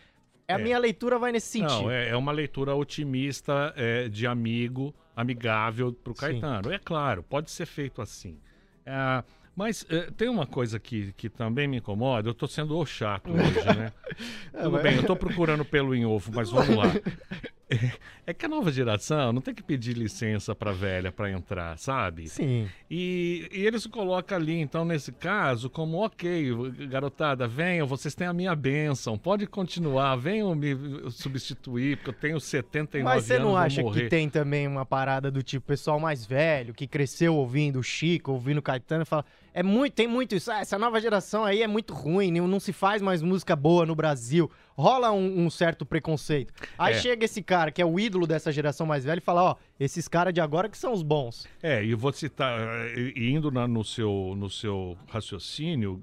É, 0.49 0.55
a 0.55 0.59
minha 0.59 0.79
leitura 0.79 1.19
vai 1.19 1.31
nesse 1.31 1.49
sentido. 1.49 1.83
Não, 1.83 1.91
é, 1.91 2.09
é 2.09 2.17
uma 2.17 2.33
leitura 2.33 2.75
otimista 2.75 3.73
é, 3.77 4.09
de 4.09 4.27
amigo 4.27 4.95
amigável 5.21 5.93
para 5.93 6.13
o 6.13 6.15
Caetano. 6.15 6.69
Sim. 6.69 6.75
É 6.75 6.79
claro, 6.79 7.23
pode 7.23 7.51
ser 7.51 7.67
feito 7.67 8.01
assim. 8.03 8.39
É, 8.85 9.23
mas 9.55 9.85
é, 9.89 10.11
tem 10.11 10.29
uma 10.29 10.47
coisa 10.47 10.79
que, 10.79 11.13
que 11.17 11.29
também 11.29 11.69
me 11.69 11.79
incomoda, 11.79 12.29
eu 12.29 12.33
estou 12.33 12.49
sendo 12.49 12.77
o 12.77 12.87
chato 12.87 13.31
hoje, 13.31 13.65
né? 13.77 13.93
Tudo 14.63 14.79
bem, 14.79 14.95
eu 14.95 15.01
estou 15.03 15.17
procurando 15.17 15.65
pelo 15.65 15.95
em 15.95 16.05
ovo, 16.05 16.33
mas 16.35 16.51
vamos 16.51 16.75
lá. 16.75 16.85
É 18.27 18.33
que 18.35 18.47
a 18.47 18.49
nova 18.49 18.71
geração 18.71 19.33
não 19.33 19.41
tem 19.41 19.53
que 19.53 19.63
pedir 19.63 19.97
licença 19.97 20.55
pra 20.55 20.71
velha 20.71 21.11
pra 21.11 21.29
entrar, 21.33 21.77
sabe? 21.79 22.29
Sim. 22.29 22.69
E, 22.89 23.49
e 23.51 23.67
eles 23.67 23.87
colocam 23.87 24.39
ali, 24.39 24.61
então, 24.61 24.85
nesse 24.85 25.11
caso, 25.11 25.69
como 25.69 26.05
ok, 26.05 26.53
garotada, 26.89 27.49
venham, 27.49 27.89
vocês 27.89 28.15
têm 28.15 28.29
a 28.29 28.33
minha 28.33 28.55
bênção, 28.55 29.19
pode 29.19 29.49
continuar, 29.49 30.15
venham 30.15 30.55
me 30.55 30.77
substituir, 31.11 31.97
porque 31.97 32.11
eu 32.11 32.15
tenho 32.15 32.41
79 32.41 33.03
Mas 33.05 33.25
você 33.25 33.35
anos, 33.35 33.49
não 33.49 33.57
acha 33.57 33.83
que 33.83 34.09
tem 34.09 34.29
também 34.29 34.69
uma 34.69 34.87
parada 34.87 35.29
do 35.29 35.43
tipo 35.43 35.67
pessoal 35.67 35.99
mais 35.99 36.25
velho, 36.25 36.73
que 36.73 36.87
cresceu 36.87 37.35
ouvindo 37.35 37.81
o 37.81 37.83
Chico, 37.83 38.31
ouvindo 38.33 38.59
o 38.59 38.63
Caetano, 38.63 39.05
fala, 39.05 39.25
é 39.53 39.63
muito, 39.65 39.95
tem 39.95 40.07
muito 40.07 40.37
isso, 40.37 40.53
ah, 40.53 40.61
essa 40.61 40.79
nova 40.79 41.01
geração 41.01 41.45
aí 41.45 41.63
é 41.63 41.67
muito 41.67 41.93
ruim, 41.93 42.31
não, 42.31 42.47
não 42.47 42.61
se 42.61 42.73
faz 42.73 43.03
mais 43.03 43.23
música 43.23 43.57
boa 43.57 43.85
no 43.85 43.97
Brasil. 43.97 44.49
Rola 44.77 45.13
um, 45.13 45.45
um 45.45 45.51
certo 45.51 45.85
preconceito. 45.85 46.55
Aí 46.79 46.95
É. 46.95 46.99
chega 47.01 47.27
esse 47.27 47.43
cara, 47.43 47.60
que 47.73 47.83
é 47.83 47.85
o 47.85 47.99
ídolo 47.99 48.27
dessa 48.27 48.51
geração 48.53 48.87
mais 48.87 49.05
velha, 49.05 49.19
e 49.19 49.21
fala, 49.21 49.43
ó, 49.43 49.57
esses 49.79 50.07
caras 50.09 50.33
de 50.33 50.41
agora 50.41 50.69
que 50.69 50.79
são 50.79 50.93
os 50.93 51.03
bons. 51.03 51.47
É, 51.63 51.85
e 51.85 51.95
vou 51.95 52.13
citar, 52.13 52.59
eh, 52.61 53.13
indo 53.17 53.51
na- 53.51 53.67
no, 53.69 53.85
seu, 53.85 54.35
no 54.37 54.49
seu 54.49 54.97
raciocínio, 55.09 56.01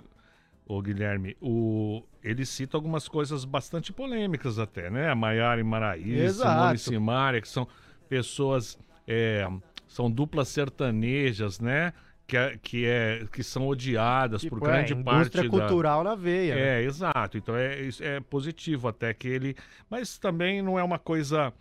o 0.68 0.82
Guilherme, 0.82 1.38
o, 1.42 2.04
ele 2.22 2.46
cita 2.46 2.76
algumas 2.76 3.08
coisas 3.08 3.46
bastante 3.46 3.94
polêmicas 3.94 4.60
até, 4.60 4.90
né? 4.90 5.10
A 5.10 5.16
Maiara 5.16 5.62
e 5.62 5.64
Maraíza, 5.64 6.24
Exato. 6.44 6.60
Simone 6.60 6.78
Simaria, 6.78 7.42
que 7.42 7.48
são 7.48 7.66
pessoas, 8.10 8.78
é, 9.08 9.48
são 9.88 10.12
duplas 10.12 10.50
sertanejas, 10.50 11.60
né? 11.60 11.94
Que, 12.28 12.36
é, 12.38 12.58
que, 12.62 12.86
é, 12.86 13.26
que 13.32 13.42
são 13.42 13.68
odiadas 13.68 14.42
por 14.44 14.58
Tipo, 14.58 14.66
grande 14.66 14.92
é, 14.94 14.96
parte 15.02 15.38
da... 15.38 15.48
cultural 15.50 16.04
na 16.04 16.14
veia. 16.14 16.56
né? 16.56 16.82
É, 16.82 16.84
exato. 16.84 17.38
Então 17.38 17.56
é, 17.56 17.88
é 18.02 18.20
positivo 18.20 18.88
até 18.90 19.14
que 19.14 19.28
ele. 19.30 19.56
Mas 19.90 20.18
também 20.18 20.62
não 20.62 20.78
é 20.78 20.84
uma 20.84 21.00
coisa 21.00 21.54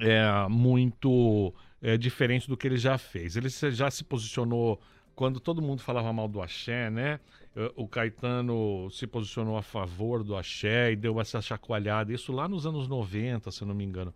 é, 0.00 0.48
muito 0.48 1.54
é, 1.82 1.96
diferente 1.96 2.48
do 2.48 2.56
que 2.56 2.66
ele 2.66 2.78
já 2.78 2.96
fez. 2.98 3.36
Ele 3.36 3.48
já 3.50 3.90
se 3.90 4.04
posicionou 4.04 4.80
quando 5.14 5.40
todo 5.40 5.60
mundo 5.60 5.82
falava 5.82 6.12
mal 6.12 6.28
do 6.28 6.40
axé, 6.40 6.90
né? 6.90 7.20
Eh, 7.56 7.72
O 7.76 7.88
Caetano 7.88 8.88
se 8.90 9.06
posicionou 9.06 9.56
a 9.56 9.62
favor 9.62 10.22
do 10.22 10.36
axé 10.36 10.92
e 10.92 10.96
deu 10.96 11.20
essa 11.20 11.40
chacoalhada. 11.42 12.12
Isso 12.12 12.32
lá 12.32 12.48
nos 12.48 12.64
anos 12.66 12.86
90, 12.88 13.50
se 13.50 13.64
não 13.64 13.74
me 13.74 13.84
engano. 13.84 14.14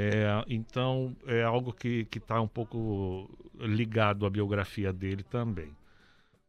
É, 0.00 0.44
então 0.48 1.16
é 1.26 1.42
algo 1.42 1.72
que 1.72 2.06
está 2.14 2.40
um 2.40 2.46
pouco 2.46 3.28
ligado 3.58 4.24
à 4.24 4.30
biografia 4.30 4.92
dele 4.92 5.24
também. 5.24 5.76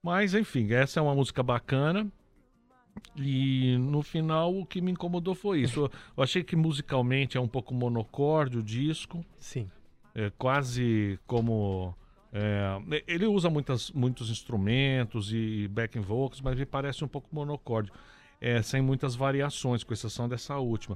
Mas 0.04 0.36
enfim, 0.36 0.72
essa 0.72 1.00
é 1.00 1.02
uma 1.02 1.16
música 1.16 1.42
bacana. 1.42 2.08
E 3.16 3.76
no 3.80 4.04
final 4.04 4.56
o 4.56 4.64
que 4.68 4.80
me 4.82 4.92
incomodou 4.92 5.34
foi 5.34 5.62
isso. 5.62 5.90
Eu, 6.16 6.24
achei 6.24 6.44
que 6.44 6.56
musicalmente 6.56 7.38
é 7.38 7.42
um 7.42 7.48
pouco 7.48 7.74
monocorde 7.74 8.60
o 8.60 8.62
disco, 8.62 9.26
Sim. 9.40 9.68
é 10.14 10.32
quase 10.38 11.20
como. 11.26 11.96
é, 12.32 13.04
ele 13.08 13.26
usa 13.26 13.50
muitas, 13.50 13.90
muitos 13.90 14.30
instrumentos 14.30 15.34
e 15.34 15.68
backing 15.70 16.02
vocals, 16.02 16.40
mas 16.40 16.56
me 16.56 16.68
parece 16.68 17.04
um 17.04 17.08
pouco 17.08 17.28
monocorde, 17.32 17.92
é, 18.40 18.62
sem 18.62 18.80
muitas 18.80 19.16
variações, 19.16 19.84
com 19.84 19.92
exceção 19.92 20.30
dessa 20.30 20.58
última. 20.58 20.96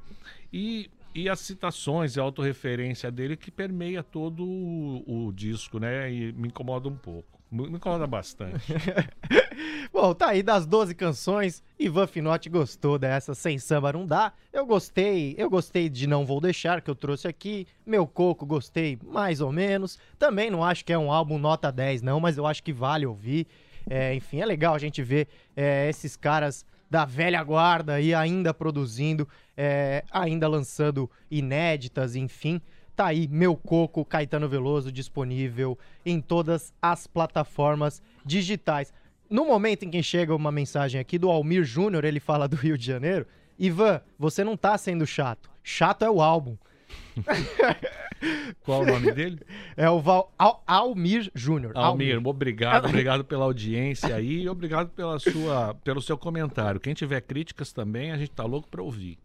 E, 0.52 0.92
e 1.13 1.30
as 1.30 1.39
citações 1.39 2.15
e 2.15 2.19
a 2.19 2.23
autorreferência 2.23 3.12
dele 3.12 3.38
que 3.38 3.52
permeia 3.52 4.04
todo 4.04 4.45
o, 4.45 5.28
o 5.28 5.34
disco, 5.34 5.80
né? 5.80 6.12
E 6.12 6.32
me 6.34 6.47
incomoda 6.47 6.88
um 6.89 6.95
pouco. 6.95 7.34
Me 7.52 7.69
incomoda 7.69 8.08
bastante. 8.08 8.73
Bom, 9.93 10.12
tá 10.15 10.30
aí 10.30 10.41
das 10.41 10.65
12 10.65 10.95
canções. 10.95 11.62
Ivan 11.78 12.08
Finotti 12.08 12.49
gostou 12.49 12.97
dessa 12.97 13.36
Sem 13.36 13.60
Samba 13.60 13.93
Não 13.93 14.08
Dá. 14.08 14.34
Eu 14.52 14.65
gostei, 14.65 15.36
eu 15.38 15.52
gostei 15.52 15.88
de 15.88 16.08
Não 16.08 16.26
Vou 16.26 16.41
Deixar, 16.41 16.82
que 16.82 16.89
eu 16.89 16.95
trouxe 16.95 17.28
aqui. 17.28 17.67
Meu 17.86 18.08
Coco, 18.08 18.43
gostei 18.43 18.97
mais 19.04 19.39
ou 19.39 19.52
menos. 19.52 19.99
Também 20.17 20.49
não 20.49 20.63
acho 20.63 20.84
que 20.84 20.91
é 20.91 20.97
um 20.97 21.12
álbum 21.12 21.38
nota 21.38 21.71
10, 21.71 22.02
não, 22.02 22.19
mas 22.19 22.38
eu 22.38 22.47
acho 22.47 22.63
que 22.63 22.73
vale 22.73 23.06
ouvir. 23.06 23.45
É, 23.88 24.15
enfim, 24.15 24.39
é 24.39 24.45
legal 24.45 24.73
a 24.73 24.80
gente 24.80 25.04
ver 25.04 25.28
é, 25.56 25.88
esses 25.88 26.15
caras 26.15 26.65
da 26.89 27.06
velha 27.06 27.43
guarda 27.43 27.93
aí 27.93 28.13
ainda 28.13 28.54
produzindo, 28.54 29.28
é, 29.58 30.04
ainda 30.12 30.48
lançando 30.48 31.10
inéditas, 31.30 32.16
enfim. 32.16 32.62
Tá 32.96 33.08
aí, 33.08 33.28
Meu 33.28 33.56
Coco, 33.56 34.06
Caetano 34.06 34.48
Veloso, 34.48 34.92
disponível 34.92 35.78
em 36.06 36.22
todas 36.22 36.74
as 36.82 37.08
plataformas 37.08 38.02
digitais. 38.26 38.94
No 39.30 39.46
momento 39.46 39.84
em 39.84 39.89
que 39.89 40.04
chega 40.04 40.36
uma 40.36 40.52
mensagem 40.52 41.02
aqui 41.02 41.18
do 41.18 41.30
Almir 41.30 41.63
Júnior, 41.63 42.06
ele 42.06 42.20
fala 42.20 42.48
do 42.48 42.56
Rio 42.56 42.78
de 42.78 42.86
Janeiro. 42.86 43.26
Ivan, 43.58 44.02
você 44.18 44.44
não 44.44 44.56
tá 44.56 44.78
sendo 44.78 45.08
chato. 45.08 45.50
Chato 45.63 46.04
é 46.06 46.10
o 46.10 46.22
álbum. 46.22 46.56
Qual 48.63 48.82
o 48.82 48.86
nome 48.86 49.12
dele? 49.12 49.39
É 49.76 49.89
o 49.89 50.00
Val, 50.00 50.32
Al- 50.38 50.63
Almir 50.66 51.30
Júnior. 51.34 51.74
Almir, 51.76 52.22
obrigado, 52.26 52.86
obrigado 52.88 53.24
pela 53.26 53.44
audiência 53.46 54.16
aí 54.16 54.44
e 54.44 54.50
obrigado 54.50 54.89
pela 54.89 55.20
sua, 55.20 55.74
pelo 55.84 56.02
seu 56.02 56.18
comentário. 56.18 56.80
Quem 56.80 56.94
tiver 56.94 57.22
críticas 57.22 57.74
também, 57.74 58.12
a 58.12 58.18
gente 58.18 58.32
tá 58.32 58.44
louco 58.46 58.68
pra 58.68 58.82
ouvir. 58.82 59.18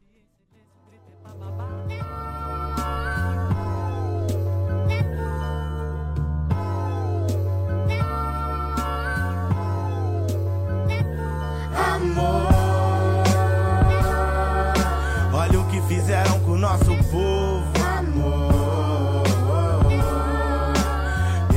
Olha 15.33 15.61
o 15.61 15.65
que 15.71 15.81
fizeram 15.83 16.41
com 16.41 16.53
o 16.53 16.59
nosso 16.59 16.95
povo, 17.11 17.65
amor. 17.99 19.25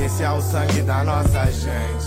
Esse 0.04 0.22
é 0.22 0.30
o 0.30 0.40
sangue 0.40 0.82
da 0.82 1.04
nossa 1.04 1.44
gente, 1.50 2.01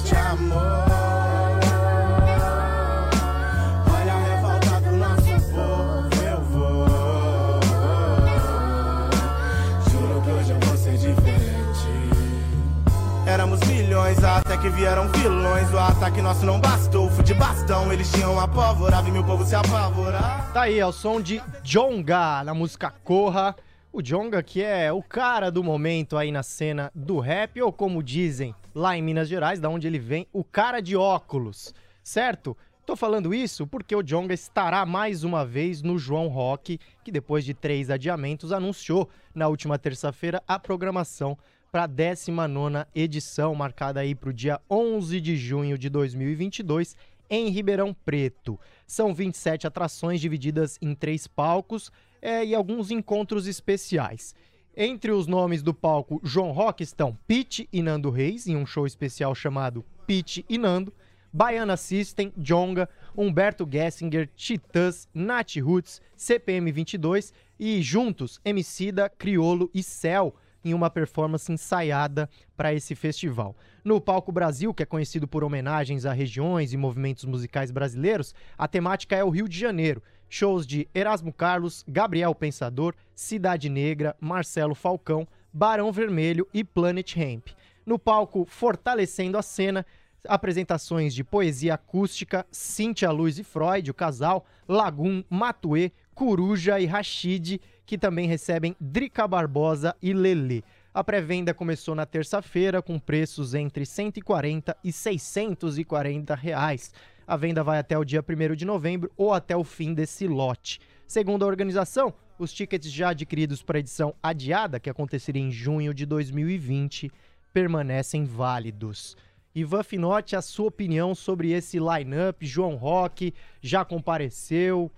que 14.65 14.69
vieram 14.71 15.07
vilões. 15.09 15.71
O 15.71 15.77
ataque 15.77 16.21
nosso 16.23 16.43
não 16.43 16.59
bastou, 16.59 17.07
fui 17.11 17.23
de 17.23 17.35
bastão. 17.35 17.93
Eles 17.93 18.11
tinham 18.11 18.39
a 18.39 18.47
pólvora, 18.47 18.99
vi 18.99 19.11
meu 19.11 19.23
povo 19.23 19.45
se. 19.45 19.51
Tá 19.51 20.61
aí, 20.63 20.79
é 20.79 20.85
o 20.85 20.91
som 20.91 21.21
de 21.21 21.39
Jonga 21.63 22.43
na 22.43 22.51
música 22.51 22.89
Corra. 22.89 23.55
O 23.93 24.01
Jonga 24.01 24.41
que 24.41 24.63
é 24.63 24.91
o 24.91 25.03
cara 25.03 25.51
do 25.51 25.63
momento 25.63 26.17
aí 26.17 26.31
na 26.31 26.41
cena 26.41 26.91
do 26.95 27.19
rap, 27.19 27.61
ou 27.61 27.71
como 27.71 28.01
dizem 28.01 28.55
lá 28.73 28.97
em 28.97 29.03
Minas 29.03 29.29
Gerais, 29.29 29.59
da 29.59 29.69
onde 29.69 29.85
ele 29.85 29.99
vem, 29.99 30.27
o 30.33 30.43
cara 30.43 30.81
de 30.81 30.97
óculos, 30.97 31.71
certo? 32.03 32.57
Tô 32.87 32.95
falando 32.95 33.35
isso 33.35 33.67
porque 33.67 33.95
o 33.95 34.01
Jonga 34.01 34.33
estará 34.33 34.83
mais 34.83 35.23
uma 35.23 35.45
vez 35.45 35.83
no 35.83 35.99
João 35.99 36.27
Rock, 36.27 36.79
que 37.03 37.11
depois 37.11 37.45
de 37.45 37.53
três 37.53 37.91
adiamentos 37.91 38.51
anunciou 38.51 39.09
na 39.33 39.47
última 39.47 39.77
terça-feira 39.77 40.41
a 40.47 40.57
programação 40.57 41.37
para 41.75 41.83
a 41.83 41.89
19ª 41.89 42.87
edição, 42.95 43.53
marcada 43.53 43.99
aí 43.99 44.15
para 44.15 44.29
o 44.29 44.33
dia 44.33 44.61
11 44.69 45.19
de 45.19 45.35
junho 45.35 45.77
de 45.77 45.89
2022, 45.89 46.95
em 47.29 47.49
Ribeirão 47.49 47.93
Preto. 47.93 48.57
São 48.87 49.13
27 49.13 49.67
atrações 49.67 50.21
divididas 50.21 50.77
em 50.81 50.95
três 50.95 51.27
palcos 51.27 51.91
é, 52.21 52.45
e 52.45 52.55
alguns 52.55 52.91
encontros 52.91 53.45
especiais. 53.45 54.33
Entre 54.73 55.11
os 55.11 55.27
nomes 55.27 55.61
do 55.61 55.73
palco 55.73 56.21
João 56.23 56.53
Rock 56.53 56.81
estão 56.81 57.19
Pete 57.27 57.67
e 57.73 57.81
Nando 57.81 58.09
Reis, 58.09 58.47
em 58.47 58.55
um 58.55 58.65
show 58.65 58.87
especial 58.87 59.35
chamado 59.35 59.83
Pete 60.07 60.45
e 60.47 60.57
Nando, 60.57 60.93
Baiana 61.33 61.75
System, 61.75 62.31
Jonga, 62.37 62.87
Humberto 63.17 63.67
Gessinger, 63.69 64.29
Titãs, 64.33 65.09
Nat 65.13 65.57
Roots, 65.57 66.01
CPM 66.15 66.71
22 66.71 67.33
e 67.59 67.81
juntos 67.81 68.39
Emicida, 68.45 69.09
Criolo 69.09 69.69
e 69.73 69.83
Cell 69.83 70.33
em 70.65 70.73
uma 70.73 70.89
performance 70.89 71.51
ensaiada 71.51 72.27
para 72.57 72.73
esse 72.73 72.95
festival. 72.95 73.55
No 73.83 74.01
Palco 74.01 74.31
Brasil, 74.31 74.73
que 74.73 74.81
é 74.81 74.85
conhecido 74.85 75.27
por 75.27 75.43
homenagens 75.43 76.07
a 76.07 76.11
regiões 76.11 76.73
e 76.73 76.77
movimentos 76.77 77.23
musicais 77.23 77.69
brasileiros, 77.69 78.33
a 78.57 78.67
temática 78.67 79.15
é 79.15 79.23
o 79.23 79.29
Rio 79.29 79.47
de 79.47 79.57
Janeiro. 79.57 80.01
Shows 80.27 80.65
de 80.65 80.87
Erasmo 80.93 81.31
Carlos, 81.31 81.85
Gabriel 81.87 82.33
Pensador, 82.33 82.95
Cidade 83.15 83.69
Negra, 83.69 84.15
Marcelo 84.19 84.73
Falcão, 84.73 85.27
Barão 85.53 85.91
Vermelho 85.91 86.47
e 86.51 86.63
Planet 86.63 87.15
Hemp. 87.15 87.49
No 87.85 87.99
palco 87.99 88.45
Fortalecendo 88.49 89.37
a 89.37 89.43
Cena, 89.43 89.85
apresentações 90.27 91.13
de 91.13 91.23
poesia 91.23 91.75
acústica, 91.75 92.45
Cíntia 92.51 93.11
Luz 93.11 93.37
e 93.37 93.43
Freud, 93.43 93.91
o 93.91 93.93
casal, 93.93 94.45
Lagum, 94.67 95.23
Matuê, 95.29 95.91
Coruja 96.15 96.79
e 96.79 96.85
Rashid, 96.85 97.61
que 97.85 97.97
também 97.97 98.27
recebem 98.27 98.75
Drica 98.79 99.27
Barbosa 99.27 99.95
e 100.01 100.13
Lelê. 100.13 100.63
A 100.93 101.03
pré-venda 101.03 101.53
começou 101.53 101.93
na 101.93 102.05
terça-feira 102.05 102.81
com 102.81 102.97
preços 102.97 103.53
entre 103.53 103.85
140 103.85 104.75
e 104.83 104.91
640 104.91 106.33
reais. 106.33 106.93
A 107.27 107.35
venda 107.35 107.63
vai 107.63 107.79
até 107.79 107.97
o 107.97 108.05
dia 108.05 108.23
1 108.23 108.55
de 108.55 108.65
novembro 108.65 109.11
ou 109.17 109.33
até 109.33 109.55
o 109.55 109.63
fim 109.63 109.93
desse 109.93 110.27
lote. 110.27 110.79
Segundo 111.05 111.43
a 111.43 111.47
organização, 111.47 112.13
Os 112.37 112.51
tickets 112.51 112.91
já 112.91 113.09
adquiridos 113.09 113.63
para 113.63 113.77
a 113.77 113.79
edição 113.79 114.13
adiada, 114.21 114.77
que 114.77 114.89
aconteceria 114.89 115.41
em 115.41 115.51
junho 115.51 115.93
de 115.93 116.05
2020, 116.05 117.09
permanecem 117.53 118.25
válidos. 118.25 119.15
Ivan 119.53 119.83
Finotti, 119.83 120.35
a 120.35 120.41
sua 120.41 120.67
opinião 120.67 121.15
sobre 121.15 121.51
esse 121.51 121.79
line-up? 121.79 122.45
João 122.45 122.75
Rock 122.75 123.33
já 123.61 123.85
compareceu? 123.85 124.91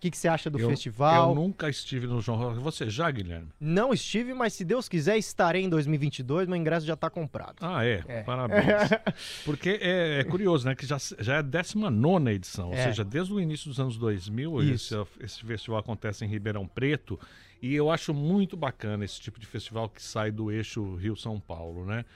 O 0.00 0.02
que, 0.02 0.10
que 0.10 0.16
você 0.16 0.28
acha 0.28 0.48
do 0.48 0.58
eu, 0.58 0.70
festival? 0.70 1.28
Eu 1.28 1.34
nunca 1.34 1.68
estive 1.68 2.06
no 2.06 2.22
João 2.22 2.38
Rock. 2.38 2.58
Você 2.60 2.88
já, 2.88 3.10
Guilherme? 3.10 3.48
Não 3.60 3.92
estive, 3.92 4.32
mas 4.32 4.54
se 4.54 4.64
Deus 4.64 4.88
quiser, 4.88 5.18
estarei 5.18 5.62
em 5.62 5.68
2022. 5.68 6.48
Meu 6.48 6.56
ingresso 6.56 6.86
já 6.86 6.94
está 6.94 7.10
comprado. 7.10 7.56
Ah, 7.60 7.84
é? 7.84 8.02
É. 8.08 8.22
Parabéns. 8.22 8.64
Porque 9.44 9.78
é, 9.82 10.20
é 10.20 10.24
curioso, 10.24 10.66
né? 10.66 10.74
Que 10.74 10.86
já, 10.86 10.96
já 11.18 11.34
é 11.34 11.38
a 11.40 11.42
19 11.42 12.30
edição. 12.30 12.68
Ou 12.68 12.74
É. 12.74 12.84
seja, 12.84 13.04
desde 13.04 13.34
o 13.34 13.38
início 13.38 13.68
dos 13.68 13.78
anos 13.78 13.98
2000, 13.98 14.62
Isso. 14.62 15.06
esse, 15.18 15.24
esse 15.34 15.44
festival 15.44 15.80
acontece 15.80 16.24
em 16.24 16.28
Ribeirão 16.28 16.66
Preto. 16.66 17.20
E 17.60 17.74
eu 17.74 17.90
acho 17.90 18.14
muito 18.14 18.56
bacana 18.56 19.04
esse 19.04 19.20
tipo 19.20 19.38
de 19.38 19.44
festival 19.44 19.86
que 19.90 20.02
sai 20.02 20.30
do 20.30 20.50
eixo 20.50 20.94
Rio-São 20.96 21.38
Paulo, 21.38 21.84
né? 21.84 22.06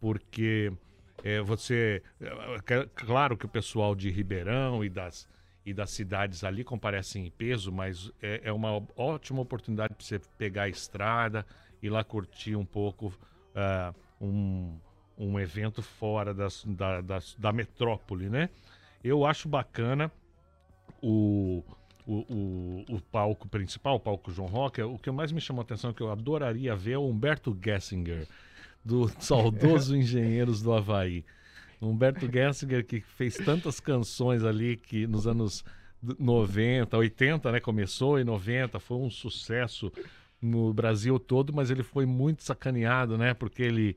Porque 0.00 0.72
é, 1.24 1.40
você. 1.40 2.02
é, 2.20 2.26
é, 2.74 2.88
Claro 2.94 3.36
que 3.36 3.46
o 3.46 3.48
pessoal 3.48 3.96
de 3.96 4.10
Ribeirão 4.10 4.84
e 4.84 4.88
das, 4.88 5.26
e 5.66 5.74
das 5.74 5.90
cidades 5.90 6.44
ali 6.44 6.64
comparecem 6.64 7.26
em 7.26 7.30
peso, 7.30 7.72
mas 7.72 8.10
é, 8.22 8.42
é 8.44 8.52
uma 8.52 8.82
ótima 8.96 9.42
oportunidade 9.42 9.94
para 9.94 10.06
você 10.06 10.20
pegar 10.38 10.62
a 10.64 10.68
estrada 10.68 11.44
e 11.82 11.90
lá 11.90 12.04
curtir 12.04 12.56
um 12.56 12.64
pouco 12.64 13.12
ah, 13.54 13.92
um, 14.20 14.78
um 15.18 15.40
evento 15.40 15.82
fora 15.82 16.32
das, 16.32 16.64
da, 16.64 17.00
das- 17.02 17.34
da 17.36 17.52
metrópole, 17.52 18.30
né? 18.30 18.48
Eu 19.04 19.26
acho 19.26 19.48
bacana 19.48 20.10
o, 21.02 21.62
o, 22.06 22.84
o, 22.88 22.96
o 22.96 23.00
palco 23.00 23.48
principal, 23.48 23.96
o 23.96 24.00
palco 24.00 24.30
João 24.30 24.48
Rock. 24.48 24.80
O 24.82 24.98
que 24.98 25.10
mais 25.10 25.32
me 25.32 25.40
chamou 25.40 25.60
a 25.60 25.64
atenção, 25.64 25.92
que 25.92 26.02
eu 26.02 26.10
adoraria 26.10 26.74
ver, 26.76 26.92
é 26.92 26.98
o 26.98 27.08
Humberto 27.08 27.56
Gessinger, 27.62 28.26
do 28.84 29.08
saudoso 29.22 29.96
Engenheiros 29.96 30.62
do 30.62 30.72
Havaí. 30.72 31.24
Humberto 31.80 32.30
Gessinger, 32.30 32.84
que 32.86 33.00
fez 33.00 33.36
tantas 33.36 33.80
canções 33.80 34.44
ali 34.44 34.76
que 34.76 35.06
nos 35.06 35.26
anos 35.26 35.64
d- 36.02 36.16
90, 36.18 36.96
80, 36.96 37.52
né? 37.52 37.60
Começou 37.60 38.18
em 38.18 38.24
90, 38.24 38.78
foi 38.80 38.96
um 38.98 39.10
sucesso 39.10 39.92
no 40.40 40.72
Brasil 40.72 41.18
todo, 41.18 41.52
mas 41.52 41.70
ele 41.70 41.82
foi 41.82 42.06
muito 42.06 42.42
sacaneado, 42.42 43.16
né? 43.18 43.34
Porque 43.34 43.62
ele, 43.62 43.96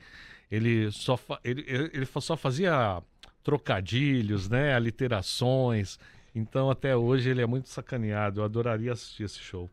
ele, 0.51 0.91
só, 0.91 1.15
fa- 1.17 1.39
ele 1.43 1.63
ele 1.67 2.05
só 2.05 2.35
fazia 2.37 3.01
trocadilhos, 3.43 4.49
né? 4.49 4.73
Aliterações. 4.73 5.99
Então, 6.33 6.69
até 6.69 6.95
hoje, 6.95 7.29
ele 7.29 7.41
é 7.41 7.45
muito 7.45 7.69
sacaneado. 7.69 8.39
Eu 8.41 8.45
adoraria 8.45 8.91
assistir 8.93 9.23
esse 9.23 9.39
show. 9.39 9.69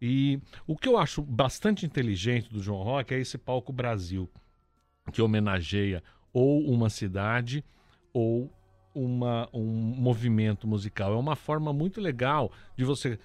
E 0.00 0.38
o 0.66 0.76
que 0.76 0.88
eu 0.88 0.96
acho 0.96 1.20
bastante 1.22 1.84
inteligente 1.84 2.48
do 2.52 2.62
João 2.62 2.82
Rock 2.82 3.12
é 3.14 3.18
esse 3.20 3.36
palco 3.36 3.72
Brasil, 3.72 4.30
que 5.12 5.20
homenageia 5.20 6.02
ou 6.32 6.60
uma 6.70 6.88
cidade 6.90 7.64
ou 8.12 8.50
uma, 8.94 9.48
um 9.52 9.64
movimento 9.64 10.66
musical. 10.66 11.12
É 11.12 11.16
uma 11.16 11.36
forma 11.36 11.72
muito 11.72 12.00
legal 12.00 12.50
de 12.76 12.84
você 12.84 13.18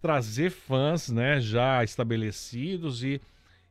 trazer 0.00 0.50
fãs 0.50 1.10
né, 1.10 1.40
já 1.40 1.84
estabelecidos 1.84 3.04
e, 3.04 3.20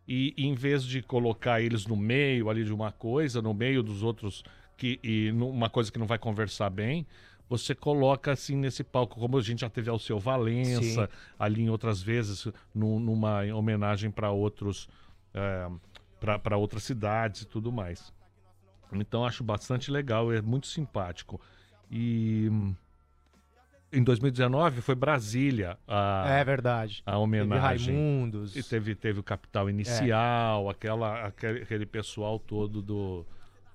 e 0.08 0.34
em 0.38 0.54
vez 0.54 0.84
de 0.84 1.02
colocar 1.02 1.60
eles 1.62 1.88
no 1.88 1.96
meio 1.96 2.50
ali 2.50 2.64
de 2.64 2.74
uma 2.74 2.92
coisa, 2.92 3.42
no 3.42 3.54
meio 3.54 3.82
dos 3.82 4.04
outros, 4.04 4.44
que, 4.78 5.00
e 5.04 5.32
numa 5.32 5.70
coisa 5.70 5.92
que 5.92 5.98
não 5.98 6.06
vai 6.06 6.20
conversar 6.20 6.70
bem, 6.70 7.06
você 7.50 7.74
coloca 7.74 8.32
assim 8.32 8.56
nesse 8.56 8.84
palco, 8.84 9.20
como 9.20 9.36
a 9.38 9.42
gente 9.42 9.62
já 9.62 9.70
teve 9.70 9.90
ao 9.90 9.98
seu 9.98 10.20
Valença, 10.20 11.08
Sim. 11.08 11.14
ali 11.40 11.64
em 11.64 11.70
outras 11.72 12.00
vezes, 12.00 12.48
nu- 12.76 13.00
numa 13.00 13.42
homenagem 13.56 14.12
para 14.12 14.30
outros. 14.30 14.88
para 16.20 16.58
outras 16.58 16.84
cidades 16.84 17.42
e 17.42 17.48
tudo 17.48 17.72
mais. 17.72 18.14
Então 18.94 19.26
acho 19.26 19.44
bastante 19.44 19.92
legal, 19.92 20.32
é 20.32 20.42
muito 20.42 20.68
simpático. 20.68 21.40
E 21.92 22.50
em 23.92 24.04
2019 24.04 24.82
foi 24.82 24.96
Brasília 24.96 25.78
a, 25.88 26.26
É 26.28 26.44
verdade. 26.44 27.02
a 27.06 27.12
Teve 27.12 27.24
homenagem. 27.24 27.96
Raimundos. 27.96 28.56
E 28.56 28.64
teve, 28.64 28.96
teve 28.96 29.20
o 29.20 29.24
Capital 29.24 29.70
Inicial, 29.70 30.70
aquela, 30.70 31.26
aquele, 31.26 31.64
aquele 31.64 31.86
pessoal 31.86 32.40
todo 32.40 32.82
do, 32.82 33.26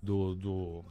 do, 0.02 0.34
do, 0.34 0.84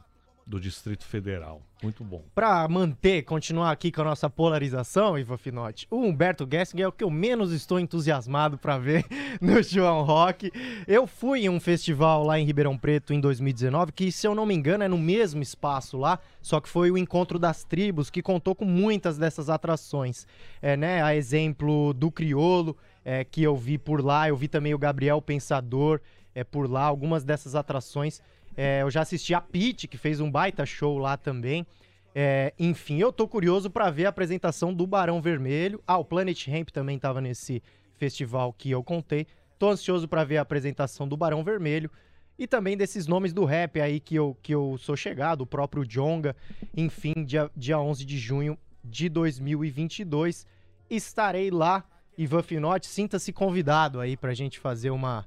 do 0.46 0.60
Distrito 0.60 1.04
Federal. 1.04 1.62
Muito 1.82 2.04
bom. 2.04 2.24
Pra 2.34 2.66
manter, 2.68 3.22
continuar 3.22 3.70
aqui 3.70 3.90
com 3.90 4.02
a 4.02 4.04
nossa 4.04 4.28
polarização, 4.28 5.18
Ivan 5.18 5.36
Finotti, 5.36 5.86
o 5.90 5.96
Humberto 5.96 6.48
Gessinger 6.50 6.84
é 6.84 6.88
o 6.88 6.92
que 6.92 7.04
eu 7.04 7.10
menos 7.10 7.52
estou 7.52 7.78
entusiasmado 7.78 8.56
pra 8.56 8.78
ver 8.78 9.04
no 9.40 9.62
João 9.62 10.02
Rock. 10.02 10.50
Eu 10.86 11.06
fui 11.06 11.44
em 11.44 11.48
um 11.48 11.60
festival 11.60 12.24
lá 12.24 12.38
em 12.38 12.44
Ribeirão 12.44 12.76
Preto 12.76 13.12
em 13.12 13.20
2019, 13.20 13.92
que 13.92 14.12
se 14.12 14.26
eu 14.26 14.34
não 14.34 14.46
me 14.46 14.54
engano 14.54 14.84
é 14.84 14.88
no 14.88 14.98
mesmo 14.98 15.42
espaço 15.42 15.96
lá, 15.96 16.18
só 16.40 16.60
que 16.60 16.68
foi 16.68 16.90
o 16.90 16.98
Encontro 16.98 17.38
das 17.38 17.64
Tribos, 17.64 18.10
que 18.10 18.22
contou 18.22 18.54
com 18.54 18.64
muitas 18.64 19.18
dessas 19.18 19.48
atrações. 19.48 20.26
É, 20.60 20.76
né, 20.76 21.02
a 21.02 21.14
exemplo 21.14 21.92
do 21.92 22.10
Criolo, 22.10 22.76
é, 23.04 23.24
que 23.24 23.42
eu 23.42 23.56
vi 23.56 23.76
por 23.76 24.02
lá, 24.02 24.28
eu 24.28 24.36
vi 24.36 24.48
também 24.48 24.74
o 24.74 24.78
Gabriel 24.78 25.20
Pensador 25.20 26.00
é, 26.34 26.42
por 26.42 26.70
lá, 26.70 26.84
algumas 26.84 27.24
dessas 27.24 27.54
atrações. 27.54 28.20
É, 28.56 28.82
eu 28.82 28.90
já 28.90 29.02
assisti 29.02 29.34
a 29.34 29.40
Pete, 29.40 29.88
que 29.88 29.98
fez 29.98 30.20
um 30.20 30.30
baita 30.30 30.64
show 30.64 30.98
lá 30.98 31.16
também. 31.16 31.66
É, 32.14 32.54
enfim, 32.58 32.98
eu 32.98 33.12
tô 33.12 33.26
curioso 33.26 33.68
pra 33.68 33.90
ver 33.90 34.06
a 34.06 34.08
apresentação 34.10 34.72
do 34.72 34.86
Barão 34.86 35.20
Vermelho. 35.20 35.82
Ah, 35.86 35.98
o 35.98 36.04
Planet 36.04 36.46
Ramp 36.46 36.70
também 36.70 36.98
tava 36.98 37.20
nesse 37.20 37.62
festival 37.96 38.52
que 38.52 38.70
eu 38.70 38.82
contei. 38.84 39.26
Tô 39.58 39.70
ansioso 39.70 40.06
pra 40.06 40.22
ver 40.22 40.36
a 40.36 40.42
apresentação 40.42 41.08
do 41.08 41.16
Barão 41.16 41.42
Vermelho 41.42 41.90
e 42.38 42.46
também 42.46 42.76
desses 42.76 43.06
nomes 43.06 43.32
do 43.32 43.44
rap 43.44 43.80
aí 43.80 43.98
que 44.00 44.14
eu, 44.14 44.36
que 44.42 44.54
eu 44.54 44.76
sou 44.78 44.96
chegado, 44.96 45.42
o 45.42 45.46
próprio 45.46 45.84
Jonga. 45.84 46.36
Enfim, 46.76 47.24
dia, 47.24 47.50
dia 47.56 47.78
11 47.78 48.04
de 48.04 48.18
junho 48.18 48.58
de 48.82 49.08
2022. 49.08 50.46
Estarei 50.88 51.50
lá. 51.50 51.84
Ivan 52.16 52.42
Finotti, 52.42 52.86
sinta-se 52.86 53.32
convidado 53.32 53.98
aí 53.98 54.16
pra 54.16 54.34
gente 54.34 54.60
fazer 54.60 54.90
uma, 54.90 55.26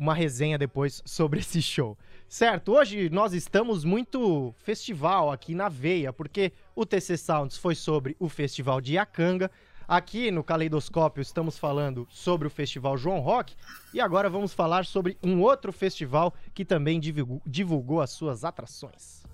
uma 0.00 0.14
resenha 0.14 0.56
depois 0.56 1.02
sobre 1.04 1.38
esse 1.40 1.60
show. 1.60 1.96
Certo, 2.26 2.72
hoje 2.72 3.10
nós 3.10 3.34
estamos 3.34 3.84
muito 3.84 4.54
festival 4.58 5.30
aqui 5.30 5.54
na 5.54 5.68
veia, 5.68 6.12
porque 6.12 6.52
o 6.74 6.86
TC 6.86 7.18
Sounds 7.18 7.58
foi 7.58 7.74
sobre 7.74 8.16
o 8.18 8.28
festival 8.28 8.80
de 8.80 8.94
Iacanga. 8.94 9.50
Aqui 9.86 10.30
no 10.30 10.42
Caleidoscópio 10.42 11.20
estamos 11.20 11.58
falando 11.58 12.06
sobre 12.08 12.46
o 12.46 12.50
festival 12.50 12.96
João 12.96 13.18
Rock 13.18 13.54
e 13.92 14.00
agora 14.00 14.30
vamos 14.30 14.54
falar 14.54 14.86
sobre 14.86 15.18
um 15.22 15.40
outro 15.40 15.72
festival 15.72 16.32
que 16.54 16.64
também 16.64 16.98
divulgou, 17.00 17.42
divulgou 17.44 18.00
as 18.00 18.10
suas 18.10 18.44
atrações. 18.44 19.24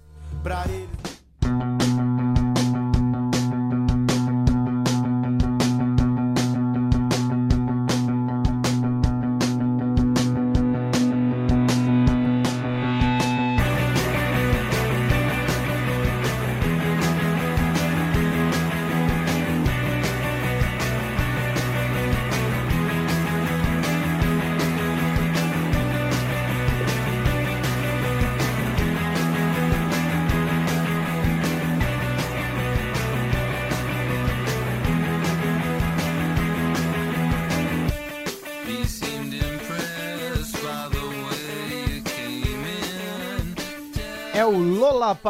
Pra 0.43 0.65
ele. 0.65 2.06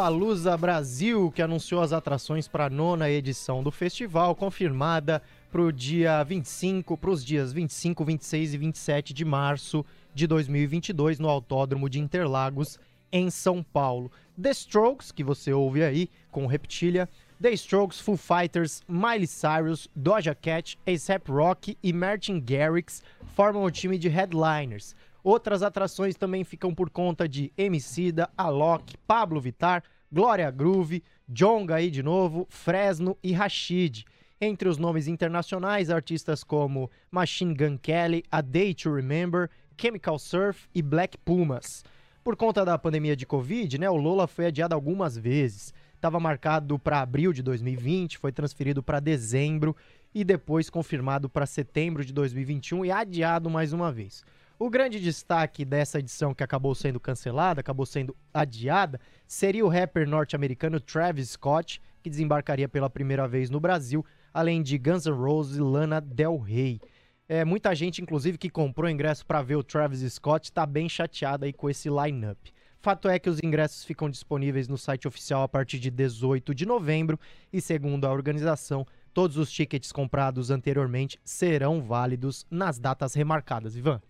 Lollapalooza 0.07 0.55
Brasil 0.55 1.31
que 1.31 1.41
anunciou 1.41 1.81
as 1.81 1.91
atrações 1.91 2.47
para 2.47 2.65
a 2.65 2.69
nona 2.69 3.09
edição 3.09 3.61
do 3.61 3.71
festival, 3.71 4.35
confirmada 4.35 5.21
para 5.51 5.61
o 5.61 5.71
dia 5.71 6.23
25, 6.23 6.95
para 6.95 7.09
os 7.09 7.25
dias 7.25 7.51
25, 7.51 8.05
26 8.05 8.53
e 8.53 8.57
27 8.57 9.13
de 9.13 9.25
março 9.25 9.85
de 10.13 10.25
2022 10.25 11.19
no 11.19 11.27
Autódromo 11.27 11.89
de 11.89 11.99
Interlagos, 11.99 12.79
em 13.11 13.29
São 13.29 13.61
Paulo. 13.61 14.09
The 14.41 14.51
Strokes, 14.51 15.11
que 15.11 15.23
você 15.23 15.51
ouve 15.51 15.83
aí 15.83 16.09
com 16.31 16.47
Reptilia, 16.47 17.09
The 17.41 17.51
Strokes, 17.51 17.99
Foo 17.99 18.15
Fighters, 18.15 18.81
Miley 18.87 19.27
Cyrus, 19.27 19.89
Doja 19.93 20.33
Cat, 20.33 20.77
A$AP 20.87 21.29
Rocky 21.29 21.77
e 21.83 21.91
Martin 21.91 22.39
Garrix 22.39 23.03
formam 23.35 23.63
o 23.63 23.71
time 23.71 23.97
de 23.97 24.07
headliners. 24.07 24.95
Outras 25.21 25.61
atrações 25.61 26.15
também 26.15 26.45
ficam 26.45 26.73
por 26.73 26.89
conta 26.89 27.27
de 27.27 27.51
Emicida, 27.57 28.29
Alok, 28.37 28.95
Pablo 29.05 29.41
Vittar, 29.41 29.83
Glória 30.11 30.49
Groove, 30.49 31.03
Jonga 31.27 31.75
aí 31.75 31.91
de 31.91 32.01
novo, 32.01 32.47
Fresno 32.49 33.17
e 33.21 33.33
Rashid. 33.33 34.05
Entre 34.39 34.69
os 34.69 34.77
nomes 34.77 35.07
internacionais, 35.07 35.89
artistas 35.89 36.43
como 36.43 36.89
Machine 37.11 37.53
Gun 37.53 37.77
Kelly, 37.77 38.23
A 38.31 38.39
Day 38.39 38.73
to 38.73 38.93
Remember, 38.93 39.49
Chemical 39.75 40.17
Surf 40.17 40.67
e 40.73 40.81
Black 40.81 41.17
Pumas. 41.17 41.83
Por 42.23 42.35
conta 42.35 42.63
da 42.63 42.77
pandemia 42.77 43.15
de 43.15 43.25
Covid, 43.25 43.77
né, 43.77 43.89
o 43.89 43.95
Lola 43.95 44.27
foi 44.27 44.45
adiado 44.45 44.73
algumas 44.73 45.17
vezes. 45.17 45.73
Estava 45.95 46.19
marcado 46.19 46.77
para 46.77 47.01
abril 47.01 47.33
de 47.33 47.41
2020, 47.41 48.17
foi 48.17 48.31
transferido 48.31 48.83
para 48.83 48.99
dezembro 48.99 49.75
e 50.13 50.23
depois 50.23 50.69
confirmado 50.69 51.27
para 51.27 51.45
setembro 51.45 52.05
de 52.05 52.13
2021 52.13 52.85
e 52.85 52.91
adiado 52.91 53.49
mais 53.49 53.73
uma 53.73 53.91
vez. 53.91 54.23
O 54.59 54.71
grande 54.71 54.99
destaque 54.99 55.63
dessa 55.63 55.99
edição 55.99 56.33
que 56.33 56.43
acabou 56.43 56.73
sendo 56.73 56.99
cancelada, 56.99 57.61
acabou 57.61 57.85
sendo 57.85 58.17
adiada, 58.33 58.99
seria 59.27 59.63
o 59.63 59.69
rapper 59.69 60.09
norte-americano 60.09 60.79
Travis 60.79 61.29
Scott, 61.29 61.79
que 62.01 62.09
desembarcaria 62.09 62.67
pela 62.67 62.89
primeira 62.89 63.27
vez 63.27 63.51
no 63.51 63.59
Brasil, 63.59 64.03
além 64.33 64.63
de 64.63 64.75
Guns 64.79 65.05
N' 65.05 65.13
Roses 65.13 65.57
e 65.57 65.61
Lana 65.61 66.01
Del 66.01 66.39
Rey. 66.39 66.81
É, 67.29 67.45
muita 67.45 67.75
gente, 67.75 68.01
inclusive, 68.01 68.35
que 68.35 68.49
comprou 68.49 68.89
ingresso 68.89 69.23
para 69.27 69.43
ver 69.43 69.57
o 69.57 69.63
Travis 69.63 70.01
Scott, 70.11 70.45
está 70.45 70.65
bem 70.65 70.89
chateada 70.89 71.45
aí 71.45 71.53
com 71.53 71.69
esse 71.69 71.87
line-up. 71.87 72.51
Fato 72.79 73.07
é 73.07 73.19
que 73.19 73.29
os 73.29 73.39
ingressos 73.43 73.83
ficam 73.83 74.09
disponíveis 74.09 74.67
no 74.67 74.77
site 74.77 75.07
oficial 75.07 75.43
a 75.43 75.47
partir 75.47 75.77
de 75.77 75.91
18 75.91 76.55
de 76.55 76.65
novembro 76.65 77.19
e, 77.53 77.61
segundo 77.61 78.05
a 78.05 78.11
organização, 78.11 78.87
todos 79.13 79.37
os 79.37 79.51
tickets 79.51 79.91
comprados 79.91 80.49
anteriormente 80.49 81.19
serão 81.23 81.79
válidos 81.79 82.43
nas 82.49 82.79
datas 82.79 83.13
remarcadas. 83.13 83.75
Ivan. 83.75 84.01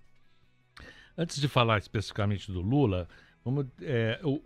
Antes 1.17 1.39
de 1.41 1.47
falar 1.47 1.80
especificamente 1.80 2.51
do 2.51 2.62
Lula, 2.62 3.08
vamos, 3.43 3.65
é, 3.82 4.19
o, 4.23 4.41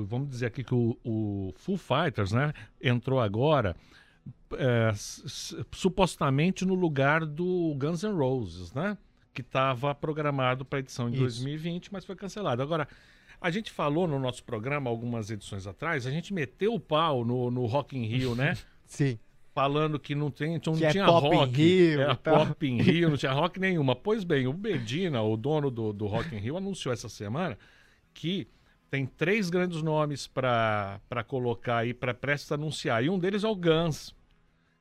o- 0.00 0.04
vamos 0.04 0.28
dizer 0.28 0.46
aqui 0.46 0.62
que 0.62 0.74
o, 0.74 0.96
o 1.04 1.52
Full 1.56 1.78
Fighters 1.78 2.32
né, 2.32 2.52
entrou 2.80 3.18
agora 3.20 3.74
é, 4.58 4.92
supostamente 5.72 6.64
no 6.64 6.74
lugar 6.74 7.24
do 7.24 7.74
Guns 7.78 8.02
N' 8.02 8.12
Roses, 8.14 8.72
né? 8.72 8.96
Que 9.34 9.40
estava 9.40 9.94
programado 9.94 10.64
para 10.64 10.78
a 10.78 10.80
edição 10.80 11.08
de 11.10 11.16
Isso. 11.16 11.22
2020, 11.24 11.92
mas 11.92 12.04
foi 12.04 12.14
cancelado. 12.14 12.60
Agora, 12.62 12.86
a 13.40 13.50
gente 13.50 13.70
falou 13.70 14.06
no 14.06 14.18
nosso 14.18 14.44
programa 14.44 14.90
algumas 14.90 15.30
edições 15.30 15.66
atrás, 15.66 16.06
a 16.06 16.10
gente 16.10 16.34
meteu 16.34 16.74
o 16.74 16.80
pau 16.80 17.24
no, 17.24 17.50
no 17.50 17.64
Rock 17.66 17.96
in 17.96 18.04
Rio, 18.04 18.34
né? 18.34 18.56
Sim. 18.84 19.18
Falando 19.54 19.98
que 19.98 20.14
não, 20.14 20.30
tem, 20.30 20.60
não 20.64 20.74
Que 20.74 20.84
é 20.84 20.90
tinha 20.90 21.04
pop 21.04 21.26
in 21.26 21.36
rock. 21.36 21.52
Rio 21.52 22.02
é, 22.02 22.12
e 22.12 22.16
tal. 22.16 22.46
pop 22.46 22.66
in 22.66 22.80
Rio, 22.80 23.10
não 23.10 23.16
tinha 23.16 23.32
rock 23.32 23.60
nenhuma. 23.60 23.94
Pois 23.94 24.24
bem, 24.24 24.46
o 24.46 24.52
Bedina, 24.52 25.22
o 25.22 25.36
dono 25.36 25.70
do, 25.70 25.92
do 25.92 26.06
Rock 26.06 26.34
in 26.34 26.38
Rio, 26.38 26.56
anunciou 26.56 26.92
essa 26.92 27.08
semana 27.08 27.58
que 28.14 28.48
tem 28.90 29.06
três 29.06 29.48
grandes 29.48 29.82
nomes 29.82 30.26
para 30.26 31.00
colocar 31.26 31.78
aí, 31.78 31.94
para 31.94 32.12
prestes 32.12 32.52
anunciar. 32.52 33.04
E 33.04 33.08
um 33.08 33.18
deles 33.18 33.44
é 33.44 33.48
o 33.48 33.56
Guns, 33.56 34.14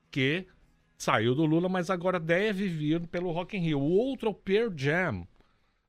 que 0.10 0.46
saiu 0.98 1.34
do 1.34 1.46
Lula, 1.46 1.70
mas 1.70 1.90
agora 1.90 2.20
deve 2.20 2.68
vir 2.68 3.08
pelo 3.08 3.32
Rock 3.32 3.58
in 3.58 3.62
Rio. 3.62 3.80
O 3.80 3.90
outro 3.90 4.28
é 4.28 4.32
o 4.32 4.34
Pearl 4.34 4.72
Jam. 4.76 5.28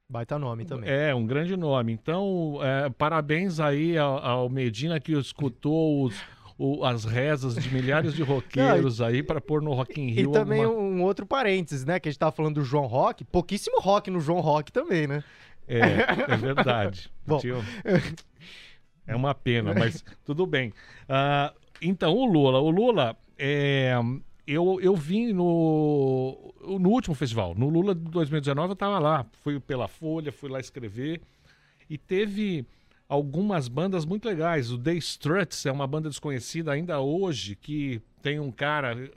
Baita 0.09 0.38
nome 0.38 0.64
também. 0.64 0.90
É, 0.90 1.14
um 1.14 1.27
grande 1.27 1.57
nome. 1.57 1.92
Então, 1.92 2.59
é, 2.62 2.90
parabéns 2.90 3.59
aí 3.59 3.97
ao, 3.97 4.18
ao 4.18 4.49
Medina 4.49 5.01
que 5.01 5.12
escutou 5.12 6.05
os, 6.05 6.14
o- 6.59 6.85
as 6.85 7.05
rezas 7.05 7.55
de 7.57 7.73
milhares 7.73 8.15
de 8.15 8.23
roqueiros 8.25 9.01
aí 9.01 9.23
para 9.23 9.41
pôr 9.41 9.61
no 9.62 9.73
Rock 9.73 10.01
in 10.01 10.09
E 10.09 10.12
Rio 10.12 10.33
também 10.33 10.62
alguma- 10.65 10.83
um 10.83 11.03
outro 11.03 11.27
parênteses, 11.27 11.85
né? 11.85 11.99
Que 12.01 12.09
a 12.09 12.12
gente 12.12 12.19
tava 12.19 12.33
falando 12.33 12.55
do 12.57 12.65
João 12.65 12.87
Rock. 12.87 13.25
Pouquíssimo 13.25 13.81
rock 13.81 14.11
no 14.11 14.21
João 14.21 14.41
Rock 14.41 14.71
também, 14.73 15.07
né? 15.07 15.23
É, 15.69 15.79
é 16.33 16.37
verdade. 16.37 17.11
Bom. 17.27 17.38
Tio, 17.38 17.62
É 19.07 19.17
uma 19.17 19.35
pena, 19.35 19.75
mas 19.75 20.05
tudo 20.25 20.47
bem. 20.47 20.73
Ah, 21.09 21.53
então, 21.81 22.15
o 22.15 22.25
Lula. 22.25 22.61
O 22.61 22.71
Lula, 22.71 23.17
é, 23.38 23.93
eu, 24.47 24.79
eu 24.81 24.95
vim 24.95 25.33
no, 25.33 26.55
no 26.79 26.91
último 26.91 27.15
festival. 27.15 27.55
No 27.57 27.69
Lula 27.69 27.95
de 27.95 28.03
2019 28.11 28.69
eu 28.71 28.73
estava 28.75 28.99
lá. 28.99 29.27
Fui 29.43 29.59
pela 29.59 29.88
Folha, 29.88 30.31
fui 30.33 30.51
lá 30.51 30.61
escrever. 30.61 31.21
E 31.91 31.99
teve 31.99 32.65
algumas 33.12 33.68
bandas 33.68 34.07
muito 34.07 34.27
legais. 34.27 34.70
O 34.70 34.79
The 34.79 34.94
Struts 34.94 35.66
é 35.66 35.70
uma 35.70 35.87
banda 35.87 36.09
desconhecida 36.09 36.72
ainda 36.72 36.98
hoje, 36.98 37.55
que 37.55 38.01
tem 38.22 38.40
um 38.40 38.51
cara 38.51 38.96
eh, 38.98 39.11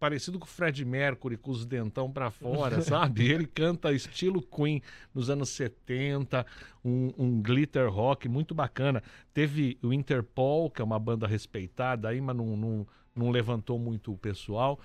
parecido 0.00 0.38
com 0.38 0.46
o 0.46 0.48
Fred 0.48 0.82
Mercury, 0.86 1.36
com 1.36 1.50
os 1.50 1.66
dentão 1.66 2.10
pra 2.10 2.30
fora, 2.30 2.80
sabe? 2.80 3.30
Ele 3.30 3.46
canta 3.46 3.92
estilo 3.92 4.40
Queen 4.40 4.80
nos 5.14 5.28
anos 5.28 5.50
70, 5.50 6.46
um, 6.82 7.12
um 7.18 7.42
glitter 7.42 7.92
rock 7.92 8.26
muito 8.26 8.54
bacana. 8.54 9.02
Teve 9.34 9.78
o 9.82 9.92
Interpol, 9.92 10.70
que 10.70 10.80
é 10.80 10.84
uma 10.84 10.98
banda 10.98 11.26
respeitada 11.26 12.08
aí, 12.08 12.22
mas 12.22 12.34
não, 12.34 12.56
não, 12.56 12.86
não 13.14 13.30
levantou 13.30 13.78
muito 13.78 14.14
o 14.14 14.16
pessoal. 14.18 14.80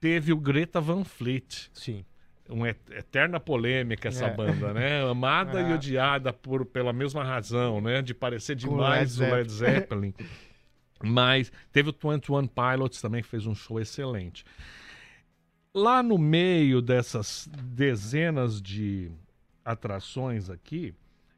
Teve 0.00 0.32
o 0.32 0.36
Greta 0.38 0.80
Van 0.80 1.04
Fleet, 1.04 1.70
Sim. 1.72 2.04
Uma 2.48 2.68
et- 2.70 2.90
eterna 2.90 3.38
polêmica 3.38 4.08
essa 4.08 4.26
É. 4.26 4.34
banda, 4.34 4.72
né? 4.72 5.02
Amada 5.08 5.60
e 5.60 5.70
É. 5.70 5.74
odiada 5.74 6.32
por, 6.32 6.64
pela 6.64 6.92
mesma 6.92 7.22
razão, 7.22 7.80
né? 7.80 8.00
De 8.02 8.14
parecer 8.14 8.56
demais 8.56 9.18
Led 9.18 9.30
o 9.30 9.34
Led 9.34 9.52
Zeppelin. 9.52 10.14
Mas 11.02 11.52
teve 11.72 11.90
o 11.90 11.92
21 11.92 12.46
Pilots 12.48 13.00
também 13.00 13.22
que 13.22 13.28
fez 13.28 13.46
um 13.46 13.54
show 13.54 13.78
excelente. 13.80 14.44
Lá 15.74 16.02
no 16.02 16.18
meio 16.18 16.82
dessas 16.82 17.48
dezenas 17.52 18.60
de 18.60 19.10
atrações 19.64 20.50
aqui, 20.50 20.94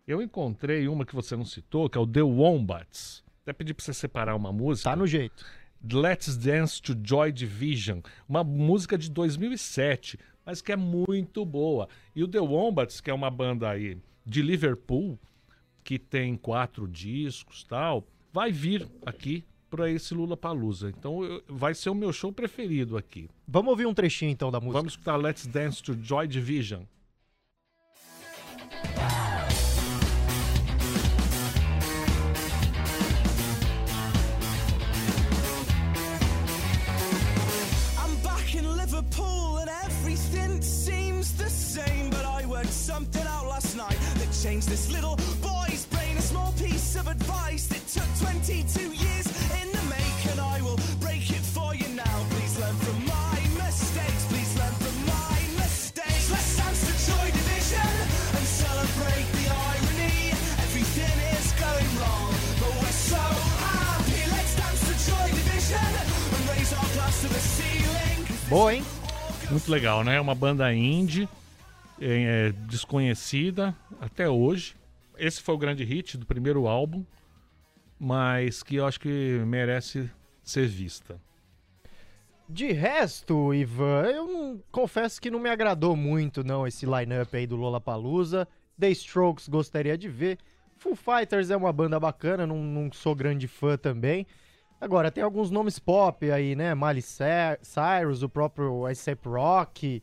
eu 0.07 0.23
encontrei 0.23 0.89
uma 0.89 1.05
que 1.05 1.15
você 1.15 1.37
não 1.37 1.45
citou, 1.45 1.91
que 1.91 1.99
é 1.99 2.01
o 2.01 2.07
The 2.07 2.23
Wombats. 2.23 3.23
Até 3.43 3.53
pedi 3.53 3.75
pra 3.75 3.85
você 3.85 3.93
separar 3.93 4.35
uma 4.37 4.53
música. 4.53 4.91
Tá 4.91 4.97
no 4.97 5.07
jeito. 5.07 5.45
Let's 5.93 6.37
Dance 6.37 6.81
to 6.81 6.95
Joy 7.03 7.33
Division, 7.33 8.01
uma 8.29 8.45
música 8.45 8.97
de 8.99 9.11
2007, 9.11 10.19
mas 10.51 10.61
que 10.61 10.73
é 10.73 10.77
muito 10.77 11.45
boa. 11.45 11.89
E 12.15 12.25
o 12.25 12.29
The 12.29 12.41
Wombats, 12.41 13.01
que 13.01 13.09
é 13.09 13.15
uma 13.15 13.31
banda 13.31 13.71
aí 13.71 13.97
de 14.27 14.43
Liverpool, 14.43 15.17
que 15.85 15.97
tem 15.97 16.37
quatro 16.37 16.89
discos 16.89 17.63
tal, 17.63 18.05
vai 18.33 18.51
vir 18.51 18.89
aqui 19.07 19.45
para 19.71 19.89
esse 19.89 20.13
Lula 20.13 20.37
Palusa. 20.37 20.91
Então 20.91 21.23
eu- 21.23 21.41
vai 21.49 21.73
ser 21.73 21.89
o 21.91 21.95
meu 21.95 22.13
show 22.13 22.33
preferido 22.33 22.97
aqui. 22.97 23.29
Vamos 23.47 23.71
ouvir 23.71 23.87
um 23.87 23.95
trechinho 23.95 24.33
então 24.33 24.51
da 24.51 24.59
música. 24.59 24.79
Vamos 24.79 24.93
escutar 24.95 25.17
Let's 25.17 25.47
Dance 25.47 25.81
to 25.81 25.97
Joy 26.03 26.27
Division. 26.27 26.83
I'm 28.83 29.30
night 44.41 44.49
that 44.49 44.49
changed 44.49 44.69
this 44.69 44.91
little 44.93 45.17
boy's 45.43 45.87
brain. 45.87 46.17
A 46.17 46.23
small 46.23 46.53
piece 46.53 46.97
of 46.97 47.09
advice 47.09 47.67
that 47.69 47.87
took 47.89 48.09
22 48.29 48.93
years 48.93 49.27
in 49.63 49.69
the 49.73 49.83
make, 49.89 50.27
and 50.31 50.41
I 50.41 50.61
will 50.63 50.79
break 51.01 51.31
it 51.31 51.45
for 51.45 51.75
you 51.75 51.89
now. 51.95 52.27
Please 52.31 52.59
learn 52.59 52.77
from 52.77 53.07
my 53.07 53.39
mistakes. 53.65 54.25
Please 54.29 54.57
learn 54.57 54.75
from 54.75 54.97
my 55.07 55.39
mistakes. 55.57 56.31
Let's 56.31 56.57
dance 56.57 56.81
to 56.87 56.93
Joy 57.11 57.27
Division 57.31 57.93
and 58.37 58.47
celebrate 58.47 59.29
the 59.39 59.47
irony. 59.51 60.33
Everything 60.65 61.17
is 61.37 61.53
going 61.61 61.91
wrong, 62.01 62.33
but 62.61 62.73
we're 62.81 63.01
so 63.13 63.25
happy. 63.61 64.23
Let's 64.31 64.55
dance 64.57 64.83
to 64.89 64.95
Joy 65.11 65.29
Division 65.29 65.91
and 66.35 66.43
raise 66.51 66.73
our 66.73 66.89
glass 66.95 67.21
to 67.23 67.29
the 67.29 67.41
ceiling. 67.41 68.27
Boa, 68.49 68.75
hein? 68.75 68.85
Muito 69.51 69.71
legal, 69.71 70.05
né? 70.05 70.17
É 70.17 70.21
uma 70.21 70.35
banda 70.35 70.73
indie, 70.73 71.29
é, 72.01 72.53
desconhecida 72.67 73.75
até 74.01 74.29
hoje. 74.29 74.75
Esse 75.19 75.41
foi 75.43 75.55
o 75.55 75.59
grande 75.59 75.85
hit 75.85 76.17
do 76.17 76.25
primeiro 76.27 76.67
álbum, 76.67 77.05
mas 77.99 78.63
que 78.63 78.77
eu 78.77 78.87
acho 78.87 78.99
que 78.99 79.43
merece 79.47 80.11
ser 80.43 80.67
vista. 80.67 81.21
De 82.49 82.73
resto, 82.73 83.55
Ivan, 83.55 84.03
eu 84.07 84.27
não, 84.27 84.63
confesso 84.73 85.21
que 85.21 85.31
não 85.31 85.39
me 85.39 85.49
agradou 85.49 85.95
muito 85.95 86.43
não 86.43 86.67
esse 86.67 86.85
lineup 86.85 87.33
aí 87.33 87.47
do 87.47 87.55
Lollapalooza. 87.55 88.49
The 88.79 88.91
Strokes 88.91 89.49
gostaria 89.49 89.97
de 89.97 90.09
ver. 90.09 90.39
Foo 90.77 90.97
Fighters 90.97 91.51
é 91.51 91.57
uma 91.57 91.73
banda 91.73 92.01
bacana, 92.01 92.47
não, 92.47 92.57
não 92.57 92.91
sou 92.91 93.15
grande 93.15 93.47
fã 93.47 93.77
também. 93.77 94.27
Agora, 94.81 95.11
tem 95.11 95.23
alguns 95.23 95.51
nomes 95.51 95.79
pop 95.79 96.29
aí, 96.33 96.57
né? 96.57 96.75
Miley 96.75 97.03
Cy- 97.03 97.59
Cyrus, 97.63 98.23
o 98.23 98.29
próprio 98.29 98.87
A$AP 98.87 99.27
Rock, 99.27 100.03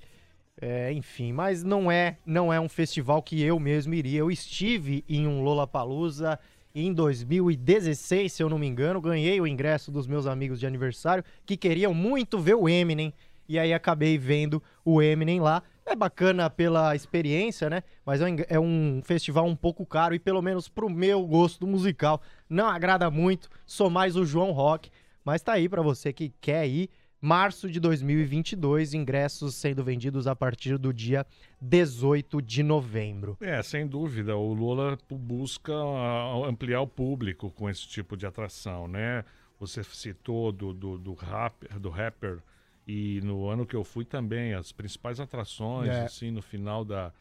é, 0.60 0.91
enfim. 0.91 1.32
Mas 1.32 1.64
não 1.64 1.91
é, 1.91 2.18
não 2.26 2.51
é 2.51 2.60
um 2.60 2.70
festival 2.70 3.22
que 3.22 3.41
eu 3.41 3.60
mesmo 3.60 3.93
iria. 3.93 4.20
Eu 4.20 4.32
estive 4.32 5.03
em 5.08 5.28
um 5.28 5.41
Lollapalooza 5.41 6.39
em 6.74 6.93
2016, 6.93 8.34
se 8.34 8.43
eu 8.43 8.49
não 8.49 8.58
me 8.58 8.68
engano. 8.68 9.01
Ganhei 9.01 9.39
o 9.39 9.47
ingresso 9.47 9.91
dos 9.91 10.08
meus 10.08 10.26
amigos 10.26 10.60
de 10.60 10.68
aniversário 10.68 11.24
que 11.45 11.58
queriam 11.58 11.93
muito 11.93 12.39
ver 12.39 12.55
o 12.55 12.68
Eminem. 12.68 13.14
E 13.47 13.58
aí 13.58 13.74
acabei 13.74 14.18
vendo 14.18 14.62
o 14.84 15.01
Eminem 15.01 15.39
lá. 15.39 15.64
É 15.86 15.95
bacana 15.95 16.49
pela 16.49 16.93
experiência, 16.95 17.70
né? 17.70 17.82
Mas 18.05 18.20
é 18.22 18.60
um 18.60 18.99
é 18.99 19.01
festival 19.01 19.45
um 19.45 19.55
pouco 19.55 19.86
caro 19.86 20.14
e 20.14 20.20
pelo 20.20 20.41
menos 20.41 20.68
pro 20.68 20.89
meu 20.89 21.26
gosto 21.26 21.66
musical 21.66 22.22
não 22.49 22.68
agrada 22.68 23.10
muito. 23.10 23.47
Sou 23.66 23.89
mais 23.89 24.18
o 24.18 24.26
João 24.26 24.51
Rock, 24.51 24.91
mas 25.24 25.41
tá 25.41 25.53
aí 25.53 25.70
pra 25.70 25.82
você 25.82 26.12
que 26.12 26.34
quer 26.41 26.68
ir. 26.68 26.89
Março 27.22 27.70
de 27.70 27.80
2022, 27.80 28.93
ingressos 28.93 29.55
sendo 29.55 29.84
vendidos 29.84 30.28
a 30.28 30.36
partir 30.36 30.78
do 30.78 30.93
dia 30.93 31.26
18 31.61 32.41
de 32.41 32.63
novembro. 32.63 33.38
É, 33.41 33.61
sem 33.63 33.86
dúvida, 33.88 34.36
o 34.36 34.53
Lula 34.53 34.97
busca 35.09 35.74
ah, 35.74 36.45
ampliar 36.47 36.82
o 36.82 36.88
público 36.88 37.49
com 37.51 37.70
esse 37.70 37.88
tipo 37.88 38.15
de 38.15 38.26
atração, 38.26 38.88
né? 38.88 39.24
Você 39.59 39.84
citou 39.84 40.51
do, 40.51 40.74
do, 40.74 40.97
do, 40.97 41.13
rapper, 41.13 41.80
do 41.80 41.89
rapper 41.89 42.39
e 42.88 43.20
no 43.24 43.47
ano 43.49 43.65
que 43.65 43.76
eu 43.76 43.84
fui 43.84 44.05
também, 44.05 44.53
as 44.53 44.72
principais 44.72 45.20
atrações, 45.20 45.89
É. 45.89 46.05
assim, 46.05 46.30
no 46.32 46.41
final 46.41 46.86
da, 46.86 47.11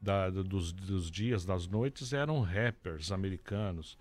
da- 0.00 0.28
do- 0.28 0.42
dos, 0.44 0.72
dos 0.72 1.10
dias, 1.10 1.44
das 1.44 1.66
noites, 1.68 2.12
eram 2.12 2.40
rappers 2.40 3.12
americanos. 3.12 3.96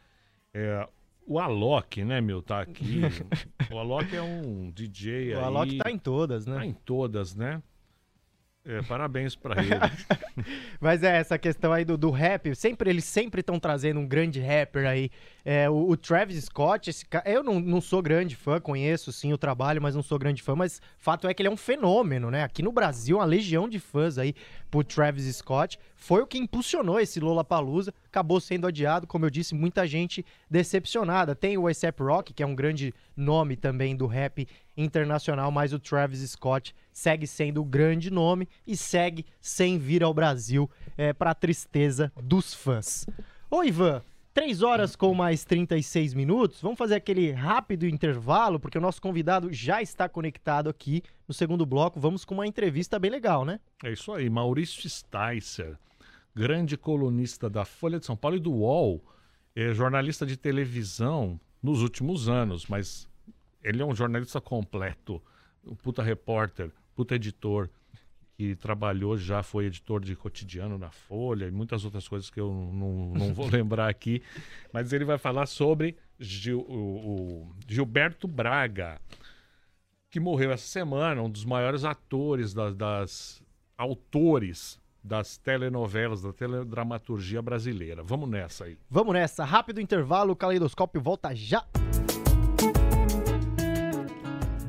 É, 0.54 0.88
o 1.26 1.40
Alok, 1.40 2.04
né, 2.04 2.22
meu, 2.22 2.42
tá 2.42 2.62
aqui. 2.62 3.02
o 3.72 3.78
Alok 3.78 4.16
é 4.16 4.22
um 4.22 4.72
DJ 4.72 5.36
O 5.36 5.38
aí. 5.40 5.44
Alok 5.44 5.78
tá 5.78 5.92
em 5.92 5.98
todas, 5.98 6.46
né? 6.46 6.56
Tá 6.56 6.66
em 6.66 6.74
todas, 6.74 7.36
né? 7.36 7.62
É, 8.66 8.82
parabéns 8.84 9.36
pra 9.36 9.62
ele. 9.62 9.72
Mas 10.80 11.04
é 11.04 11.18
essa 11.18 11.38
questão 11.38 11.74
aí 11.74 11.84
do, 11.84 11.98
do 11.98 12.10
rap, 12.12 12.56
sempre 12.56 12.90
eles 12.90 13.04
sempre 13.04 13.42
estão 13.42 13.60
trazendo 13.60 14.00
um 14.00 14.08
grande 14.08 14.40
rapper 14.40 14.88
aí. 14.88 15.10
É, 15.44 15.70
o, 15.70 15.90
o 15.90 15.98
Travis 15.98 16.46
Scott, 16.46 16.90
esse 16.90 17.06
ca- 17.06 17.24
eu 17.26 17.44
não, 17.44 17.60
não 17.60 17.82
sou 17.82 18.02
grande 18.02 18.38
fã, 18.38 18.62
conheço 18.62 19.12
sim 19.12 19.34
o 19.34 19.38
trabalho, 19.38 19.82
mas 19.82 19.96
não 19.96 20.02
sou 20.02 20.18
grande 20.18 20.42
fã, 20.42 20.56
mas 20.56 20.82
fato 20.98 21.28
é 21.28 21.34
que 21.34 21.42
ele 21.42 21.50
é 21.50 21.52
um 21.52 21.58
fenômeno, 21.58 22.32
né? 22.32 22.44
Aqui 22.44 22.64
no 22.64 22.72
Brasil, 22.72 23.18
uma 23.18 23.26
legião 23.26 23.68
de 23.68 23.80
fãs 23.80 24.18
aí 24.18 24.34
por 24.72 24.86
Travis 24.86 25.26
Scott. 25.36 25.78
Foi 25.94 26.22
o 26.22 26.28
que 26.28 26.38
impulsionou 26.38 27.00
esse 27.02 27.20
Lollapalooza, 27.20 27.94
acabou 28.06 28.40
sendo 28.40 28.66
adiado, 28.68 29.06
como 29.06 29.26
eu 29.26 29.30
disse, 29.30 29.54
muita 29.54 29.86
gente 29.86 30.26
decepcionada. 30.50 31.36
Tem 31.36 31.58
o 31.58 31.68
A$AP 31.68 32.00
Rock, 32.00 32.34
que 32.34 32.42
é 32.42 32.46
um 32.46 32.56
grande 32.56 32.94
nome 33.16 33.58
também 33.58 33.96
do 33.96 34.08
rap 34.08 34.48
internacional, 34.76 35.52
mas 35.52 35.74
o 35.74 35.80
Travis 35.80 36.20
Scott 36.32 36.76
segue 36.92 37.28
sendo 37.28 37.62
o 37.62 37.66
grande 37.66 38.12
nome 38.12 38.48
e 38.66 38.76
segue 38.76 39.26
sem 39.40 39.78
vir 39.78 40.04
ao 40.04 40.14
Brasil, 40.14 40.70
é, 40.98 41.14
para 41.14 41.34
tristeza 41.34 42.12
dos 42.22 42.54
fãs. 42.54 43.06
Ô 43.50 43.64
Ivan, 43.64 44.02
3 44.34 44.64
horas 44.64 44.96
com 44.96 45.14
mais 45.14 45.46
36 45.46 46.16
minutos, 46.16 46.60
vamos 46.60 46.78
fazer 46.78 46.96
aquele 46.96 47.32
rápido 47.32 47.88
intervalo, 47.88 48.60
porque 48.60 48.78
o 48.80 48.82
nosso 48.82 49.00
convidado 49.00 49.54
já 49.54 49.80
está 49.82 50.10
conectado 50.10 50.70
aqui 50.70 51.04
no 51.28 51.34
segundo 51.34 51.66
bloco. 51.66 52.00
Vamos 52.00 52.26
com 52.26 52.34
uma 52.34 52.48
entrevista 52.48 52.98
bem 52.98 53.12
legal, 53.12 53.46
né? 53.46 53.60
É 53.84 53.92
isso 53.92 54.12
aí, 54.12 54.30
Maurício 54.30 54.90
Sticer, 54.90 55.78
grande 56.36 56.76
colunista 56.76 57.48
da 57.48 57.64
Folha 57.64 58.00
de 58.00 58.08
São 58.08 58.16
Paulo 58.16 58.38
e 58.38 58.40
do 58.40 58.52
UOL, 58.52 59.04
é 59.56 59.72
jornalista 59.72 60.26
de 60.26 60.36
televisão 60.36 61.40
nos 61.62 61.84
últimos 61.84 62.28
anos, 62.28 62.66
mas 62.66 63.08
ele 63.64 63.82
é 63.82 63.86
um 63.86 63.96
jornalista 63.96 64.42
completo, 64.42 65.22
um 65.66 65.76
puta 65.76 66.04
repórter, 66.04 66.72
puta 66.96 67.16
editor, 67.16 67.70
que 68.36 68.56
trabalhou 68.56 69.16
já, 69.18 69.44
foi 69.44 69.66
editor 69.66 70.02
de 70.04 70.16
cotidiano 70.16 70.78
na 70.78 70.90
Folha 70.90 71.46
e 71.46 71.52
muitas 71.52 71.86
outras 71.86 72.08
coisas 72.08 72.30
que 72.30 72.40
eu 72.40 72.52
não, 72.52 73.14
não 73.14 73.34
vou 73.34 73.48
lembrar 73.50 73.88
aqui, 73.90 74.22
mas 74.74 74.92
ele 74.92 75.06
vai 75.06 75.18
falar 75.18 75.46
sobre 75.46 75.96
Gil- 76.20 76.66
o- 76.68 77.46
o 77.46 77.56
Gilberto 77.68 78.28
Braga, 78.28 79.00
que 80.10 80.20
morreu 80.20 80.52
essa 80.52 80.68
semana, 80.68 81.22
um 81.22 81.30
dos 81.30 81.46
maiores 81.46 81.84
atores 81.84 82.54
das, 82.54 82.76
das 82.76 83.44
autores 83.78 84.82
das 85.04 85.38
telenovelas, 85.38 86.22
da 86.22 86.32
teledramaturgia 86.32 87.42
brasileira. 87.42 88.02
Vamos 88.04 88.30
nessa 88.30 88.66
aí. 88.66 88.78
Vamos 88.90 89.14
nessa, 89.14 89.44
rápido 89.44 89.82
intervalo, 89.82 90.32
o 90.32 90.36
Caleidoscópio 90.36 91.02
volta 91.02 91.36
já. 91.36 91.66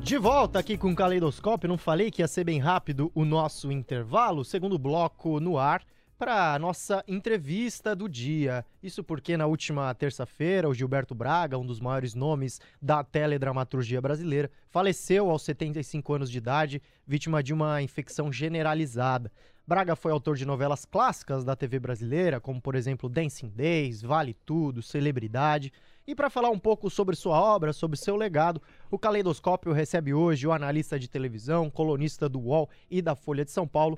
De 0.05 0.19
volta 0.19 0.59
aqui 0.59 0.77
com 0.77 0.91
o 0.91 0.95
Caleidoscópio, 0.95 1.67
não 1.67 1.79
falei 1.79 2.11
que 2.11 2.21
ia 2.21 2.27
ser 2.27 2.43
bem 2.43 2.59
rápido 2.59 3.11
o 3.15 3.25
nosso 3.25 3.71
intervalo, 3.71 4.45
segundo 4.45 4.77
bloco 4.77 5.39
no 5.39 5.57
ar, 5.57 5.83
para 6.15 6.59
nossa 6.59 7.03
entrevista 7.07 7.95
do 7.95 8.07
dia. 8.07 8.63
Isso 8.83 9.03
porque 9.03 9.35
na 9.35 9.47
última 9.47 9.91
terça-feira, 9.95 10.69
o 10.69 10.75
Gilberto 10.75 11.15
Braga, 11.15 11.57
um 11.57 11.65
dos 11.65 11.79
maiores 11.79 12.13
nomes 12.13 12.61
da 12.79 13.03
teledramaturgia 13.03 13.99
brasileira, 13.99 14.51
faleceu 14.69 15.27
aos 15.31 15.41
75 15.41 16.13
anos 16.13 16.29
de 16.29 16.37
idade, 16.37 16.83
vítima 17.07 17.41
de 17.41 17.51
uma 17.51 17.81
infecção 17.81 18.31
generalizada. 18.31 19.31
Braga 19.65 19.95
foi 19.95 20.11
autor 20.11 20.35
de 20.35 20.45
novelas 20.45 20.85
clássicas 20.85 21.43
da 21.43 21.55
TV 21.55 21.79
brasileira, 21.79 22.39
como 22.39 22.61
por 22.61 22.75
exemplo 22.75 23.09
Dancing 23.09 23.49
Days, 23.49 24.03
Vale 24.03 24.35
Tudo, 24.45 24.83
Celebridade. 24.83 25.73
E 26.07 26.13
para 26.13 26.29
falar 26.29 26.51
um 26.51 26.59
pouco 26.59 26.87
sobre 26.87 27.15
sua 27.15 27.41
obra, 27.41 27.73
sobre 27.73 27.97
seu 27.97 28.15
legado, 28.15 28.61
o 28.91 28.99
Caleidoscópio 28.99 29.73
recebe 29.73 30.13
hoje 30.13 30.45
o 30.45 30.51
analista 30.51 30.99
de 30.99 31.07
televisão, 31.07 31.67
colunista 31.67 32.29
do 32.29 32.39
UOL 32.39 32.69
e 32.91 33.01
da 33.01 33.15
Folha 33.15 33.43
de 33.43 33.49
São 33.49 33.67
Paulo, 33.67 33.97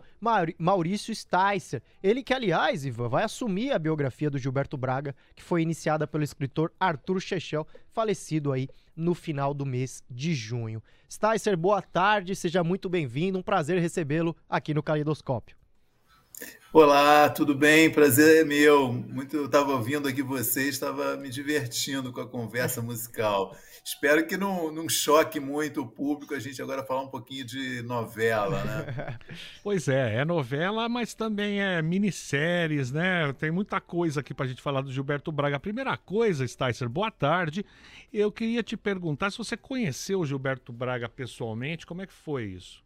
Maurício 0.58 1.14
Sticer. 1.14 1.84
Ele 2.02 2.24
que, 2.24 2.34
aliás, 2.34 2.86
Ivan, 2.86 3.10
vai 3.10 3.26
assumir 3.26 3.74
a 3.74 3.80
biografia 3.80 4.30
do 4.30 4.40
Gilberto 4.40 4.78
Braga, 4.78 5.14
que 5.36 5.44
foi 5.44 5.62
iniciada 5.62 6.08
pelo 6.08 6.24
escritor 6.24 6.72
Arthur 6.80 7.20
Chechel, 7.20 7.68
falecido 7.90 8.54
aí 8.54 8.70
no 8.96 9.14
final 9.14 9.54
do 9.54 9.66
mês 9.66 10.02
de 10.10 10.34
junho. 10.34 10.82
Sticer, 11.12 11.58
boa 11.58 11.82
tarde, 11.82 12.38
seja 12.38 12.64
muito 12.64 12.88
bem-vindo, 12.88 13.38
um 13.38 13.44
prazer 13.44 13.82
recebê-lo 13.82 14.34
aqui 14.50 14.74
no 14.74 14.82
Caleidoscópio. 14.82 15.58
Olá, 16.80 17.28
tudo 17.30 17.56
bem? 17.56 17.90
Prazer 17.90 18.42
é 18.42 18.44
meu. 18.44 18.94
Muito 18.94 19.46
estava 19.46 19.72
ouvindo 19.72 20.08
aqui 20.08 20.22
vocês, 20.22 20.76
estava 20.76 21.18
me 21.18 21.28
divertindo 21.28 22.14
com 22.14 22.22
a 22.22 22.28
conversa 22.28 22.84
musical. 22.84 23.58
Espero 23.84 24.28
que 24.28 24.38
não, 24.38 24.72
não 24.72 24.88
choque 24.88 25.40
muito 25.40 25.82
o 25.82 25.88
público 25.88 26.36
a 26.36 26.40
gente 26.40 26.62
agora 26.62 26.86
falar 26.86 27.02
um 27.02 27.10
pouquinho 27.10 27.46
de 27.46 27.82
novela, 27.82 28.64
né? 28.64 29.18
Pois 29.64 29.88
é, 29.88 30.18
é 30.18 30.26
novela, 30.26 30.88
mas 30.88 31.16
também 31.16 31.62
é 31.62 31.82
minisséries, 31.82 32.92
né? 32.92 33.34
Tem 33.34 33.50
muita 33.50 33.82
coisa 33.82 34.20
aqui 34.20 34.34
pra 34.34 34.46
gente 34.46 34.62
falar 34.62 34.82
do 34.82 34.92
Gilberto 34.92 35.32
Braga. 35.32 35.56
A 35.56 35.60
primeira 35.60 35.98
coisa, 35.98 36.48
Sticer, 36.48 36.88
boa 36.88 37.10
tarde. 37.10 37.66
Eu 38.14 38.32
queria 38.32 38.62
te 38.62 38.78
perguntar 38.78 39.32
se 39.32 39.38
você 39.40 39.58
conheceu 39.58 40.20
o 40.20 40.26
Gilberto 40.26 40.72
Braga 40.72 41.10
pessoalmente, 41.10 41.88
como 41.88 42.04
é 42.04 42.06
que 42.06 42.14
foi 42.14 42.46
isso? 42.46 42.86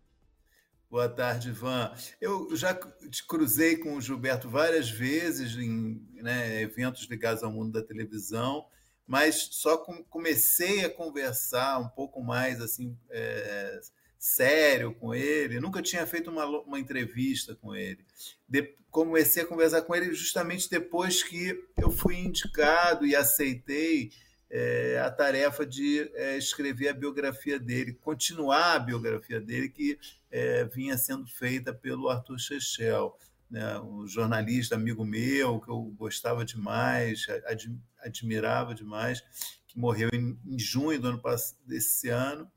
Boa 0.91 1.07
tarde, 1.07 1.47
Ivan. 1.47 1.89
Eu 2.19 2.53
já 2.53 2.73
te 3.09 3.25
cruzei 3.25 3.77
com 3.77 3.95
o 3.95 4.01
Gilberto 4.01 4.49
várias 4.49 4.89
vezes 4.89 5.55
em 5.55 6.05
né, 6.15 6.61
eventos 6.61 7.07
ligados 7.09 7.41
ao 7.43 7.49
mundo 7.49 7.71
da 7.71 7.81
televisão, 7.81 8.65
mas 9.07 9.47
só 9.53 9.77
com- 9.77 10.03
comecei 10.03 10.83
a 10.83 10.89
conversar 10.89 11.79
um 11.79 11.87
pouco 11.87 12.21
mais 12.21 12.59
assim 12.59 12.97
é, 13.09 13.79
sério 14.19 14.93
com 14.95 15.15
ele. 15.15 15.61
Nunca 15.61 15.81
tinha 15.81 16.05
feito 16.05 16.29
uma, 16.29 16.45
uma 16.45 16.77
entrevista 16.77 17.55
com 17.55 17.73
ele. 17.73 18.05
De- 18.45 18.75
comecei 18.89 19.43
a 19.43 19.47
conversar 19.47 19.83
com 19.83 19.95
ele 19.95 20.13
justamente 20.13 20.69
depois 20.69 21.23
que 21.23 21.57
eu 21.77 21.89
fui 21.89 22.17
indicado 22.17 23.07
e 23.07 23.15
aceitei 23.15 24.11
é, 24.49 24.99
a 24.99 25.09
tarefa 25.09 25.65
de 25.65 26.11
é, 26.15 26.37
escrever 26.37 26.89
a 26.89 26.93
biografia 26.93 27.57
dele, 27.57 27.93
continuar 27.93 28.73
a 28.73 28.79
biografia 28.79 29.39
dele, 29.39 29.69
que 29.69 29.97
é, 30.31 30.65
vinha 30.65 30.97
sendo 30.97 31.27
feita 31.27 31.73
pelo 31.73 32.09
Arthur 32.09 32.39
Chechel, 32.39 33.15
né, 33.49 33.79
um 33.81 34.07
jornalista 34.07 34.75
amigo 34.75 35.03
meu, 35.03 35.59
que 35.59 35.69
eu 35.69 35.81
gostava 35.97 36.45
demais, 36.45 37.25
ad- 37.45 37.77
admirava 37.99 38.73
demais, 38.73 39.21
que 39.67 39.77
morreu 39.77 40.09
em, 40.13 40.39
em 40.45 40.57
junho 40.57 40.99
do 40.99 41.09
ano 41.09 41.21
desse 41.65 42.09
ano. 42.09 42.49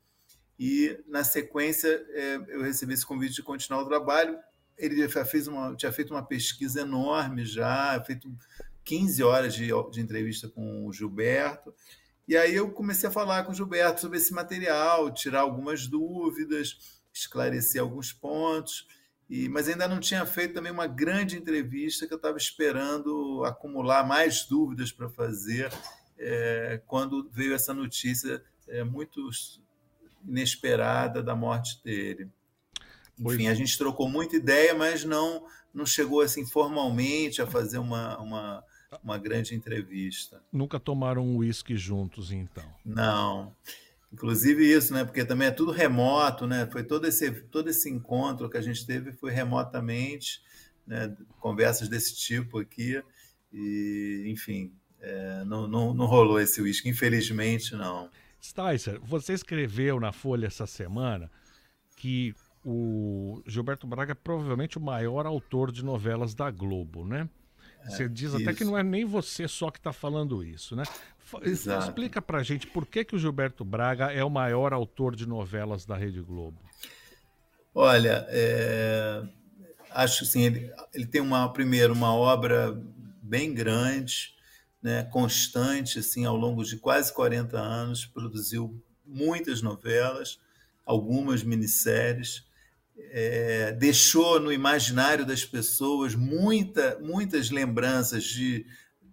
E, 0.57 0.97
na 1.07 1.23
sequência, 1.23 1.89
é, 2.09 2.35
eu 2.47 2.61
recebi 2.63 2.93
esse 2.93 3.05
convite 3.05 3.35
de 3.35 3.43
continuar 3.43 3.81
o 3.81 3.87
trabalho. 3.87 4.37
Ele 4.77 5.07
já 5.07 5.25
fez 5.25 5.47
uma, 5.47 5.75
tinha 5.75 5.91
feito 5.91 6.13
uma 6.13 6.25
pesquisa 6.25 6.81
enorme 6.81 7.45
já, 7.45 8.01
feito 8.05 8.33
15 8.85 9.23
horas 9.23 9.53
de, 9.53 9.67
de 9.91 10.01
entrevista 10.01 10.47
com 10.47 10.85
o 10.85 10.93
Gilberto. 10.93 11.73
E 12.27 12.35
aí 12.37 12.55
eu 12.55 12.71
comecei 12.71 13.07
a 13.09 13.11
falar 13.11 13.43
com 13.43 13.51
o 13.51 13.55
Gilberto 13.55 14.01
sobre 14.01 14.17
esse 14.17 14.33
material, 14.33 15.13
tirar 15.13 15.41
algumas 15.41 15.87
dúvidas, 15.87 17.01
esclarecer 17.19 17.81
alguns 17.81 18.11
pontos. 18.11 18.87
E, 19.29 19.49
mas 19.49 19.67
ainda 19.67 19.87
não 19.87 19.99
tinha 19.99 20.25
feito 20.25 20.53
também 20.53 20.71
uma 20.71 20.85
grande 20.85 21.35
entrevista 21.35 22.05
que 22.05 22.13
eu 22.13 22.17
estava 22.17 22.37
esperando 22.37 23.43
acumular 23.43 24.05
mais 24.05 24.45
dúvidas 24.45 24.91
para 24.91 25.09
fazer 25.09 25.71
é, 26.17 26.79
quando 26.85 27.27
veio 27.31 27.55
essa 27.55 27.73
notícia 27.73 28.43
é, 28.67 28.83
muito 28.83 29.29
inesperada 30.27 31.23
da 31.23 31.35
morte 31.35 31.81
dele. 31.83 32.29
Pois 33.21 33.35
Enfim, 33.35 33.47
a 33.47 33.53
gente 33.53 33.77
trocou 33.77 34.07
muita 34.09 34.35
ideia, 34.35 34.75
mas 34.75 35.03
não 35.03 35.47
não 35.75 35.85
chegou 35.85 36.21
assim 36.21 36.45
formalmente 36.45 37.41
a 37.41 37.45
fazer 37.45 37.79
uma, 37.79 38.17
uma, 38.19 38.63
uma 39.03 39.17
grande 39.17 39.53
entrevista. 39.53 40.41
Nunca 40.51 40.79
tomaram 40.79 41.21
um 41.25 41.37
uísque 41.37 41.75
juntos, 41.75 42.31
então? 42.31 42.63
Não. 42.83 43.53
Inclusive 44.15 44.63
isso, 44.65 44.93
né? 44.93 45.03
Porque 45.03 45.25
também 45.25 45.49
é 45.49 45.51
tudo 45.51 45.73
remoto, 45.73 46.47
né? 46.47 46.65
Foi 46.71 46.85
todo 46.85 47.05
esse, 47.05 47.29
todo 47.31 47.69
esse 47.69 47.89
encontro 47.89 48.49
que 48.49 48.55
a 48.55 48.61
gente 48.61 48.85
teve 48.85 49.11
foi 49.11 49.29
remotamente, 49.29 50.41
né? 50.87 51.13
Conversas 51.37 51.89
desse 51.89 52.15
tipo 52.15 52.59
aqui. 52.59 53.03
E, 53.51 54.23
enfim, 54.27 54.71
é, 55.01 55.43
não, 55.43 55.67
não, 55.67 55.93
não 55.93 56.05
rolou 56.05 56.39
esse 56.39 56.61
uísque, 56.61 56.87
infelizmente 56.87 57.75
não. 57.75 58.09
Sticer, 58.41 59.01
você 59.01 59.33
escreveu 59.33 59.99
na 59.99 60.13
Folha 60.13 60.47
essa 60.47 60.65
semana 60.65 61.29
que 61.97 62.33
o 62.63 63.43
Gilberto 63.45 63.85
Braga 63.85 64.13
é 64.13 64.15
provavelmente 64.15 64.77
o 64.77 64.81
maior 64.81 65.25
autor 65.25 65.73
de 65.73 65.83
novelas 65.83 66.33
da 66.33 66.49
Globo, 66.49 67.05
né? 67.05 67.29
Você 67.87 68.09
diz 68.09 68.33
até 68.33 68.53
que 68.53 68.63
isso. 68.63 68.65
não 68.71 68.77
é 68.77 68.83
nem 68.83 69.05
você 69.05 69.47
só 69.47 69.69
que 69.69 69.77
está 69.79 69.93
falando 69.93 70.43
isso, 70.43 70.75
né? 70.75 70.83
Fa- 71.19 71.39
Exato. 71.43 71.85
Explica 71.89 72.21
pra 72.21 72.43
gente 72.43 72.67
por 72.67 72.85
que, 72.85 73.03
que 73.05 73.15
o 73.15 73.19
Gilberto 73.19 73.63
Braga 73.63 74.11
é 74.11 74.23
o 74.23 74.29
maior 74.29 74.73
autor 74.73 75.15
de 75.15 75.27
novelas 75.27 75.85
da 75.85 75.95
Rede 75.95 76.21
Globo. 76.21 76.59
Olha, 77.73 78.25
é, 78.29 79.21
acho 79.91 80.23
assim, 80.23 80.43
ele, 80.43 80.71
ele 80.93 81.05
tem 81.05 81.21
uma 81.21 81.51
primeiro 81.51 81.93
uma 81.93 82.13
obra 82.13 82.79
bem 83.21 83.53
grande, 83.53 84.33
né, 84.81 85.03
constante 85.05 85.99
assim 85.99 86.25
ao 86.25 86.37
longo 86.37 86.63
de 86.63 86.77
quase 86.77 87.13
40 87.13 87.57
anos, 87.59 88.05
produziu 88.05 88.81
muitas 89.05 89.61
novelas, 89.61 90.39
algumas 90.85 91.43
minisséries, 91.43 92.45
é, 92.97 93.71
deixou 93.73 94.39
no 94.39 94.51
imaginário 94.51 95.25
das 95.25 95.43
pessoas 95.43 96.15
muita, 96.15 96.97
muitas 96.99 97.49
lembranças 97.49 98.23
de, 98.23 98.65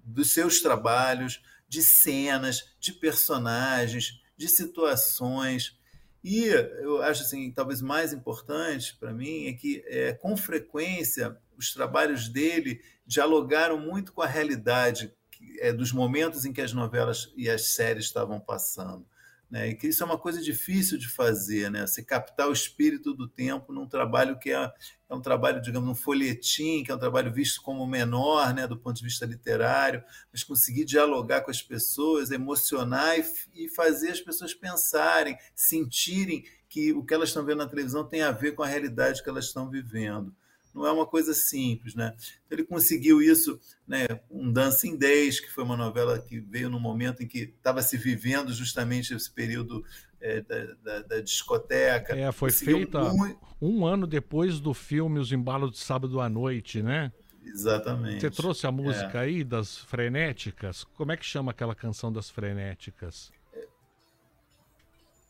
dos 0.05 0.33
seus 0.33 0.61
trabalhos, 0.61 1.43
de 1.69 1.83
cenas, 1.83 2.75
de 2.79 2.93
personagens, 2.93 4.21
de 4.37 4.49
situações. 4.49 5.79
E 6.23 6.45
eu 6.45 7.03
acho 7.03 7.23
assim, 7.23 7.51
talvez 7.51 7.83
mais 7.83 8.13
importante 8.13 8.97
para 8.99 9.13
mim 9.13 9.47
é 9.47 9.53
que, 9.53 9.83
é, 9.87 10.13
com 10.13 10.37
frequência, 10.37 11.37
os 11.57 11.73
trabalhos 11.73 12.29
dele 12.29 12.81
dialogaram 13.07 13.79
muito 13.79 14.13
com 14.13 14.23
a 14.23 14.27
realidade 14.27 15.13
é, 15.59 15.73
dos 15.73 15.93
momentos 15.93 16.45
em 16.45 16.53
que 16.53 16.61
as 16.61 16.73
novelas 16.73 17.33
e 17.37 17.51
as 17.51 17.75
séries 17.75 18.05
estavam 18.05 18.39
passando. 18.39 19.07
Né? 19.53 19.69
E 19.69 19.75
que 19.75 19.89
isso 19.89 20.03
é 20.03 20.07
uma 20.07 20.17
coisa 20.17 20.41
difícil 20.41 20.97
de 20.97 21.07
fazer, 21.11 21.71
né? 21.71 21.87
Você 21.87 22.03
captar 22.03 22.49
o 22.49 22.55
espírito 22.55 23.13
do 23.13 23.29
tempo 23.29 23.71
num 23.71 23.87
trabalho 23.87 24.39
que 24.39 24.51
é, 24.51 24.73
é 25.11 25.15
um 25.15 25.21
trabalho, 25.21 25.61
digamos, 25.61 25.91
um 25.91 25.95
folhetim, 25.95 26.83
que 26.83 26.91
é 26.91 26.95
um 26.95 26.99
trabalho 26.99 27.31
visto 27.31 27.61
como 27.61 27.87
menor, 27.87 28.55
né, 28.55 28.67
do 28.67 28.79
ponto 28.79 28.97
de 28.97 29.05
vista 29.05 29.27
literário, 29.27 30.03
mas 30.33 30.43
conseguir 30.43 30.87
dialogar 30.87 31.43
com 31.43 31.51
as 31.51 31.61
pessoas, 31.61 32.31
emocionar 32.31 33.19
e, 33.19 33.25
e 33.67 33.69
fazer 33.69 34.13
as 34.13 34.23
pessoas 34.23 34.55
pensarem, 34.55 35.37
sentirem 35.55 36.47
que 36.67 36.95
o 36.95 37.05
que 37.05 37.13
elas 37.13 37.29
estão 37.29 37.45
vendo 37.45 37.59
na 37.59 37.69
televisão 37.69 38.09
tem 38.09 38.23
a 38.23 38.33
ver 38.33 38.53
com 38.53 38.63
a 38.63 38.67
realidade 38.67 39.23
que 39.23 39.29
elas 39.29 39.45
estão 39.45 39.69
vivendo. 39.69 40.35
Não 40.75 40.87
é 40.87 40.93
uma 40.93 41.07
coisa 41.07 41.35
simples, 41.35 41.95
né? 41.95 42.15
Então, 42.47 42.59
ele 42.59 42.65
conseguiu 42.65 43.21
isso, 43.21 43.61
né? 43.87 44.07
Um 44.31 44.51
Dancing 44.51 44.97
Days, 44.97 45.39
que 45.41 45.51
foi 45.51 45.65
uma 45.65 45.77
novela 45.77 46.19
que 46.19 46.41
veio 46.41 46.71
no 46.71 46.81
momento 46.81 47.23
em 47.23 47.29
que 47.29 47.53
estava 47.57 47.83
se 47.83 47.97
vivendo 47.97 48.53
justamente 48.53 49.15
esse 49.15 49.31
período 49.31 49.85
eh, 50.21 50.41
da, 50.41 50.65
da- 50.83 51.03
da 51.03 51.21
discoteca. 51.21 52.17
É, 52.17 52.31
foi 52.33 52.51
Conseguiu 52.51 52.77
feita 52.79 53.13
mui- 53.13 53.37
um 53.61 53.85
ano 53.85 54.07
depois 54.07 54.61
do 54.61 54.73
filme 54.73 55.19
Os 55.19 55.31
Embalos 55.33 55.73
de 55.73 55.79
Sábado 55.79 56.21
à 56.21 56.29
Noite, 56.29 56.83
né? 56.83 57.13
Exatamente. 57.45 58.21
Você 58.21 58.31
trouxe 58.31 58.67
a 58.67 58.71
música 58.73 59.21
aí 59.21 59.43
das 59.45 59.77
frenéticas? 59.79 60.85
Como 60.95 61.11
é 61.13 61.17
que 61.17 61.25
chama 61.27 61.51
aquela 61.51 61.75
canção 61.75 62.13
das 62.13 62.31
frenéticas? 62.31 63.31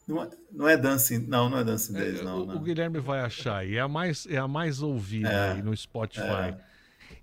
Não 0.07 0.23
é, 0.23 0.31
não 0.51 0.69
é 0.69 0.77
Dancing, 0.77 1.19
não, 1.29 1.49
não 1.49 1.59
é 1.59 1.65
Dancing 1.65 1.93
Days, 1.95 2.21
É, 2.21 2.25
não. 2.25 2.39
o, 2.39 2.43
o 2.43 2.47
não. 2.47 2.63
Guilherme 2.63 2.99
vai 3.01 3.21
achar 3.21 3.59
aí. 3.59 3.77
É 3.77 3.81
a 3.81 3.89
mais, 3.89 4.27
é 4.27 4.37
a 4.37 4.49
mais 4.49 4.83
ouvida 4.83 5.29
É, 5.31 5.53
aí 5.53 5.63
no 5.63 5.77
Spotify. 5.77 6.23
é. 6.23 6.57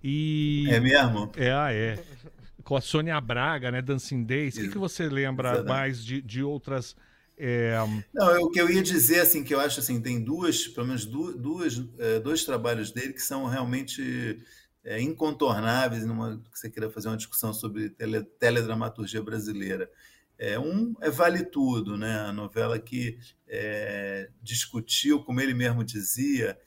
E. 0.04 0.68
É 0.72 0.80
mesmo? 0.80 1.32
É, 1.36 1.52
ah, 1.52 1.74
é. 1.74 2.00
Com 2.64 2.76
a 2.76 2.82
Sônia 2.82 3.20
Braga, 3.20 3.72
né? 3.72 3.82
Dancing 3.82 4.24
Days. 4.24 4.56
O 4.56 4.62
que, 4.62 4.68
que 4.70 4.78
você 4.78 5.10
lembra 5.10 5.50
Exatamente. 5.50 5.68
mais 5.70 6.06
de, 6.06 6.22
de 6.22 6.44
outras. 6.44 6.96
é, 7.38 7.76
Não, 8.14 8.44
o 8.44 8.50
que 8.52 8.60
eu 8.62 8.70
ia 8.70 8.82
dizer, 8.82 9.22
assim, 9.22 9.44
que 9.44 9.54
eu 9.54 9.60
acho 9.60 9.80
assim, 9.80 10.02
tem 10.02 10.24
duas, 10.24 10.68
pelo 10.68 10.88
menos 10.88 11.06
du- 11.06 11.38
duas, 11.38 11.82
eh, 11.98 12.20
dois 12.20 12.44
trabalhos 12.44 12.92
dele 12.92 13.14
que 13.14 13.22
são 13.22 13.46
realmente 13.46 14.38
eh, 14.84 15.02
incontornáveis 15.02 16.06
numa 16.06 16.38
que 16.52 16.58
você 16.60 16.70
queira 16.70 16.90
fazer 16.90 17.08
uma 17.10 17.18
discussão 17.18 17.54
sobre 17.54 17.90
tele- 17.90 18.24
teledramaturgia 18.40 19.22
brasileira. 19.24 19.90
É, 20.40 20.58
um 20.60 20.96
é 21.02 21.10
Vale 21.12 21.44
Tudo, 21.46 21.98
né? 21.98 22.20
A 22.22 22.34
novela 22.34 22.80
que 22.80 23.20
eh, 23.48 24.30
discutiu, 24.42 25.24
como 25.24 25.42
ele 25.42 25.54
mesmo 25.54 25.84
dizia, 25.84 26.58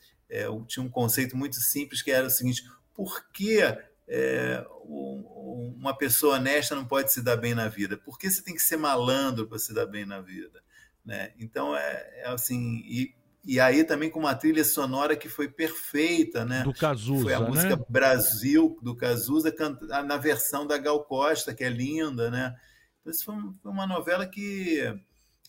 o- 0.51 0.65
tinha 0.65 0.85
um 0.85 0.91
conceito 0.91 1.37
muito 1.37 1.57
simples 1.57 2.03
que 2.03 2.11
era 2.11 2.27
o 2.27 2.31
seguinte: 2.31 2.63
por 2.95 3.31
que 3.33 3.61
o- 4.77 5.73
uma 5.77 5.97
pessoa 5.97 6.37
honesta 6.37 6.75
não 6.75 6.85
pode 6.87 7.13
se 7.13 7.23
dar 7.23 7.37
bem 7.37 7.55
na 7.55 7.69
vida? 7.69 7.97
Por 7.97 8.19
que 8.19 8.31
você 8.31 8.43
tem 8.43 8.55
que 8.55 8.63
ser 8.63 8.77
malandro 8.77 9.47
para 9.49 9.59
se 9.59 9.73
dar 9.75 9.87
bem 9.87 10.05
na 10.07 10.21
vida? 10.21 10.63
né? 11.05 11.33
Então 11.39 11.77
é, 11.77 12.21
é 12.23 12.29
assim 12.29 12.81
e, 12.85 13.13
e 13.45 13.59
aí 13.59 13.83
também 13.85 14.09
com 14.09 14.21
uma 14.21 14.37
trilha 14.37 14.65
sonora 14.65 15.17
que 15.17 15.29
foi 15.29 15.49
perfeita, 15.49 16.45
né? 16.45 16.65
do 16.65 16.73
Cazuza, 16.73 17.25
Foi 17.25 17.35
a 17.35 17.41
né? 17.41 17.51
música 17.51 17.77
Brasil 17.89 18.79
do 18.81 18.97
Cazuza 18.97 19.53
na 20.07 20.17
versão 20.17 20.67
da 20.67 20.79
Gal 20.79 21.05
Costa, 21.05 21.53
que 21.53 21.65
é 21.65 21.69
linda, 21.69 22.31
né? 22.31 22.55
Então, 23.03 23.13
isso 23.13 23.25
foi 23.25 23.35
um- 23.35 23.53
uma 23.65 23.87
novela 23.87 24.27
que 24.27 24.81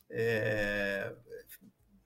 é, 0.09 1.15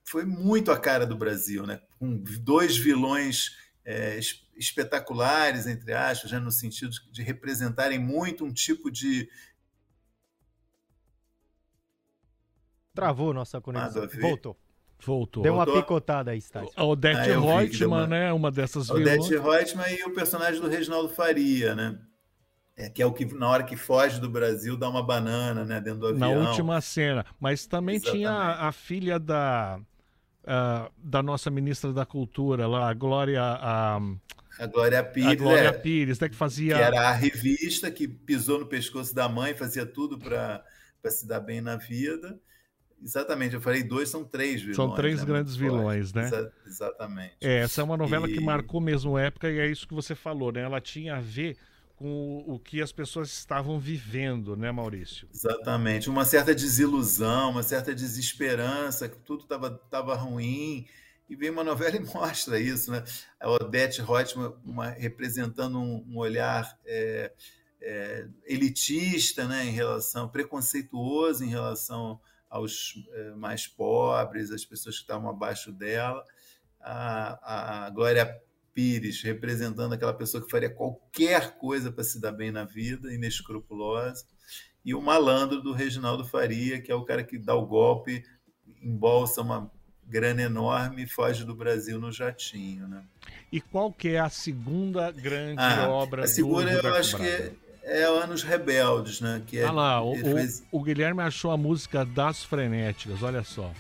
foi 0.04 0.24
muito 0.26 0.72
a 0.72 0.80
cara 0.80 1.06
do 1.06 1.18
Brasil, 1.18 1.66
né? 1.66 1.82
Com 2.00 2.16
dois 2.42 2.78
vilões 2.78 3.56
é, 3.84 4.18
es- 4.18 4.46
espetaculares, 4.56 5.66
entre 5.66 5.94
aspas, 5.94 6.32
né? 6.32 6.40
no 6.40 6.52
sentido 6.52 6.92
de 7.12 7.22
representarem 7.24 7.98
muito 7.98 8.44
um 8.46 8.52
tipo 8.54 8.92
de 8.92 9.30
Travou 12.94 13.34
nossa 13.34 13.62
conexão. 13.62 14.08
Voltou. 14.20 14.58
Voltou. 15.06 15.44
Deu 15.44 15.54
uma 15.54 15.64
Voltou? 15.64 15.84
picotada 15.84 16.32
aí, 16.32 16.40
Stassi. 16.42 16.72
A 16.76 16.84
Odete 16.84 17.20
Ah, 17.20 17.24
que 17.24 17.30
Reutemann, 17.32 17.88
uma- 17.88 18.08
né? 18.08 18.34
Uma 18.34 18.52
dessas 18.52 18.88
vilãs. 18.88 19.26
Odete 19.28 19.38
Reutemann 19.38 19.94
e 19.96 20.04
o 20.06 20.14
personagem 20.14 20.60
do 20.60 20.68
Reginaldo 20.68 21.10
Faria, 21.10 21.76
né? 21.76 22.00
É, 22.78 22.90
que 22.90 23.02
é 23.02 23.06
o 23.06 23.14
que, 23.14 23.26
na 23.26 23.50
hora 23.50 23.64
que 23.64 23.76
foge 23.76 24.20
do 24.22 24.30
Brasil, 24.30 24.78
dá 24.78 24.88
uma 24.90 25.04
banana 25.04 25.66
né, 25.66 25.82
dentro 25.82 26.00
do 26.02 26.08
Na 26.12 26.28
avião. 26.28 26.40
última 26.42 26.80
cena. 26.82 27.26
Mas 27.40 27.66
também 27.68 28.00
tinha 28.00 28.30
Exatamente. 28.30 28.32
a, 28.32 28.68
a 28.68 28.72
filha 28.72 29.20
da, 29.20 29.80
da 30.98 31.22
nossa 31.24 31.50
ministra 31.50 31.94
da 31.94 32.06
Cultura 32.06 32.68
lá, 32.68 32.90
a 32.90 32.94
Glória, 32.94 33.42
a, 33.42 34.00
A 34.60 34.66
Glória 34.68 35.00
a 35.00 35.04
Pires, 35.04 35.36
Glória 35.36 35.72
é, 35.72 35.72
Pires, 35.74 36.20
né, 36.20 36.30
que 36.30 36.36
que 36.36 36.36
fazia. 36.36 36.78
era 36.80 37.10
a 37.10 37.14
revista 37.14 37.92
que 37.92 38.08
pisou 38.08 38.60
no 38.60 38.68
pescoço 38.68 39.14
da 39.16 39.30
mãe, 39.30 39.56
fazia 39.56 39.86
tudo 39.86 40.20
para 40.20 40.64
se 41.10 41.28
dar 41.28 41.40
bem 41.40 41.62
na 41.62 41.78
vida. 41.78 42.40
Exatamente, 43.02 43.56
eu 43.56 43.62
falei 43.62 43.84
dois, 43.84 44.10
são 44.10 44.26
três 44.26 44.62
vilões. 44.62 44.76
São 44.76 44.90
três 44.90 45.20
né, 45.20 45.26
grandes 45.26 45.56
muito 45.56 45.58
vilões, 45.58 46.14
né? 46.14 46.28
Exa- 46.28 46.54
exatamente. 46.66 47.38
É, 47.42 47.60
essa 47.60 47.82
é 47.82 47.84
uma 47.84 47.98
novela 47.98 48.30
que 48.30 48.40
E- 48.40 48.42
marcou 48.42 48.82
mesmo 48.82 49.18
época 49.18 49.50
e 49.50 49.60
é 49.60 49.68
isso 49.68 49.88
que 49.88 49.94
você 49.94 50.16
falou, 50.16 50.52
né? 50.52 50.62
Ela 50.62 50.82
tinha 50.82 51.18
a 51.18 51.22
ver 51.22 51.58
com 51.98 52.44
o, 52.46 52.60
que 52.60 52.80
as 52.80 52.92
pessoas 52.92 53.30
estavam 53.30 53.80
vivendo, 53.80 54.56
né, 54.56 54.72
Maurício? 54.72 55.28
Exatamente, 55.34 56.12
uma 56.12 56.24
certa 56.24 56.54
desilusão, 56.54 57.50
uma 57.50 57.64
certa 57.64 57.94
desesperança, 57.94 59.10
que 59.10 59.18
tudo 59.18 59.42
estava 59.42 59.72
tava 59.72 60.16
ruim, 60.16 60.88
e 61.28 61.36
vem 61.36 61.50
uma 61.50 61.64
novela 61.64 61.96
e 61.96 62.00
mostra 62.14 62.60
isso, 62.60 62.92
né? 62.92 63.04
A 63.40 63.50
Odete 63.50 64.02
Reutemann 64.02 64.54
uma, 64.64 64.90
representando 64.92 65.80
um, 65.80 66.06
um 66.08 66.18
olhar 66.20 66.80
é, 66.86 67.34
é, 67.82 68.28
elitista, 68.46 69.48
né, 69.48 69.66
em 69.66 69.72
relação, 69.72 70.30
preconceituoso 70.30 71.44
em 71.44 71.50
relação 71.50 72.22
aos 72.48 72.94
é, 73.12 73.32
mais 73.32 73.66
pobres, 73.66 74.52
as 74.52 74.64
pessoas 74.64 74.98
que 74.98 75.02
estavam 75.02 75.32
abaixo 75.32 75.72
dela, 75.72 76.24
a, 76.80 77.86
a 77.86 77.90
Glória 77.90 78.40
Pires 78.82 79.24
representando 79.24 79.94
aquela 79.94 80.14
pessoa 80.14 80.44
que 80.44 80.52
faria 80.52 80.70
qualquer 80.70 81.58
coisa 81.58 81.92
para 81.92 82.04
se 82.04 82.22
dar 82.22 82.32
bem 82.32 82.52
na 82.52 82.64
vida, 82.64 83.12
inescrupulosa, 83.12 84.24
e 84.86 84.94
o 84.94 85.02
malandro 85.02 85.64
do 85.64 85.74
Reginaldo 85.74 86.24
Faria, 86.24 86.80
que 86.80 86.92
é 86.92 86.96
o 86.96 87.04
cara 87.04 87.24
que 87.24 87.40
dá 87.40 87.56
o 87.56 87.66
golpe, 87.66 88.24
embolsa 88.80 89.42
uma 89.42 89.72
grana 90.06 90.44
enorme 90.44 91.06
e 91.06 91.08
foge 91.08 91.44
do 91.44 91.56
Brasil 91.56 92.00
no 92.00 92.12
jatinho. 92.12 92.88
Né? 92.88 93.02
E 93.52 93.60
qual 93.60 93.92
que 93.92 94.10
é 94.10 94.20
a 94.20 94.30
segunda 94.30 95.10
grande 95.12 95.56
Ah, 95.60 95.90
obra 95.90 96.26
a 96.26 96.28
segunda 96.28 96.80
do 96.80 96.88
eu 96.88 96.94
acho 96.96 97.18
Braga? 97.18 97.50
que 97.50 97.58
é 97.82 98.04
Anos 98.04 98.44
Rebeldes, 98.44 99.22
né? 99.22 99.42
Que 99.48 99.58
é, 99.58 99.66
Ah 99.66 99.72
lá, 99.72 100.04
o, 100.04 100.14
ele 100.14 100.30
o- 100.34 100.36
fez- 100.36 100.64
o 100.72 100.84
Guilherme 100.84 101.24
achou 101.24 101.50
a 101.50 101.58
música 101.58 102.06
das 102.06 102.44
frenéticas, 102.44 103.24
olha 103.24 103.44
só. 103.44 103.74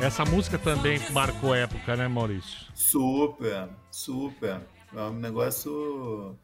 Essa 0.00 0.24
música 0.24 0.58
também 0.58 0.98
marcou 1.10 1.54
época, 1.54 1.96
né, 1.96 2.06
Maurício? 2.06 2.66
Super, 2.74 3.68
super. 3.90 4.60
É 4.94 5.00
um 5.02 5.14
negócio 5.18 6.38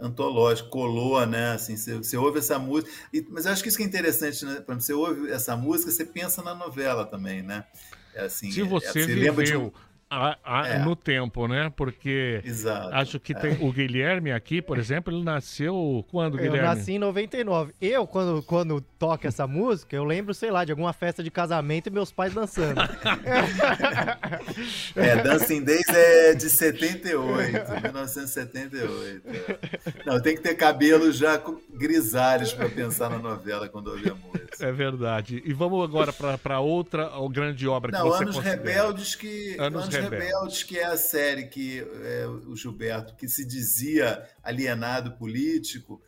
antológico, 0.00 0.70
colou, 0.70 1.24
né? 1.26 1.52
Assim, 1.52 1.76
você, 1.76 1.96
você 1.96 2.16
ouve 2.16 2.38
essa 2.38 2.58
música. 2.58 2.90
e- 3.12 3.26
mas 3.30 3.44
eu 3.46 3.52
acho 3.52 3.62
que 3.62 3.68
isso 3.68 3.76
que 3.76 3.82
é 3.84 3.86
interessante, 3.86 4.44
né? 4.44 4.52
Exemplo, 4.52 4.80
você 4.80 4.92
ouve 4.92 5.30
essa 5.30 5.56
música, 5.56 5.90
você 5.90 6.04
pensa 6.04 6.42
na 6.42 6.54
novela 6.54 7.04
também, 7.04 7.42
né? 7.42 7.64
É 8.14 8.24
assim, 8.24 8.50
Se 8.50 8.60
é- 8.62 8.64
você 8.66 9.06
lembra 9.14 9.44
de 9.44 9.52
viveu 9.52 9.66
um- 9.66 9.72
a- 10.12 10.38
a- 10.44 10.68
É. 10.68 10.78
no 10.78 10.94
tempo, 10.94 11.48
né? 11.48 11.72
Porque 11.74 12.40
Exato. 12.44 12.94
acho 12.94 13.18
que 13.18 13.34
tem 13.34 13.56
o 13.60 13.72
Guilherme 13.72 14.30
aqui, 14.32 14.60
por 14.60 14.78
exemplo, 14.78 15.12
ele 15.14 15.24
nasceu 15.24 16.04
quando, 16.10 16.38
Eu 16.38 16.42
Guilherme? 16.44 16.68
nasci 16.68 16.92
em 16.92 16.98
99. 16.98 17.72
Eu, 17.80 18.06
quando, 18.06 18.42
quando 18.42 18.80
toco 18.98 19.26
essa 19.26 19.46
música, 19.46 19.96
eu 19.96 20.04
lembro, 20.04 20.34
sei 20.34 20.50
lá, 20.50 20.64
de 20.64 20.72
alguma 20.72 20.92
festa 20.92 21.22
de 21.22 21.30
casamento 21.30 21.86
e 21.86 21.90
meus 21.90 22.12
pais 22.12 22.34
dançando. 22.34 22.80
É, 24.96 25.16
Dancing 25.22 25.62
Days 25.64 25.88
é 25.88 26.34
de 26.34 26.48
78, 26.50 27.82
1978. 27.82 29.22
Não, 30.06 30.20
tem 30.20 30.34
que 30.36 30.42
ter 30.42 30.54
cabelos 30.54 31.16
já 31.16 31.38
com- 31.38 31.60
grisalhos 31.72 32.52
para 32.52 32.68
pensar 32.68 33.10
na 33.10 33.18
novela 33.18 33.68
quando 33.68 33.88
ouvir 33.88 34.10
a 34.12 34.14
música. 34.14 34.42
É 34.60 34.70
verdade. 34.72 35.42
E 35.44 35.52
vamos 35.52 35.82
agora 35.82 36.12
para 36.38 36.60
outra 36.60 37.10
ou 37.16 37.28
grande 37.28 37.66
obra 37.66 37.90
que 37.92 37.98
Não, 37.98 38.06
você 38.08 38.22
Anos 38.24 38.36
considera. 38.36 38.56
Rebeldes, 38.62 39.14
que 39.14 39.56
Anos 39.58 39.82
Anos, 39.84 39.94
Rebeldes. 40.02 40.28
Rebeldes, 40.28 40.62
que 40.62 40.78
é 40.78 40.84
a 40.84 40.96
série 40.96 41.46
que 41.46 41.80
é, 41.80 42.26
o 42.26 42.54
Gilberto, 42.56 43.14
que 43.16 43.28
se 43.28 43.44
dizia 43.44 44.28
alienado 44.42 45.12
político, 45.12 46.02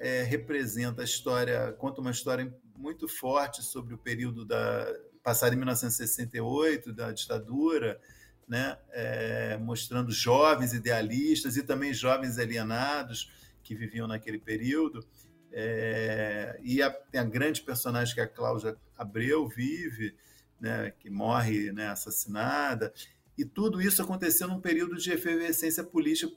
é, 0.00 0.22
representa 0.22 1.02
a 1.02 1.04
história, 1.04 1.72
conta 1.72 2.00
uma 2.00 2.10
história 2.10 2.52
muito 2.76 3.08
forte 3.08 3.62
sobre 3.62 3.94
o 3.94 3.98
período 3.98 4.44
da 4.44 4.86
passado 5.22 5.52
em 5.52 5.56
1968, 5.56 6.90
da 6.92 7.12
ditadura, 7.12 8.00
né, 8.48 8.78
é, 8.92 9.58
mostrando 9.58 10.10
jovens 10.10 10.72
idealistas 10.72 11.58
e 11.58 11.62
também 11.62 11.92
jovens 11.92 12.38
alienados 12.38 13.30
que 13.62 13.74
viviam 13.74 14.06
naquele 14.08 14.38
período. 14.38 15.06
É, 15.52 16.58
e 16.62 16.80
a, 16.80 16.90
tem 16.90 17.20
a 17.20 17.24
grande 17.24 17.60
personagem 17.60 18.14
que 18.14 18.22
a 18.22 18.26
Cláudia 18.26 18.76
Abreu 18.96 19.46
vive, 19.46 20.16
né, 20.60 20.92
que 20.98 21.10
morre 21.10 21.72
né, 21.72 21.88
assassinada, 21.88 22.92
e 23.36 23.44
tudo 23.44 23.80
isso 23.80 24.02
aconteceu 24.02 24.48
num 24.48 24.60
período 24.60 24.96
de 24.96 25.12
efervescência 25.12 25.84
política, 25.84 26.32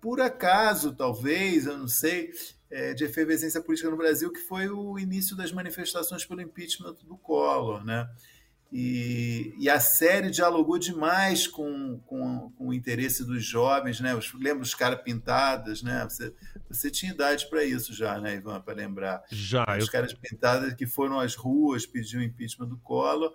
por 0.00 0.20
acaso, 0.20 0.94
talvez, 0.94 1.66
eu 1.66 1.76
não 1.76 1.88
sei, 1.88 2.30
é, 2.70 2.94
de 2.94 3.04
efervescência 3.04 3.60
política 3.60 3.90
no 3.90 3.96
Brasil, 3.96 4.32
que 4.32 4.40
foi 4.40 4.68
o 4.68 4.98
início 4.98 5.36
das 5.36 5.50
manifestações 5.50 6.24
pelo 6.24 6.40
impeachment 6.40 6.94
do 7.04 7.16
Collor, 7.16 7.84
né? 7.84 8.08
E, 8.72 9.54
e 9.58 9.70
a 9.70 9.78
série 9.78 10.28
dialogou 10.28 10.76
demais 10.76 11.46
com, 11.46 12.00
com, 12.00 12.50
com 12.50 12.68
o 12.68 12.74
interesse 12.74 13.24
dos 13.24 13.44
jovens, 13.44 14.00
né? 14.00 14.14
Os, 14.14 14.32
lembra 14.34 14.62
os 14.62 14.74
caras 14.74 15.00
pintadas, 15.02 15.82
né? 15.82 16.04
Você, 16.04 16.34
você 16.68 16.90
tinha 16.90 17.12
idade 17.12 17.48
para 17.48 17.64
isso 17.64 17.94
já, 17.94 18.20
né, 18.20 18.34
Ivan, 18.34 18.60
para 18.60 18.74
lembrar 18.74 19.22
Já, 19.30 19.64
os 19.78 19.84
eu, 19.84 19.90
caras 19.90 20.12
pintadas 20.12 20.74
que 20.74 20.86
foram 20.86 21.20
às 21.20 21.36
ruas 21.36 21.86
pedir 21.86 22.18
o 22.18 22.22
impeachment 22.22 22.66
do 22.66 22.76
Collor, 22.78 23.32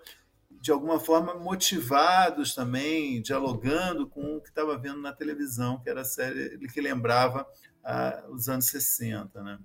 de 0.62 0.70
alguma 0.70 1.00
forma 1.00 1.34
motivados 1.34 2.54
também, 2.54 3.20
dialogando 3.20 4.06
com 4.06 4.36
o 4.36 4.40
que 4.40 4.48
estava 4.48 4.78
vendo 4.78 5.00
na 5.00 5.12
televisão, 5.12 5.80
que 5.80 5.90
era 5.90 6.02
a 6.02 6.04
série 6.04 6.56
que 6.68 6.80
lembrava 6.80 7.44
ah, 7.82 8.24
os 8.30 8.48
anos 8.48 8.66
60. 8.66 9.42
Né? 9.42 9.58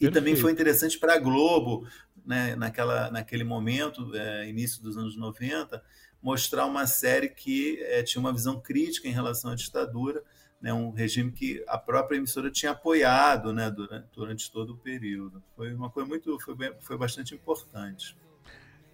E 0.00 0.10
também 0.10 0.34
foi 0.34 0.50
interessante 0.50 0.98
para 0.98 1.12
a 1.12 1.18
Globo, 1.18 1.86
né, 2.24 2.56
naquela, 2.56 3.10
naquele 3.10 3.44
momento, 3.44 4.16
é, 4.16 4.48
início 4.48 4.82
dos 4.82 4.96
anos 4.96 5.14
90, 5.14 5.84
mostrar 6.22 6.64
uma 6.64 6.86
série 6.86 7.28
que 7.28 7.78
é, 7.82 8.02
tinha 8.02 8.18
uma 8.18 8.32
visão 8.32 8.58
crítica 8.58 9.06
em 9.06 9.12
relação 9.12 9.50
à 9.50 9.54
ditadura, 9.54 10.22
né, 10.58 10.72
um 10.72 10.90
regime 10.90 11.32
que 11.32 11.62
a 11.68 11.76
própria 11.76 12.16
emissora 12.16 12.50
tinha 12.50 12.72
apoiado 12.72 13.52
né, 13.52 13.70
durante, 13.70 14.06
durante 14.14 14.50
todo 14.50 14.72
o 14.72 14.78
período. 14.78 15.42
Foi 15.54 15.74
uma 15.74 15.90
coisa 15.90 16.08
muito, 16.08 16.40
foi, 16.40 16.54
bem- 16.54 16.72
foi 16.80 16.96
bastante 16.96 17.34
importante. 17.34 18.16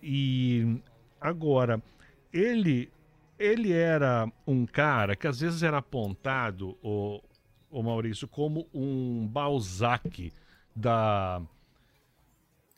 E 0.02 0.82
agora, 1.20 1.82
ele 2.32 2.90
ele 3.38 3.72
era 3.72 4.30
um 4.46 4.66
cara 4.66 5.16
que 5.16 5.26
às 5.26 5.40
vezes 5.40 5.62
era 5.62 5.78
apontado, 5.78 6.76
o, 6.82 7.22
o 7.70 7.82
Maurício, 7.82 8.28
como 8.28 8.68
um 8.72 9.26
Balzac 9.26 10.30
da 10.76 11.40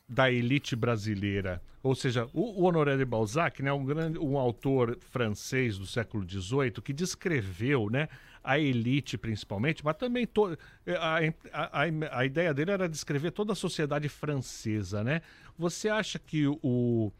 da 0.07 0.31
elite 0.31 0.75
brasileira. 0.75 1.61
Ou 1.81 1.95
seja, 1.95 2.29
o, 2.33 2.61
o 2.61 2.63
Honoré 2.63 2.95
de 2.95 3.03
Balzac, 3.03 3.61
né, 3.61 3.73
um 3.73 3.83
grande 3.83 4.17
um 4.17 4.37
autor 4.37 4.97
francês 5.01 5.77
do 5.77 5.85
século 5.85 6.23
XVIII 6.27 6.81
que 6.81 6.93
descreveu, 6.93 7.89
né, 7.89 8.07
a 8.41 8.57
elite 8.57 9.17
principalmente, 9.17 9.83
mas 9.83 9.97
também 9.97 10.25
to, 10.25 10.57
a, 10.87 11.19
a, 11.51 11.81
a, 11.81 12.19
a 12.19 12.25
ideia 12.25 12.53
dele 12.53 12.71
era 12.71 12.87
descrever 12.87 13.31
toda 13.31 13.53
a 13.53 13.55
sociedade 13.55 14.07
francesa, 14.07 15.03
né? 15.03 15.21
Você 15.57 15.89
acha 15.89 16.17
que 16.19 16.47
o 16.47 17.11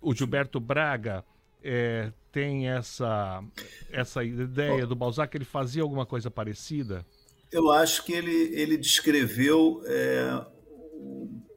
o 0.00 0.14
Gilberto 0.14 0.60
Braga 0.60 1.24
é, 1.62 2.12
tem 2.30 2.68
essa, 2.68 3.42
essa 3.90 4.22
ideia 4.24 4.86
do 4.86 4.94
Balzac, 4.94 5.36
ele 5.36 5.44
fazia 5.44 5.82
alguma 5.82 6.06
coisa 6.06 6.30
parecida? 6.30 7.04
Eu 7.50 7.70
acho 7.70 8.04
que 8.04 8.12
ele, 8.12 8.54
ele 8.54 8.76
descreveu 8.76 9.82
é, 9.86 10.44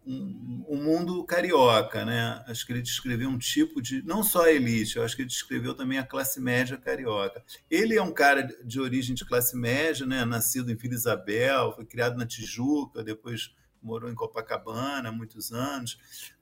um, 0.06 0.66
um 0.68 0.82
mundo 0.82 1.24
carioca, 1.26 2.06
né? 2.06 2.44
Acho 2.48 2.66
que 2.66 2.72
ele 2.72 2.82
descreveu 2.82 3.30
um 3.30 3.38
tipo 3.38 3.82
de. 3.82 4.02
Não 4.04 4.24
só 4.24 4.46
a 4.46 4.52
elite, 4.52 4.98
eu 4.98 5.04
acho 5.04 5.16
que 5.16 5.22
ele 5.22 5.30
descreveu 5.30 5.74
também 5.74 5.98
a 5.98 6.06
classe 6.06 6.40
média 6.40 6.78
carioca. 6.78 7.44
Ele 7.70 7.96
é 7.96 8.02
um 8.02 8.14
cara 8.14 8.44
de 8.64 8.80
origem 8.80 9.14
de 9.14 9.26
classe 9.26 9.56
média, 9.58 10.06
né? 10.06 10.24
Nascido 10.26 10.72
em 10.72 10.76
Vila 10.76 10.96
Isabel, 10.96 11.74
foi 11.74 11.86
criado 11.86 12.18
na 12.18 12.26
Tijuca, 12.26 13.04
depois 13.04 13.54
morou 13.82 14.10
em 14.10 14.16
Copacabana 14.16 15.10
há 15.10 15.12
muitos 15.12 15.52
anos. 15.52 15.98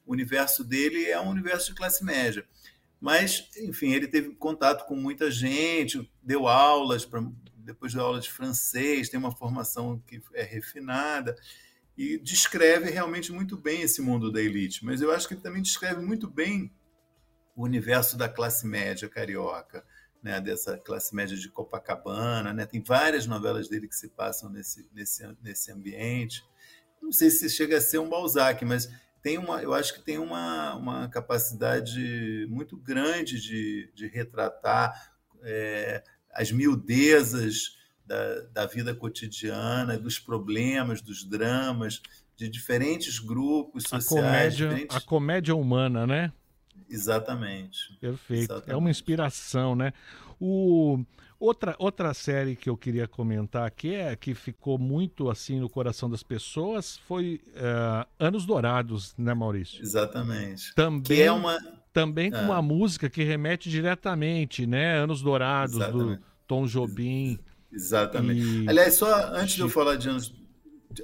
O 0.10 0.12
universo 0.12 0.64
dele 0.64 1.06
é 1.06 1.22
um 1.22 1.30
universo 1.30 1.68
de 1.68 1.76
classe 1.76 2.04
média. 2.04 2.44
Mas, 3.00 3.48
enfim, 3.58 3.94
ele 3.94 4.08
teve 4.08 4.32
contato 4.32 4.88
com 4.88 4.96
muita 4.96 5.30
gente, 5.30 6.12
deu 6.24 6.48
aulas, 6.48 7.06
pra, 7.06 7.24
depois 7.58 7.94
deu 7.94 8.04
aula 8.04 8.20
de 8.20 8.32
francês, 8.32 9.08
tem 9.08 9.20
uma 9.20 9.32
formação 9.32 10.00
que 10.08 10.20
é 10.34 10.42
refinada 10.42 11.36
e 11.96 12.18
descreve 12.18 12.90
realmente 12.90 13.32
muito 13.32 13.56
bem 13.56 13.84
esse 13.84 14.02
mundo 14.02 14.32
da 14.32 14.42
elite. 14.42 14.84
Mas 14.84 15.00
eu 15.00 15.12
acho 15.12 15.28
que 15.28 15.36
ele 15.36 15.42
também 15.42 15.62
descreve 15.62 16.02
muito 16.02 16.28
bem 16.28 16.74
o 17.56 17.64
universo 17.64 18.18
da 18.18 18.28
classe 18.28 18.66
média 18.66 19.08
carioca, 19.08 19.86
né? 20.24 20.42
dessa 20.42 20.76
classe 20.76 21.14
média 21.14 21.38
de 21.38 21.50
Copacabana. 21.50 22.52
Né? 22.52 22.66
Tem 22.66 22.82
várias 22.82 23.28
novelas 23.28 23.70
dele 23.70 23.88
que 23.88 23.96
se 23.96 24.10
passam 24.10 24.50
nesse, 24.50 24.90
nesse, 24.92 25.24
nesse 25.40 25.72
ambiente. 25.72 26.44
Não 27.00 27.12
sei 27.12 27.30
se 27.30 27.48
chega 27.48 27.78
a 27.78 27.82
ser 27.82 28.00
um 28.00 28.10
Balzac, 28.10 28.66
mas 28.66 28.90
tem 29.22 29.38
uma, 29.38 29.62
eu 29.62 29.74
acho 29.74 29.94
que 29.94 30.02
tem 30.02 30.18
uma, 30.18 30.76
uma 30.76 31.08
capacidade 31.10 32.46
muito 32.50 32.78
grande 32.78 33.40
de, 33.42 33.92
de 33.94 34.08
retratar 34.08 35.14
é, 35.44 36.04
as 36.34 36.52
miudezas 36.52 37.78
da, 38.06 38.42
da 38.54 38.66
vida 38.66 38.94
cotidiana, 38.96 39.98
dos 39.98 40.18
problemas, 40.20 41.02
dos 41.02 41.24
dramas, 41.24 42.02
de 42.36 42.50
diferentes 42.50 43.20
grupos 43.20 43.86
A 43.92 44.00
sociais. 44.00 44.26
comédia, 44.26 44.68
diferentes- 44.70 44.96
a 44.98 45.02
comédia 45.02 45.56
humana, 45.56 46.08
né? 46.08 46.32
Exatamente. 46.90 47.98
Perfeito. 48.00 48.40
É 48.42 48.44
Exatamente. 48.56 48.80
uma 48.80 48.90
inspiração, 48.90 49.76
né? 49.76 49.94
O... 50.40 51.04
Outra, 51.40 51.74
outra 51.80 52.14
série 52.14 52.54
que 52.56 52.70
eu 52.70 52.76
queria 52.76 53.08
comentar 53.08 53.66
aqui 53.66 53.94
é 53.96 54.14
que 54.16 54.36
ficou 54.36 54.78
muito 54.78 55.30
assim 55.30 55.58
no 55.60 55.70
coração 55.70 56.10
das 56.10 56.22
pessoas 56.22 56.98
foi 57.08 57.40
eh, 57.56 58.06
Anos 58.20 58.46
Dourados, 58.46 59.14
né, 59.18 59.34
Maurício? 59.34 59.82
Exatamente. 59.82 60.76
Também, 60.76 61.02
Que 61.02 61.22
é 61.22 61.32
uma. 61.32 61.58
também 61.94 62.30
com 62.30 62.36
Ah. 62.38 62.42
uma 62.42 62.62
música 62.62 63.10
que 63.10 63.24
remete 63.24 63.70
diretamente, 63.70 64.68
né? 64.68 64.98
Anos 64.98 65.22
Dourados, 65.22 65.78
do 65.78 65.82
Exatamente. 65.84 66.22
Tom 66.46 66.66
Jobim. 66.66 67.40
Exatamente. 67.72 68.42
E- 68.66 68.68
Aliás, 68.70 68.96
só 68.96 69.30
antes 69.34 69.56
de 69.56 69.62
eu 69.62 69.70
falar 69.70 69.96
de 69.96 70.10
anos, 70.10 70.36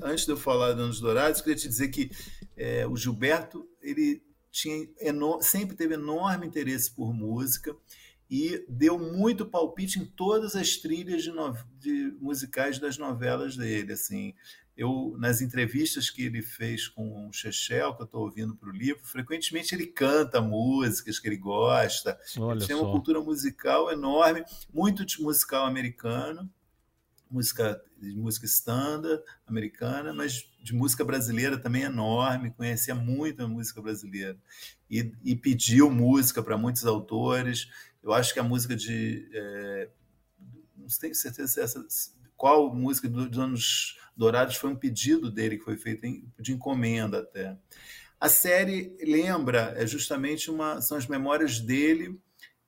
antes 0.04 0.26
de 0.26 0.32
eu 0.32 0.38
falar 0.38 0.74
de 0.74 0.82
anos 0.82 1.00
dourados, 1.00 1.40
eu 1.40 1.46
queria 1.46 1.60
te 1.62 1.68
dizer 1.70 1.88
que 1.88 2.12
é, 2.58 2.86
o 2.86 2.98
Gilberto 2.98 3.66
ele 3.82 4.22
tinha 4.52 4.86
sempre 5.42 5.76
teve 5.78 5.94
enorme 5.94 6.46
interesse 6.48 6.90
por 6.94 7.14
música 7.14 7.74
e 8.30 8.66
deu 8.68 8.98
muito 8.98 9.46
palpite 9.46 10.00
em 10.00 10.06
todas 10.06 10.56
as 10.56 10.78
trilhas 10.78 11.24
de, 11.24 11.32
no- 11.32 11.56
de 11.80 12.16
musicais 12.20 12.80
das 12.80 12.98
novelas 12.98 13.56
dele. 13.56 13.94
Assim, 13.94 14.34
eu 14.76 15.16
nas 15.20 15.42
entrevistas 15.42 16.10
que 16.10 16.24
ele 16.24 16.42
fez 16.42 16.88
com 16.88 17.28
o 17.30 17.32
Chechel, 17.34 17.94
que 17.96 18.02
eu 18.02 18.06
estou 18.06 18.22
ouvindo 18.24 18.56
para 18.56 18.70
o 18.70 18.74
livro, 18.74 19.02
frequentemente 19.06 19.74
ele 19.76 19.86
canta 19.88 20.42
músicas 20.42 21.20
que 21.20 21.28
ele 21.28 21.38
gosta. 21.38 22.20
Olha 22.38 22.58
Ele 22.58 22.68
tem 22.68 22.76
uma 22.76 22.86
só. 22.86 22.92
cultura 22.92 23.22
musical 23.22 23.92
enorme, 23.92 24.44
muito 24.74 25.06
de 25.06 25.22
musical 25.22 25.66
americano, 25.66 26.50
música 27.30 27.82
de 27.98 28.16
música 28.16 28.46
standard 28.46 29.22
americana, 29.48 30.14
mas 30.14 30.50
de 30.62 30.74
música 30.74 31.04
brasileira 31.04 31.58
também 31.58 31.84
enorme, 31.84 32.52
conhecia 32.52 32.96
muito 32.96 33.44
a 33.44 33.48
música 33.48 33.82
brasileira 33.82 34.38
e, 34.90 35.12
e 35.24 35.36
pediu 35.36 35.90
música 35.90 36.42
para 36.44 36.58
muitos 36.58 36.86
autores. 36.86 37.70
Eu 38.04 38.14
acho 38.14 38.34
que 38.34 38.40
a 38.40 38.44
música 38.44 38.76
de 38.76 39.30
é, 39.34 39.90
não 40.76 40.88
tenho 41.00 41.16
certeza 41.16 41.48
se 41.48 41.62
essa, 41.62 41.86
qual 42.36 42.74
música 42.74 43.08
dos 43.08 43.38
anos 43.38 43.98
dourados 44.16 44.56
foi 44.56 44.70
um 44.70 44.76
pedido 44.76 45.32
dele 45.32 45.58
que 45.58 45.64
foi 45.64 45.78
feito 45.78 46.06
em- 46.06 46.26
de 46.40 46.54
encomenda 46.54 47.20
até. 47.20 47.58
A 48.20 48.30
série 48.30 48.96
lembra 49.02 49.74
é 49.78 49.86
justamente 49.86 50.50
uma 50.50 50.82
são 50.82 50.98
as 50.98 51.08
memórias 51.08 51.60
dele 51.60 52.20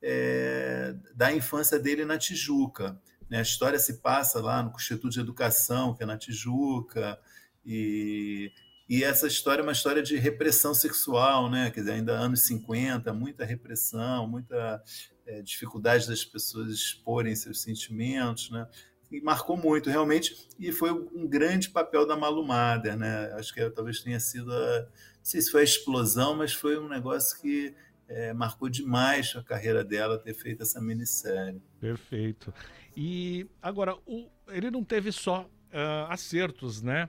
é, 0.02 0.94
da 1.14 1.32
infância 1.32 1.78
dele 1.78 2.04
na 2.04 2.18
Tijuca. 2.18 3.00
Né? 3.30 3.38
A 3.38 3.42
história 3.42 3.78
se 3.78 4.00
passa 4.00 4.40
lá 4.40 4.62
no 4.62 4.70
Instituto 4.70 5.10
de 5.10 5.20
Educação, 5.20 5.94
que 5.94 6.02
é 6.02 6.06
na 6.06 6.16
Tijuca, 6.16 7.18
e, 7.64 8.50
e 8.88 9.04
essa 9.04 9.26
história 9.26 9.60
é 9.60 9.62
uma 9.62 9.72
história 9.72 10.02
de 10.02 10.16
repressão 10.16 10.72
sexual, 10.72 11.50
né? 11.50 11.70
Quer 11.70 11.80
dizer, 11.80 11.92
ainda 11.92 12.12
anos 12.12 12.46
50, 12.46 13.12
muita 13.12 13.44
repressão, 13.44 14.26
muita 14.26 14.82
é, 15.26 15.42
dificuldade 15.42 16.08
das 16.08 16.24
pessoas 16.24 16.68
exporem 16.68 17.36
seus 17.36 17.60
sentimentos, 17.60 18.50
né? 18.50 18.66
E 19.10 19.20
marcou 19.20 19.56
muito, 19.56 19.88
realmente, 19.88 20.48
e 20.58 20.70
foi 20.70 20.90
um 20.90 21.26
grande 21.26 21.70
papel 21.70 22.06
da 22.06 22.16
Malumada, 22.16 22.96
né? 22.96 23.32
Acho 23.34 23.52
que 23.52 23.70
talvez 23.70 24.00
tenha 24.00 24.20
sido, 24.20 24.52
a, 24.52 24.80
não 24.80 24.88
sei 25.22 25.42
se 25.42 25.50
foi 25.50 25.62
a 25.62 25.64
explosão, 25.64 26.34
mas 26.36 26.54
foi 26.54 26.78
um 26.78 26.88
negócio 26.88 27.38
que 27.40 27.74
é, 28.08 28.32
marcou 28.32 28.70
demais 28.70 29.34
a 29.36 29.42
carreira 29.42 29.84
dela 29.84 30.18
ter 30.18 30.32
feito 30.34 30.62
essa 30.62 30.80
minissérie. 30.80 31.62
Perfeito. 31.78 32.52
E 33.00 33.46
agora, 33.62 33.94
o- 34.04 34.28
ele 34.48 34.72
não 34.72 34.82
teve 34.82 35.12
só 35.12 35.48
ah, 35.72 36.08
acertos, 36.12 36.82
né? 36.82 37.08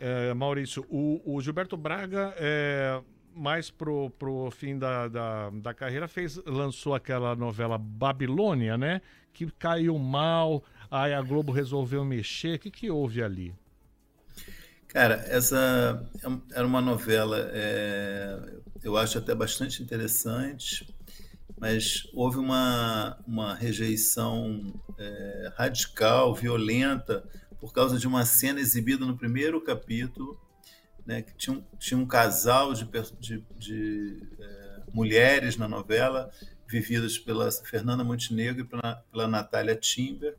É, 0.00 0.34
Maurício, 0.34 0.84
o, 0.88 1.22
o 1.24 1.40
Gilberto 1.40 1.76
Braga, 1.76 2.34
é, 2.36 3.00
mais 3.32 3.70
pro, 3.70 4.10
pro 4.10 4.50
fim 4.50 4.76
da, 4.76 5.06
da, 5.06 5.50
da 5.50 5.72
carreira, 5.72 6.08
fez, 6.08 6.36
lançou 6.44 6.96
aquela 6.96 7.36
novela 7.36 7.78
Babilônia, 7.78 8.76
né? 8.76 9.00
Que 9.32 9.48
caiu 9.52 9.96
mal, 10.00 10.64
aí 10.90 11.14
a 11.14 11.22
Globo 11.22 11.52
resolveu 11.52 12.04
mexer. 12.04 12.56
O 12.56 12.58
que, 12.58 12.68
que 12.68 12.90
houve 12.90 13.22
ali? 13.22 13.54
Cara, 14.88 15.14
essa 15.28 16.10
era 16.52 16.66
uma 16.66 16.80
novela, 16.80 17.50
é, 17.52 18.36
eu 18.82 18.96
acho 18.96 19.18
até 19.18 19.32
bastante 19.32 19.80
interessante, 19.80 20.92
mas 21.60 22.08
houve 22.12 22.38
uma, 22.38 23.18
uma 23.26 23.54
rejeição 23.54 24.80
é, 24.98 25.52
radical, 25.56 26.34
violenta, 26.34 27.24
por 27.60 27.72
causa 27.72 27.98
de 27.98 28.06
uma 28.06 28.24
cena 28.24 28.60
exibida 28.60 29.04
no 29.04 29.16
primeiro 29.16 29.60
capítulo, 29.60 30.40
né, 31.04 31.22
que 31.22 31.34
tinha 31.36 31.56
um, 31.56 31.64
tinha 31.78 31.98
um 31.98 32.06
casal 32.06 32.74
de, 32.74 32.84
de, 33.18 33.44
de, 33.58 34.22
é, 34.38 34.82
mulheres 34.92 35.56
na 35.56 35.66
novela, 35.66 36.30
vividas 36.68 37.18
pela 37.18 37.50
Fernanda 37.50 38.04
Montenegro 38.04 38.62
e 38.62 38.64
pela, 38.64 38.96
pela 39.10 39.26
Natália 39.26 39.74
Timber, 39.74 40.36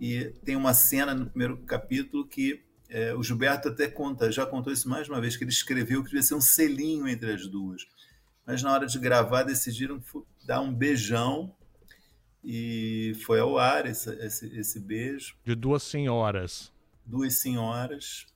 e 0.00 0.32
tem 0.44 0.56
uma 0.56 0.72
cena 0.72 1.14
no 1.14 1.26
primeiro 1.26 1.58
capítulo 1.58 2.26
que 2.26 2.64
é, 2.88 3.14
o 3.14 3.22
Gilberto 3.22 3.68
até 3.68 3.86
conta, 3.86 4.32
já 4.32 4.44
contou 4.44 4.72
isso 4.72 4.88
mais 4.88 5.08
uma 5.08 5.20
vez, 5.20 5.36
que 5.36 5.44
ele 5.44 5.50
escreveu 5.50 6.02
que 6.02 6.08
devia 6.08 6.22
ser 6.22 6.34
um 6.34 6.40
selinho 6.40 7.06
entre 7.06 7.32
as 7.32 7.46
duas. 7.46 7.82
Mas 8.50 8.64
na 8.64 8.72
hora 8.72 8.84
de 8.84 8.98
gravar 8.98 9.44
decidiram 9.44 10.02
dar 10.44 10.60
um 10.60 10.74
beijão 10.74 11.54
e 12.42 13.16
foi 13.24 13.38
ao 13.38 13.56
ar 13.56 13.86
esse, 13.86 14.10
esse, 14.10 14.58
esse 14.58 14.80
beijo. 14.80 15.36
De 15.44 15.54
duas 15.54 15.84
senhoras. 15.84 16.72
Duas 17.06 17.38
senhoras 17.38 18.26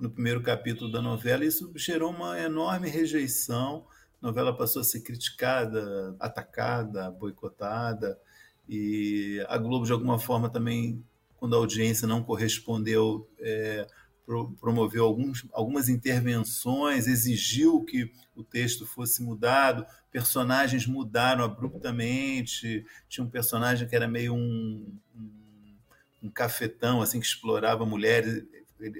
no 0.00 0.10
primeiro 0.10 0.42
capítulo 0.42 0.90
da 0.90 1.00
novela. 1.00 1.44
Isso 1.44 1.72
gerou 1.76 2.10
uma 2.10 2.36
enorme 2.36 2.88
rejeição. 2.88 3.86
A 4.20 4.26
novela 4.26 4.56
passou 4.56 4.82
a 4.82 4.84
ser 4.84 5.02
criticada, 5.02 6.16
atacada, 6.18 7.08
boicotada. 7.12 8.18
E 8.68 9.40
a 9.48 9.56
Globo, 9.56 9.86
de 9.86 9.92
alguma 9.92 10.18
forma, 10.18 10.50
também, 10.50 11.00
quando 11.36 11.54
a 11.54 11.58
audiência 11.58 12.08
não 12.08 12.24
correspondeu, 12.24 13.30
é, 13.38 13.86
pro- 14.24 14.52
promoveu 14.52 15.04
alguns, 15.04 15.46
algumas 15.52 15.88
intervenções, 15.88 17.06
exigiu 17.06 17.84
que 17.84 18.10
o 18.34 18.42
texto 18.42 18.86
fosse 18.86 19.22
mudado, 19.22 19.86
personagens 20.10 20.86
mudaram 20.86 21.44
abruptamente. 21.44 22.84
Tinha 23.08 23.24
um 23.24 23.30
personagem 23.30 23.86
que 23.88 23.94
era 23.94 24.08
meio 24.08 24.34
um, 24.34 24.98
um, 25.14 25.76
um 26.24 26.30
cafetão, 26.30 27.02
assim, 27.02 27.20
que 27.20 27.26
explorava 27.26 27.84
mulheres. 27.86 28.44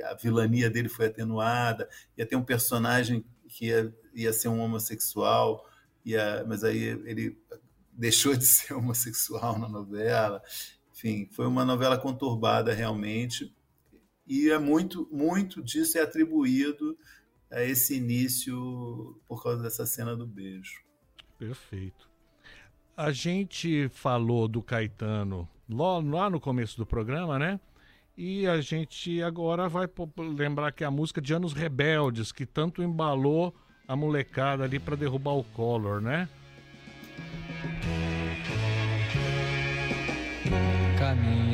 A 0.04 0.14
vilania 0.14 0.70
dele 0.70 0.88
foi 0.88 1.06
atenuada. 1.06 1.88
Ia 2.16 2.26
ter 2.26 2.36
um 2.36 2.44
personagem 2.44 3.24
que 3.48 3.66
ia, 3.66 3.94
ia 4.14 4.32
ser 4.32 4.48
um 4.48 4.60
homossexual, 4.60 5.68
ia, 6.04 6.44
mas 6.46 6.64
aí 6.64 6.82
ele 6.82 7.36
deixou 7.92 8.36
de 8.36 8.44
ser 8.46 8.74
homossexual 8.74 9.58
na 9.58 9.68
novela. 9.68 10.42
Enfim, 10.92 11.28
foi 11.32 11.46
uma 11.46 11.64
novela 11.64 11.98
conturbada 11.98 12.72
realmente. 12.72 13.52
E 14.26 14.50
é 14.50 14.58
muito, 14.58 15.08
muito 15.12 15.62
disso 15.62 15.98
é 15.98 16.02
atribuído 16.02 16.96
a 17.50 17.62
esse 17.62 17.96
início 17.96 19.20
por 19.28 19.42
causa 19.42 19.62
dessa 19.62 19.86
cena 19.86 20.16
do 20.16 20.26
beijo. 20.26 20.82
Perfeito. 21.38 22.08
A 22.96 23.12
gente 23.12 23.88
falou 23.88 24.48
do 24.48 24.62
Caetano 24.62 25.48
lá, 25.68 25.98
lá 25.98 26.30
no 26.30 26.40
começo 26.40 26.76
do 26.76 26.86
programa, 26.86 27.38
né? 27.38 27.60
E 28.16 28.46
a 28.46 28.60
gente 28.60 29.20
agora 29.22 29.68
vai 29.68 29.88
lembrar 30.16 30.70
que 30.72 30.84
a 30.84 30.90
música 30.90 31.20
de 31.20 31.34
Anos 31.34 31.52
Rebeldes, 31.52 32.30
que 32.30 32.46
tanto 32.46 32.82
embalou 32.82 33.52
a 33.86 33.96
molecada 33.96 34.62
ali 34.64 34.78
para 34.78 34.96
derrubar 34.96 35.32
o 35.32 35.44
Collor, 35.44 36.00
né? 36.00 36.28
Caminhando 40.96 41.53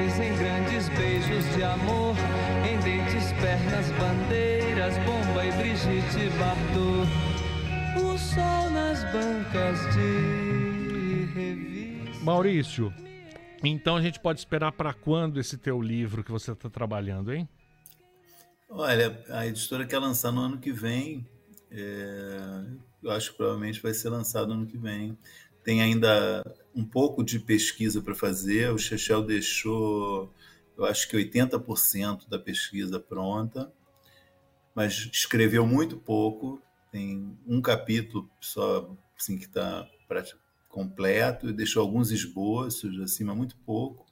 presidentes, 0.00 0.18
em 0.20 0.36
grandes 0.36 0.88
beijos 0.90 1.54
de 1.54 1.62
amor, 1.62 2.16
em 2.66 2.78
dentes, 2.80 3.32
pernas, 3.32 3.90
bandeiras, 3.98 4.94
bomba 4.98 5.44
e 5.44 5.52
Brigitte 5.52 6.30
Bardot. 6.38 7.10
O 7.96 8.18
sol 8.18 8.70
nas 8.70 9.02
bancas 9.12 9.94
de 9.94 11.24
revista. 11.34 12.24
Maurício, 12.24 12.94
então 13.62 13.96
a 13.96 14.02
gente 14.02 14.18
pode 14.20 14.38
esperar 14.38 14.72
para 14.72 14.94
quando 14.94 15.38
esse 15.38 15.58
teu 15.58 15.80
livro 15.80 16.24
que 16.24 16.30
você 16.30 16.52
está 16.52 16.70
trabalhando, 16.70 17.32
hein? 17.32 17.48
Olha, 18.68 19.22
a 19.30 19.46
editora 19.46 19.84
quer 19.84 19.98
lançar 19.98 20.30
no 20.32 20.40
ano 20.40 20.58
que 20.58 20.72
vem. 20.72 21.26
é, 21.70 22.64
eu 23.02 23.10
acho 23.10 23.32
que 23.32 23.36
provavelmente 23.36 23.82
vai 23.82 23.92
ser 23.92 24.08
lançado 24.10 24.48
no 24.48 24.54
ano 24.54 24.66
que 24.66 24.78
vem. 24.78 25.18
Tem 25.62 25.82
ainda 25.82 26.42
um 26.74 26.84
pouco 26.84 27.22
de 27.22 27.38
pesquisa 27.38 28.00
para 28.00 28.14
fazer. 28.14 28.72
O 28.72 28.78
Chechel 28.78 29.22
deixou, 29.22 30.32
eu 30.76 30.84
acho 30.84 31.08
que 31.08 31.16
80% 31.16 32.28
da 32.28 32.38
pesquisa 32.38 32.98
pronta, 32.98 33.72
mas 34.74 35.08
escreveu 35.12 35.66
muito 35.66 35.96
pouco. 35.96 36.62
Tem 36.90 37.36
um 37.46 37.60
capítulo 37.60 38.28
só 38.40 38.96
assim, 39.16 39.38
que 39.38 39.44
está 39.44 39.88
completo 40.68 41.48
e 41.48 41.52
deixou 41.52 41.82
alguns 41.82 42.10
esboços, 42.10 42.98
assim, 43.00 43.24
mas 43.24 43.36
muito 43.36 43.56
pouco. 43.58 44.06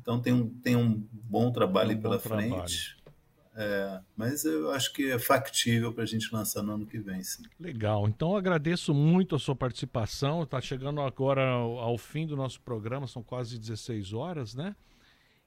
Então 0.00 0.20
tem 0.20 0.32
um, 0.32 0.48
tem 0.60 0.76
um 0.76 1.06
bom 1.12 1.50
trabalho 1.50 1.88
Um 1.88 1.90
aí 1.92 1.96
bom 1.96 2.02
pela 2.02 2.18
trabalho. 2.18 2.66
É, 3.60 4.00
mas 4.16 4.44
eu 4.44 4.70
acho 4.70 4.92
que 4.92 5.10
é 5.10 5.18
factível 5.18 5.92
para 5.92 6.04
a 6.04 6.06
gente 6.06 6.32
lançar 6.32 6.62
no 6.62 6.74
ano 6.74 6.86
que 6.86 6.96
vem, 7.00 7.20
sim. 7.24 7.42
Legal. 7.58 8.06
Então 8.06 8.36
agradeço 8.36 8.94
muito 8.94 9.34
a 9.34 9.38
sua 9.38 9.56
participação. 9.56 10.44
Está 10.44 10.60
chegando 10.60 11.00
agora 11.00 11.44
ao, 11.50 11.76
ao 11.80 11.98
fim 11.98 12.24
do 12.24 12.36
nosso 12.36 12.60
programa, 12.60 13.08
são 13.08 13.20
quase 13.20 13.58
16 13.58 14.12
horas, 14.12 14.54
né? 14.54 14.76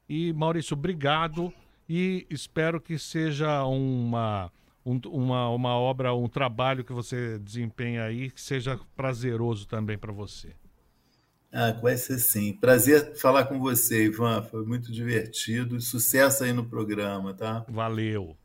E 0.10 0.34
Maurício, 0.34 0.74
obrigado 0.74 1.54
e 1.88 2.28
espero 2.30 2.82
que 2.82 3.00
seja 3.00 3.64
uma, 3.64 4.52
um- 4.86 5.00
uma, 5.06 5.48
uma 5.50 5.76
obra, 5.78 6.14
um 6.14 6.28
trabalho 6.28 6.84
que 6.84 6.92
você 6.92 7.40
desempenha 7.40 8.04
aí, 8.04 8.30
que 8.30 8.42
seja 8.42 8.78
prazeroso 8.94 9.66
também 9.66 9.98
para 9.98 10.12
você. 10.12 10.54
Ah, 11.54 11.74
vai 11.74 11.98
ser 11.98 12.18
sim. 12.18 12.54
Prazer 12.54 13.16
falar 13.18 13.44
com 13.46 13.60
você, 13.60 14.06
Ivan. 14.06 14.42
Foi 14.44 14.66
muito 14.66 14.92
divertido. 14.92 15.82
Sucesso 15.82 16.46
aí 16.46 16.54
no 16.54 16.66
programa, 16.66 17.34
tá? 17.34 17.66
Valeu. 17.68 18.38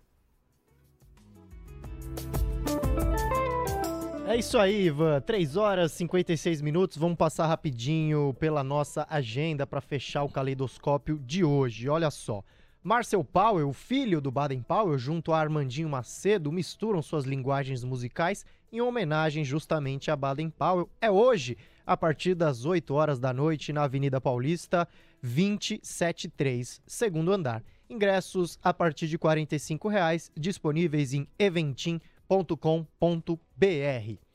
É 4.27 4.37
isso 4.37 4.59
aí, 4.59 4.87
Ivan. 4.87 5.21
3 5.21 5.57
horas 5.57 5.93
e 5.93 5.99
56 5.99 6.61
minutos. 6.61 6.97
Vamos 6.97 7.17
passar 7.17 7.47
rapidinho 7.47 8.35
pela 8.41 8.65
nossa 8.65 9.07
agenda 9.09 9.65
para 9.65 9.81
fechar 9.81 10.25
o 10.25 10.29
caleidoscópio 10.29 11.21
de 11.25 11.45
hoje. 11.45 11.89
Olha 11.89 12.11
só. 12.11 12.43
Marcel 12.83 13.23
Powell, 13.23 13.73
filho 13.73 14.21
do 14.21 14.33
Baden 14.33 14.63
Powell, 14.63 14.99
junto 14.99 15.33
a 15.33 15.39
Armandinho 15.39 15.89
Macedo, 15.89 16.51
misturam 16.51 17.01
suas 17.03 17.25
linguagens 17.25 17.85
musicais 17.85 18.45
em 18.73 18.81
homenagem 18.81 19.45
justamente 19.45 20.11
a 20.11 20.17
Baden 20.17 20.51
Powell. 20.51 20.89
É 21.01 21.11
hoje 21.11 21.57
a 21.87 21.97
partir 21.97 22.35
das 22.35 22.65
8 22.65 22.93
horas 22.93 23.21
da 23.21 23.33
noite 23.33 23.73
na 23.73 23.85
Avenida 23.85 24.21
Paulista, 24.21 24.89
273, 25.23 26.83
segundo 26.87 27.33
andar. 27.33 27.63
Ingressos 27.89 28.59
a 28.63 28.75
partir 28.75 29.07
de 29.07 29.17
45 29.17 29.89
reais, 29.89 30.31
disponíveis 30.37 31.15
em 31.15 31.29
eventim.com.br. 31.39 34.27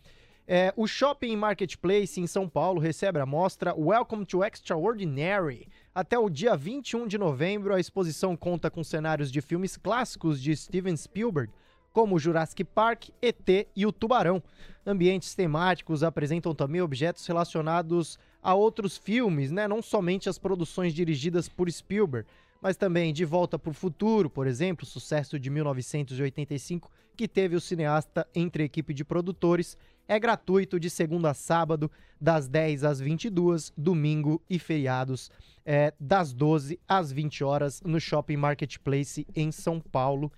É, 0.48 0.74
o 0.76 0.88
Shopping 0.88 1.36
Marketplace 1.36 2.20
em 2.20 2.28
São 2.28 2.50
Paulo 2.50 2.80
recebe 2.80 3.20
a 3.20 3.26
mostra 3.26 3.74
Welcome 3.74 4.26
to 4.26 4.44
Extraordinary. 4.44 5.68
Até 5.94 6.18
o 6.18 6.30
dia 6.30 6.58
21 6.58 7.08
de 7.08 7.18
novembro, 7.18 7.74
a 7.74 7.80
exposição 7.80 8.36
conta 8.36 8.70
com 8.70 8.84
cenários 8.84 9.32
de 9.32 9.40
filmes 9.40 9.78
clássicos 9.78 10.42
de 10.42 10.56
Steven 10.56 10.98
Spielberg, 10.98 11.54
como 11.92 12.20
Jurassic 12.20 12.64
Park, 12.64 13.10
ET 13.22 13.68
e 13.76 13.86
o 13.86 13.92
Tubarão. 13.92 14.42
Ambientes 14.86 15.36
temáticos 15.36 16.04
apresentam 16.04 16.56
também 16.56 16.82
objetos 16.82 17.26
relacionados 17.26 18.18
a 18.42 18.54
outros 18.54 18.98
filmes, 18.98 19.52
né? 19.52 19.68
não 19.68 19.82
somente 19.82 20.30
as 20.30 20.38
produções 20.38 20.94
dirigidas 20.94 21.48
por 21.48 21.72
Spielberg, 21.72 22.28
mas 22.62 22.78
também 22.78 23.12
De 23.12 23.26
Volta 23.26 23.58
para 23.58 23.72
o 23.72 23.74
Futuro, 23.74 24.30
por 24.30 24.48
exemplo, 24.48 24.86
sucesso 24.86 25.40
de 25.40 25.50
1985, 25.50 26.92
que 27.16 27.28
teve 27.28 27.56
o 27.56 27.62
cineasta 27.62 28.28
entre 28.34 28.64
a 28.64 28.66
equipe 28.66 28.94
de 28.94 29.04
produtores. 29.04 29.78
É 30.08 30.20
gratuito 30.20 30.80
de 30.80 30.90
segunda 30.90 31.32
a 31.32 31.34
sábado, 31.34 31.90
das 32.20 32.48
10 32.48 32.84
às 32.84 33.00
22, 33.00 33.74
domingo 33.76 34.42
e 34.50 34.60
feriados, 34.60 35.32
é, 35.66 35.94
das 36.00 36.34
12 36.34 36.80
às 36.88 37.12
20 37.12 37.44
horas, 37.44 37.82
no 37.82 38.00
Shopping 38.00 38.38
Marketplace 38.38 39.26
em 39.36 39.52
São 39.52 39.80
Paulo. 39.80 40.32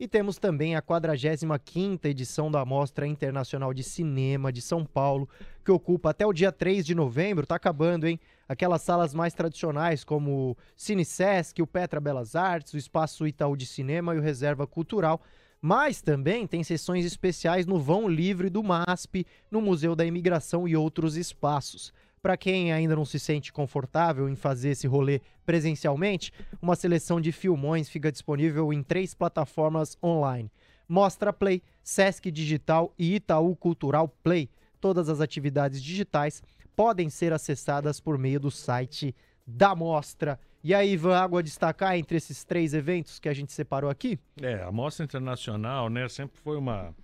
E 0.00 0.08
temos 0.08 0.38
também 0.38 0.74
a 0.74 0.80
45ª 0.80 2.06
edição 2.06 2.50
da 2.50 2.64
Mostra 2.64 3.06
Internacional 3.06 3.74
de 3.74 3.84
Cinema 3.84 4.50
de 4.50 4.62
São 4.62 4.82
Paulo, 4.82 5.28
que 5.62 5.70
ocupa 5.70 6.08
até 6.08 6.26
o 6.26 6.32
dia 6.32 6.50
3 6.50 6.86
de 6.86 6.94
novembro, 6.94 7.46
tá 7.46 7.56
acabando, 7.56 8.08
hein? 8.08 8.18
Aquelas 8.48 8.80
salas 8.80 9.12
mais 9.12 9.34
tradicionais 9.34 10.02
como 10.02 10.52
o 10.52 10.56
Cine 10.74 11.04
Sesc, 11.04 11.60
o 11.60 11.66
Petra 11.66 12.00
Belas 12.00 12.34
Artes, 12.34 12.72
o 12.72 12.78
Espaço 12.78 13.26
Itaú 13.26 13.54
de 13.54 13.66
Cinema 13.66 14.14
e 14.14 14.18
o 14.18 14.22
Reserva 14.22 14.66
Cultural. 14.66 15.20
Mas 15.60 16.00
também 16.00 16.46
tem 16.46 16.64
sessões 16.64 17.04
especiais 17.04 17.66
no 17.66 17.78
Vão 17.78 18.08
Livre 18.08 18.48
do 18.48 18.62
MASP, 18.62 19.26
no 19.50 19.60
Museu 19.60 19.94
da 19.94 20.06
Imigração 20.06 20.66
e 20.66 20.74
outros 20.74 21.14
espaços. 21.14 21.92
Para 22.22 22.36
quem 22.36 22.70
ainda 22.70 22.94
não 22.94 23.06
se 23.06 23.18
sente 23.18 23.50
confortável 23.50 24.28
em 24.28 24.36
fazer 24.36 24.70
esse 24.70 24.86
rolê 24.86 25.22
presencialmente, 25.46 26.32
uma 26.60 26.76
seleção 26.76 27.18
de 27.18 27.32
filmões 27.32 27.88
fica 27.88 28.12
disponível 28.12 28.74
em 28.74 28.82
três 28.82 29.14
plataformas 29.14 29.96
online: 30.02 30.52
Mostra 30.86 31.32
Play, 31.32 31.62
Sesc 31.82 32.30
Digital 32.30 32.92
e 32.98 33.14
Itaú 33.14 33.56
Cultural 33.56 34.06
Play. 34.22 34.50
Todas 34.78 35.08
as 35.08 35.20
atividades 35.22 35.82
digitais 35.82 36.42
podem 36.76 37.08
ser 37.08 37.32
acessadas 37.32 38.00
por 38.00 38.18
meio 38.18 38.38
do 38.38 38.50
site 38.50 39.14
da 39.46 39.74
Mostra. 39.74 40.38
E 40.62 40.74
aí, 40.74 40.92
Ivan, 40.92 41.16
algo 41.16 41.38
a 41.38 41.42
destacar 41.42 41.96
entre 41.96 42.18
esses 42.18 42.44
três 42.44 42.74
eventos 42.74 43.18
que 43.18 43.30
a 43.30 43.34
gente 43.34 43.50
separou 43.50 43.88
aqui? 43.88 44.18
É, 44.42 44.62
a 44.62 44.70
Mostra 44.70 45.06
Internacional, 45.06 45.88
né, 45.88 46.06
sempre 46.06 46.38
foi 46.38 46.58
uma, 46.58 46.94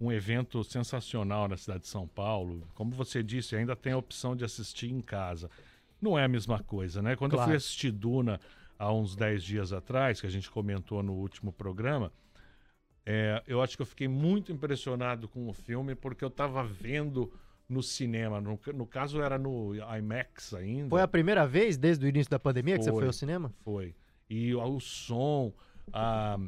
um 0.00 0.10
evento 0.10 0.64
sensacional 0.64 1.46
na 1.46 1.56
cidade 1.56 1.80
de 1.80 1.88
São 1.88 2.08
Paulo. 2.08 2.66
Como 2.74 2.90
você 2.92 3.22
disse, 3.22 3.54
ainda 3.54 3.76
tem 3.76 3.92
a 3.92 3.98
opção 3.98 4.34
de 4.34 4.44
assistir 4.44 4.90
em 4.90 5.00
casa. 5.00 5.50
Não 6.00 6.18
é 6.18 6.24
a 6.24 6.28
mesma 6.28 6.58
coisa, 6.60 7.02
né? 7.02 7.14
Quando 7.16 7.32
eu 7.32 7.36
Claro. 7.36 7.50
fui 7.50 7.56
assistir 7.56 7.90
Duna 7.90 8.40
há 8.78 8.90
uns 8.92 9.14
10 9.14 9.42
dias 9.44 9.72
atrás, 9.74 10.20
que 10.20 10.26
a 10.26 10.30
gente 10.30 10.50
comentou 10.50 11.02
no 11.02 11.12
último 11.12 11.52
programa, 11.52 12.10
é, 13.04 13.42
eu 13.46 13.60
acho 13.62 13.76
que 13.76 13.82
eu 13.82 13.86
fiquei 13.86 14.08
muito 14.08 14.50
impressionado 14.50 15.28
com 15.28 15.46
o 15.48 15.52
filme 15.52 15.94
porque 15.94 16.24
eu 16.24 16.28
estava 16.28 16.62
vendo 16.64 17.30
no 17.68 17.82
cinema. 17.82 18.40
No, 18.40 18.58
no 18.74 18.86
caso, 18.86 19.20
era 19.20 19.38
no 19.38 19.74
IMAX 19.74 20.54
ainda. 20.54 20.88
Foi 20.88 21.02
a 21.02 21.08
primeira 21.08 21.46
vez 21.46 21.76
desde 21.76 22.06
o 22.06 22.08
início 22.08 22.30
da 22.30 22.38
pandemia 22.38 22.78
que 22.78 22.84
você 22.84 22.90
Foi. 22.90 23.00
foi 23.00 23.06
ao 23.06 23.12
cinema? 23.12 23.52
Foi. 23.62 23.94
E 24.28 24.54
o, 24.54 24.62
o 24.76 24.80
som, 24.80 25.52
a, 25.92 26.38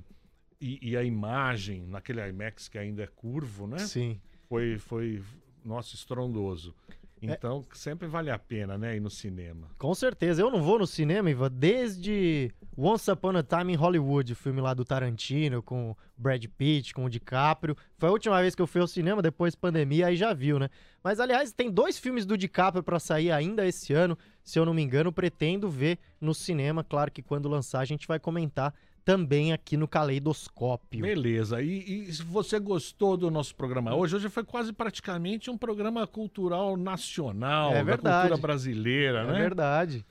e, 0.63 0.79
e 0.91 0.97
a 0.97 1.03
imagem 1.03 1.85
naquele 1.89 2.27
IMAX 2.27 2.69
que 2.69 2.79
ainda 2.79 3.03
é 3.03 3.07
curvo, 3.09 3.67
né? 3.67 3.79
Sim. 3.79 4.21
Foi, 4.49 4.79
foi, 4.79 5.21
nossa, 5.65 5.97
estrondoso. 5.97 6.73
Então, 7.21 7.65
sempre 7.73 8.09
vale 8.09 8.31
a 8.31 8.39
pena, 8.39 8.77
né, 8.77 8.97
ir 8.97 9.01
no 9.01 9.11
cinema. 9.11 9.69
Com 9.79 9.95
certeza. 9.95 10.43
Eu 10.43 10.51
não 10.51 10.61
vou 10.61 10.79
no 10.79 10.87
cinema, 10.87 11.31
Ivan, 11.31 11.53
desde 11.53 12.53
Once 12.77 13.09
Upon 13.09 13.37
a 13.37 13.43
Time 13.45 13.73
in 13.73 13.77
Hollywood, 13.77 14.33
o 14.33 14.37
filme 14.37 14.61
lá 14.61 14.75
do 14.75 14.85
Tarantino, 14.85 15.63
com 15.63 15.93
o 15.93 15.97
Brad 16.17 16.45
Pitt, 16.59 16.93
com 16.93 17.05
o 17.05 17.11
DiCaprio. 17.11 17.77
Foi 17.97 18.09
a 18.09 18.13
última 18.13 18.41
vez 18.41 18.57
que 18.57 18.63
eu 18.63 18.67
fui 18.67 18.81
ao 18.81 18.89
cinema, 18.89 19.23
depois 19.23 19.55
pandemia, 19.55 20.09
aí 20.09 20.17
já 20.17 20.33
viu, 20.33 20.59
né? 20.59 20.69
Mas, 21.03 21.21
aliás, 21.21 21.53
tem 21.53 21.71
dois 21.71 21.97
filmes 21.97 22.27
do 22.27 22.37
DiCaprio 22.37 22.83
pra 22.83 22.99
sair 22.99 23.31
ainda 23.31 23.65
esse 23.65 23.93
ano. 23.93 24.19
Se 24.43 24.59
eu 24.59 24.67
não 24.67 24.75
me 24.75 24.83
engano, 24.83 25.13
pretendo 25.13 25.71
ver 25.71 26.01
no 26.21 26.35
cinema. 26.35 26.83
Claro 26.83 27.13
que 27.13 27.23
quando 27.23 27.49
lançar 27.49 27.81
a 27.81 27.85
gente 27.85 28.09
vai 28.09 28.19
comentar 28.19 28.75
também 29.05 29.53
aqui 29.53 29.77
no 29.77 29.89
Caleidoscópio. 29.89 31.03
Beleza. 31.03 31.61
E, 31.63 32.05
e 32.09 32.13
se 32.13 32.23
você 32.23 32.59
gostou 32.59 33.17
do 33.17 33.31
nosso 33.31 33.55
programa 33.55 33.95
hoje, 33.95 34.17
hoje 34.17 34.29
foi 34.29 34.45
quase 34.45 34.73
praticamente 34.73 35.51
um 35.51 35.59
programa 35.59 36.07
cultural 36.07 36.77
nacional, 36.77 37.73
É 37.73 37.75
da 37.77 37.83
verdade. 37.83 38.29
cultura 38.29 38.41
brasileira, 38.41 39.21
É 39.21 39.27
né? 39.27 39.39
verdade. 39.39 40.05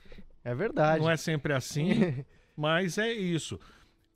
É 0.44 0.54
verdade. 0.54 1.00
Não 1.02 1.10
é 1.10 1.16
sempre 1.16 1.52
assim, 1.52 2.24
mas 2.56 2.98
é 2.98 3.12
isso. 3.12 3.58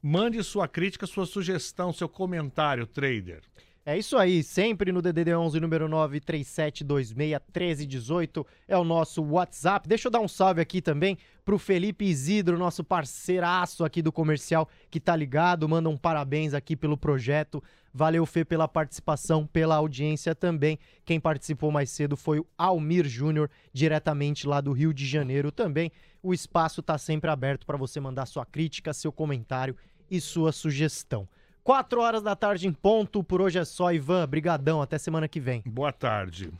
Mande 0.03 0.43
sua 0.45 0.69
crítica, 0.69 1.07
sua 1.07 1.27
sugestão, 1.27 1.93
seu 1.93 2.09
comentário, 2.09 2.87
trader. 2.87 3.43
É 3.89 3.97
isso 3.97 4.19
aí, 4.19 4.43
sempre 4.43 4.91
no 4.91 5.01
DDD 5.01 5.33
11 5.33 5.61
número 5.61 5.89
937261318 5.89 8.45
é 8.67 8.77
o 8.77 8.83
nosso 8.83 9.23
WhatsApp. 9.23 9.89
Deixa 9.89 10.09
eu 10.09 10.11
dar 10.11 10.19
um 10.19 10.27
salve 10.27 10.61
aqui 10.61 10.83
também 10.83 11.17
pro 11.45 11.57
Felipe 11.57 12.05
Isidro, 12.05 12.59
nosso 12.59 12.83
parceiraço 12.83 13.85
aqui 13.85 14.03
do 14.03 14.11
comercial 14.11 14.69
que 14.91 14.99
tá 14.99 15.15
ligado, 15.15 15.69
manda 15.69 15.89
um 15.89 15.97
parabéns 15.97 16.53
aqui 16.53 16.75
pelo 16.75 16.97
projeto. 16.97 17.63
Valeu 17.95 18.27
Fê 18.27 18.45
pela 18.45 18.67
participação, 18.67 19.47
pela 19.47 19.77
audiência 19.77 20.35
também. 20.35 20.81
Quem 21.05 21.21
participou 21.21 21.71
mais 21.71 21.89
cedo 21.89 22.17
foi 22.17 22.41
o 22.41 22.47
Almir 22.59 23.07
Júnior, 23.07 23.49
diretamente 23.73 24.49
lá 24.49 24.61
do 24.61 24.73
Rio 24.73 24.93
de 24.93 25.07
Janeiro 25.07 25.53
também. 25.53 25.93
O 26.21 26.35
espaço 26.35 26.83
tá 26.83 26.99
sempre 26.99 27.31
aberto 27.31 27.65
para 27.65 27.77
você 27.77 28.01
mandar 28.01 28.27
sua 28.27 28.45
crítica, 28.45 28.93
seu 28.93 29.13
comentário 29.13 29.77
e 30.11 30.21
sua 30.21 30.51
sugestão. 30.51 31.29
4 31.67 32.01
horas 32.01 32.23
da 32.23 32.37
tarde 32.37 32.69
em 32.69 32.73
ponto. 32.73 33.25
Por 33.25 33.43
hoje 33.43 33.59
é 33.59 33.65
só, 33.65 33.93
Ivan. 33.93 34.25
Brigadão. 34.29 34.81
Até 34.81 34.99
semana 34.99 35.27
que 35.27 35.41
vem. 35.41 35.65
Boa 35.67 35.93
tarde. 35.93 36.53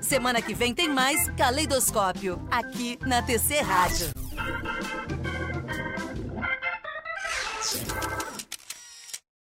Semana 0.00 0.40
que 0.40 0.54
vem 0.54 0.74
tem 0.74 0.88
mais 0.88 1.28
Caleidoscópio, 1.32 2.40
aqui 2.50 2.98
na 3.06 3.20
TC 3.20 3.60
Rádio. 3.60 4.08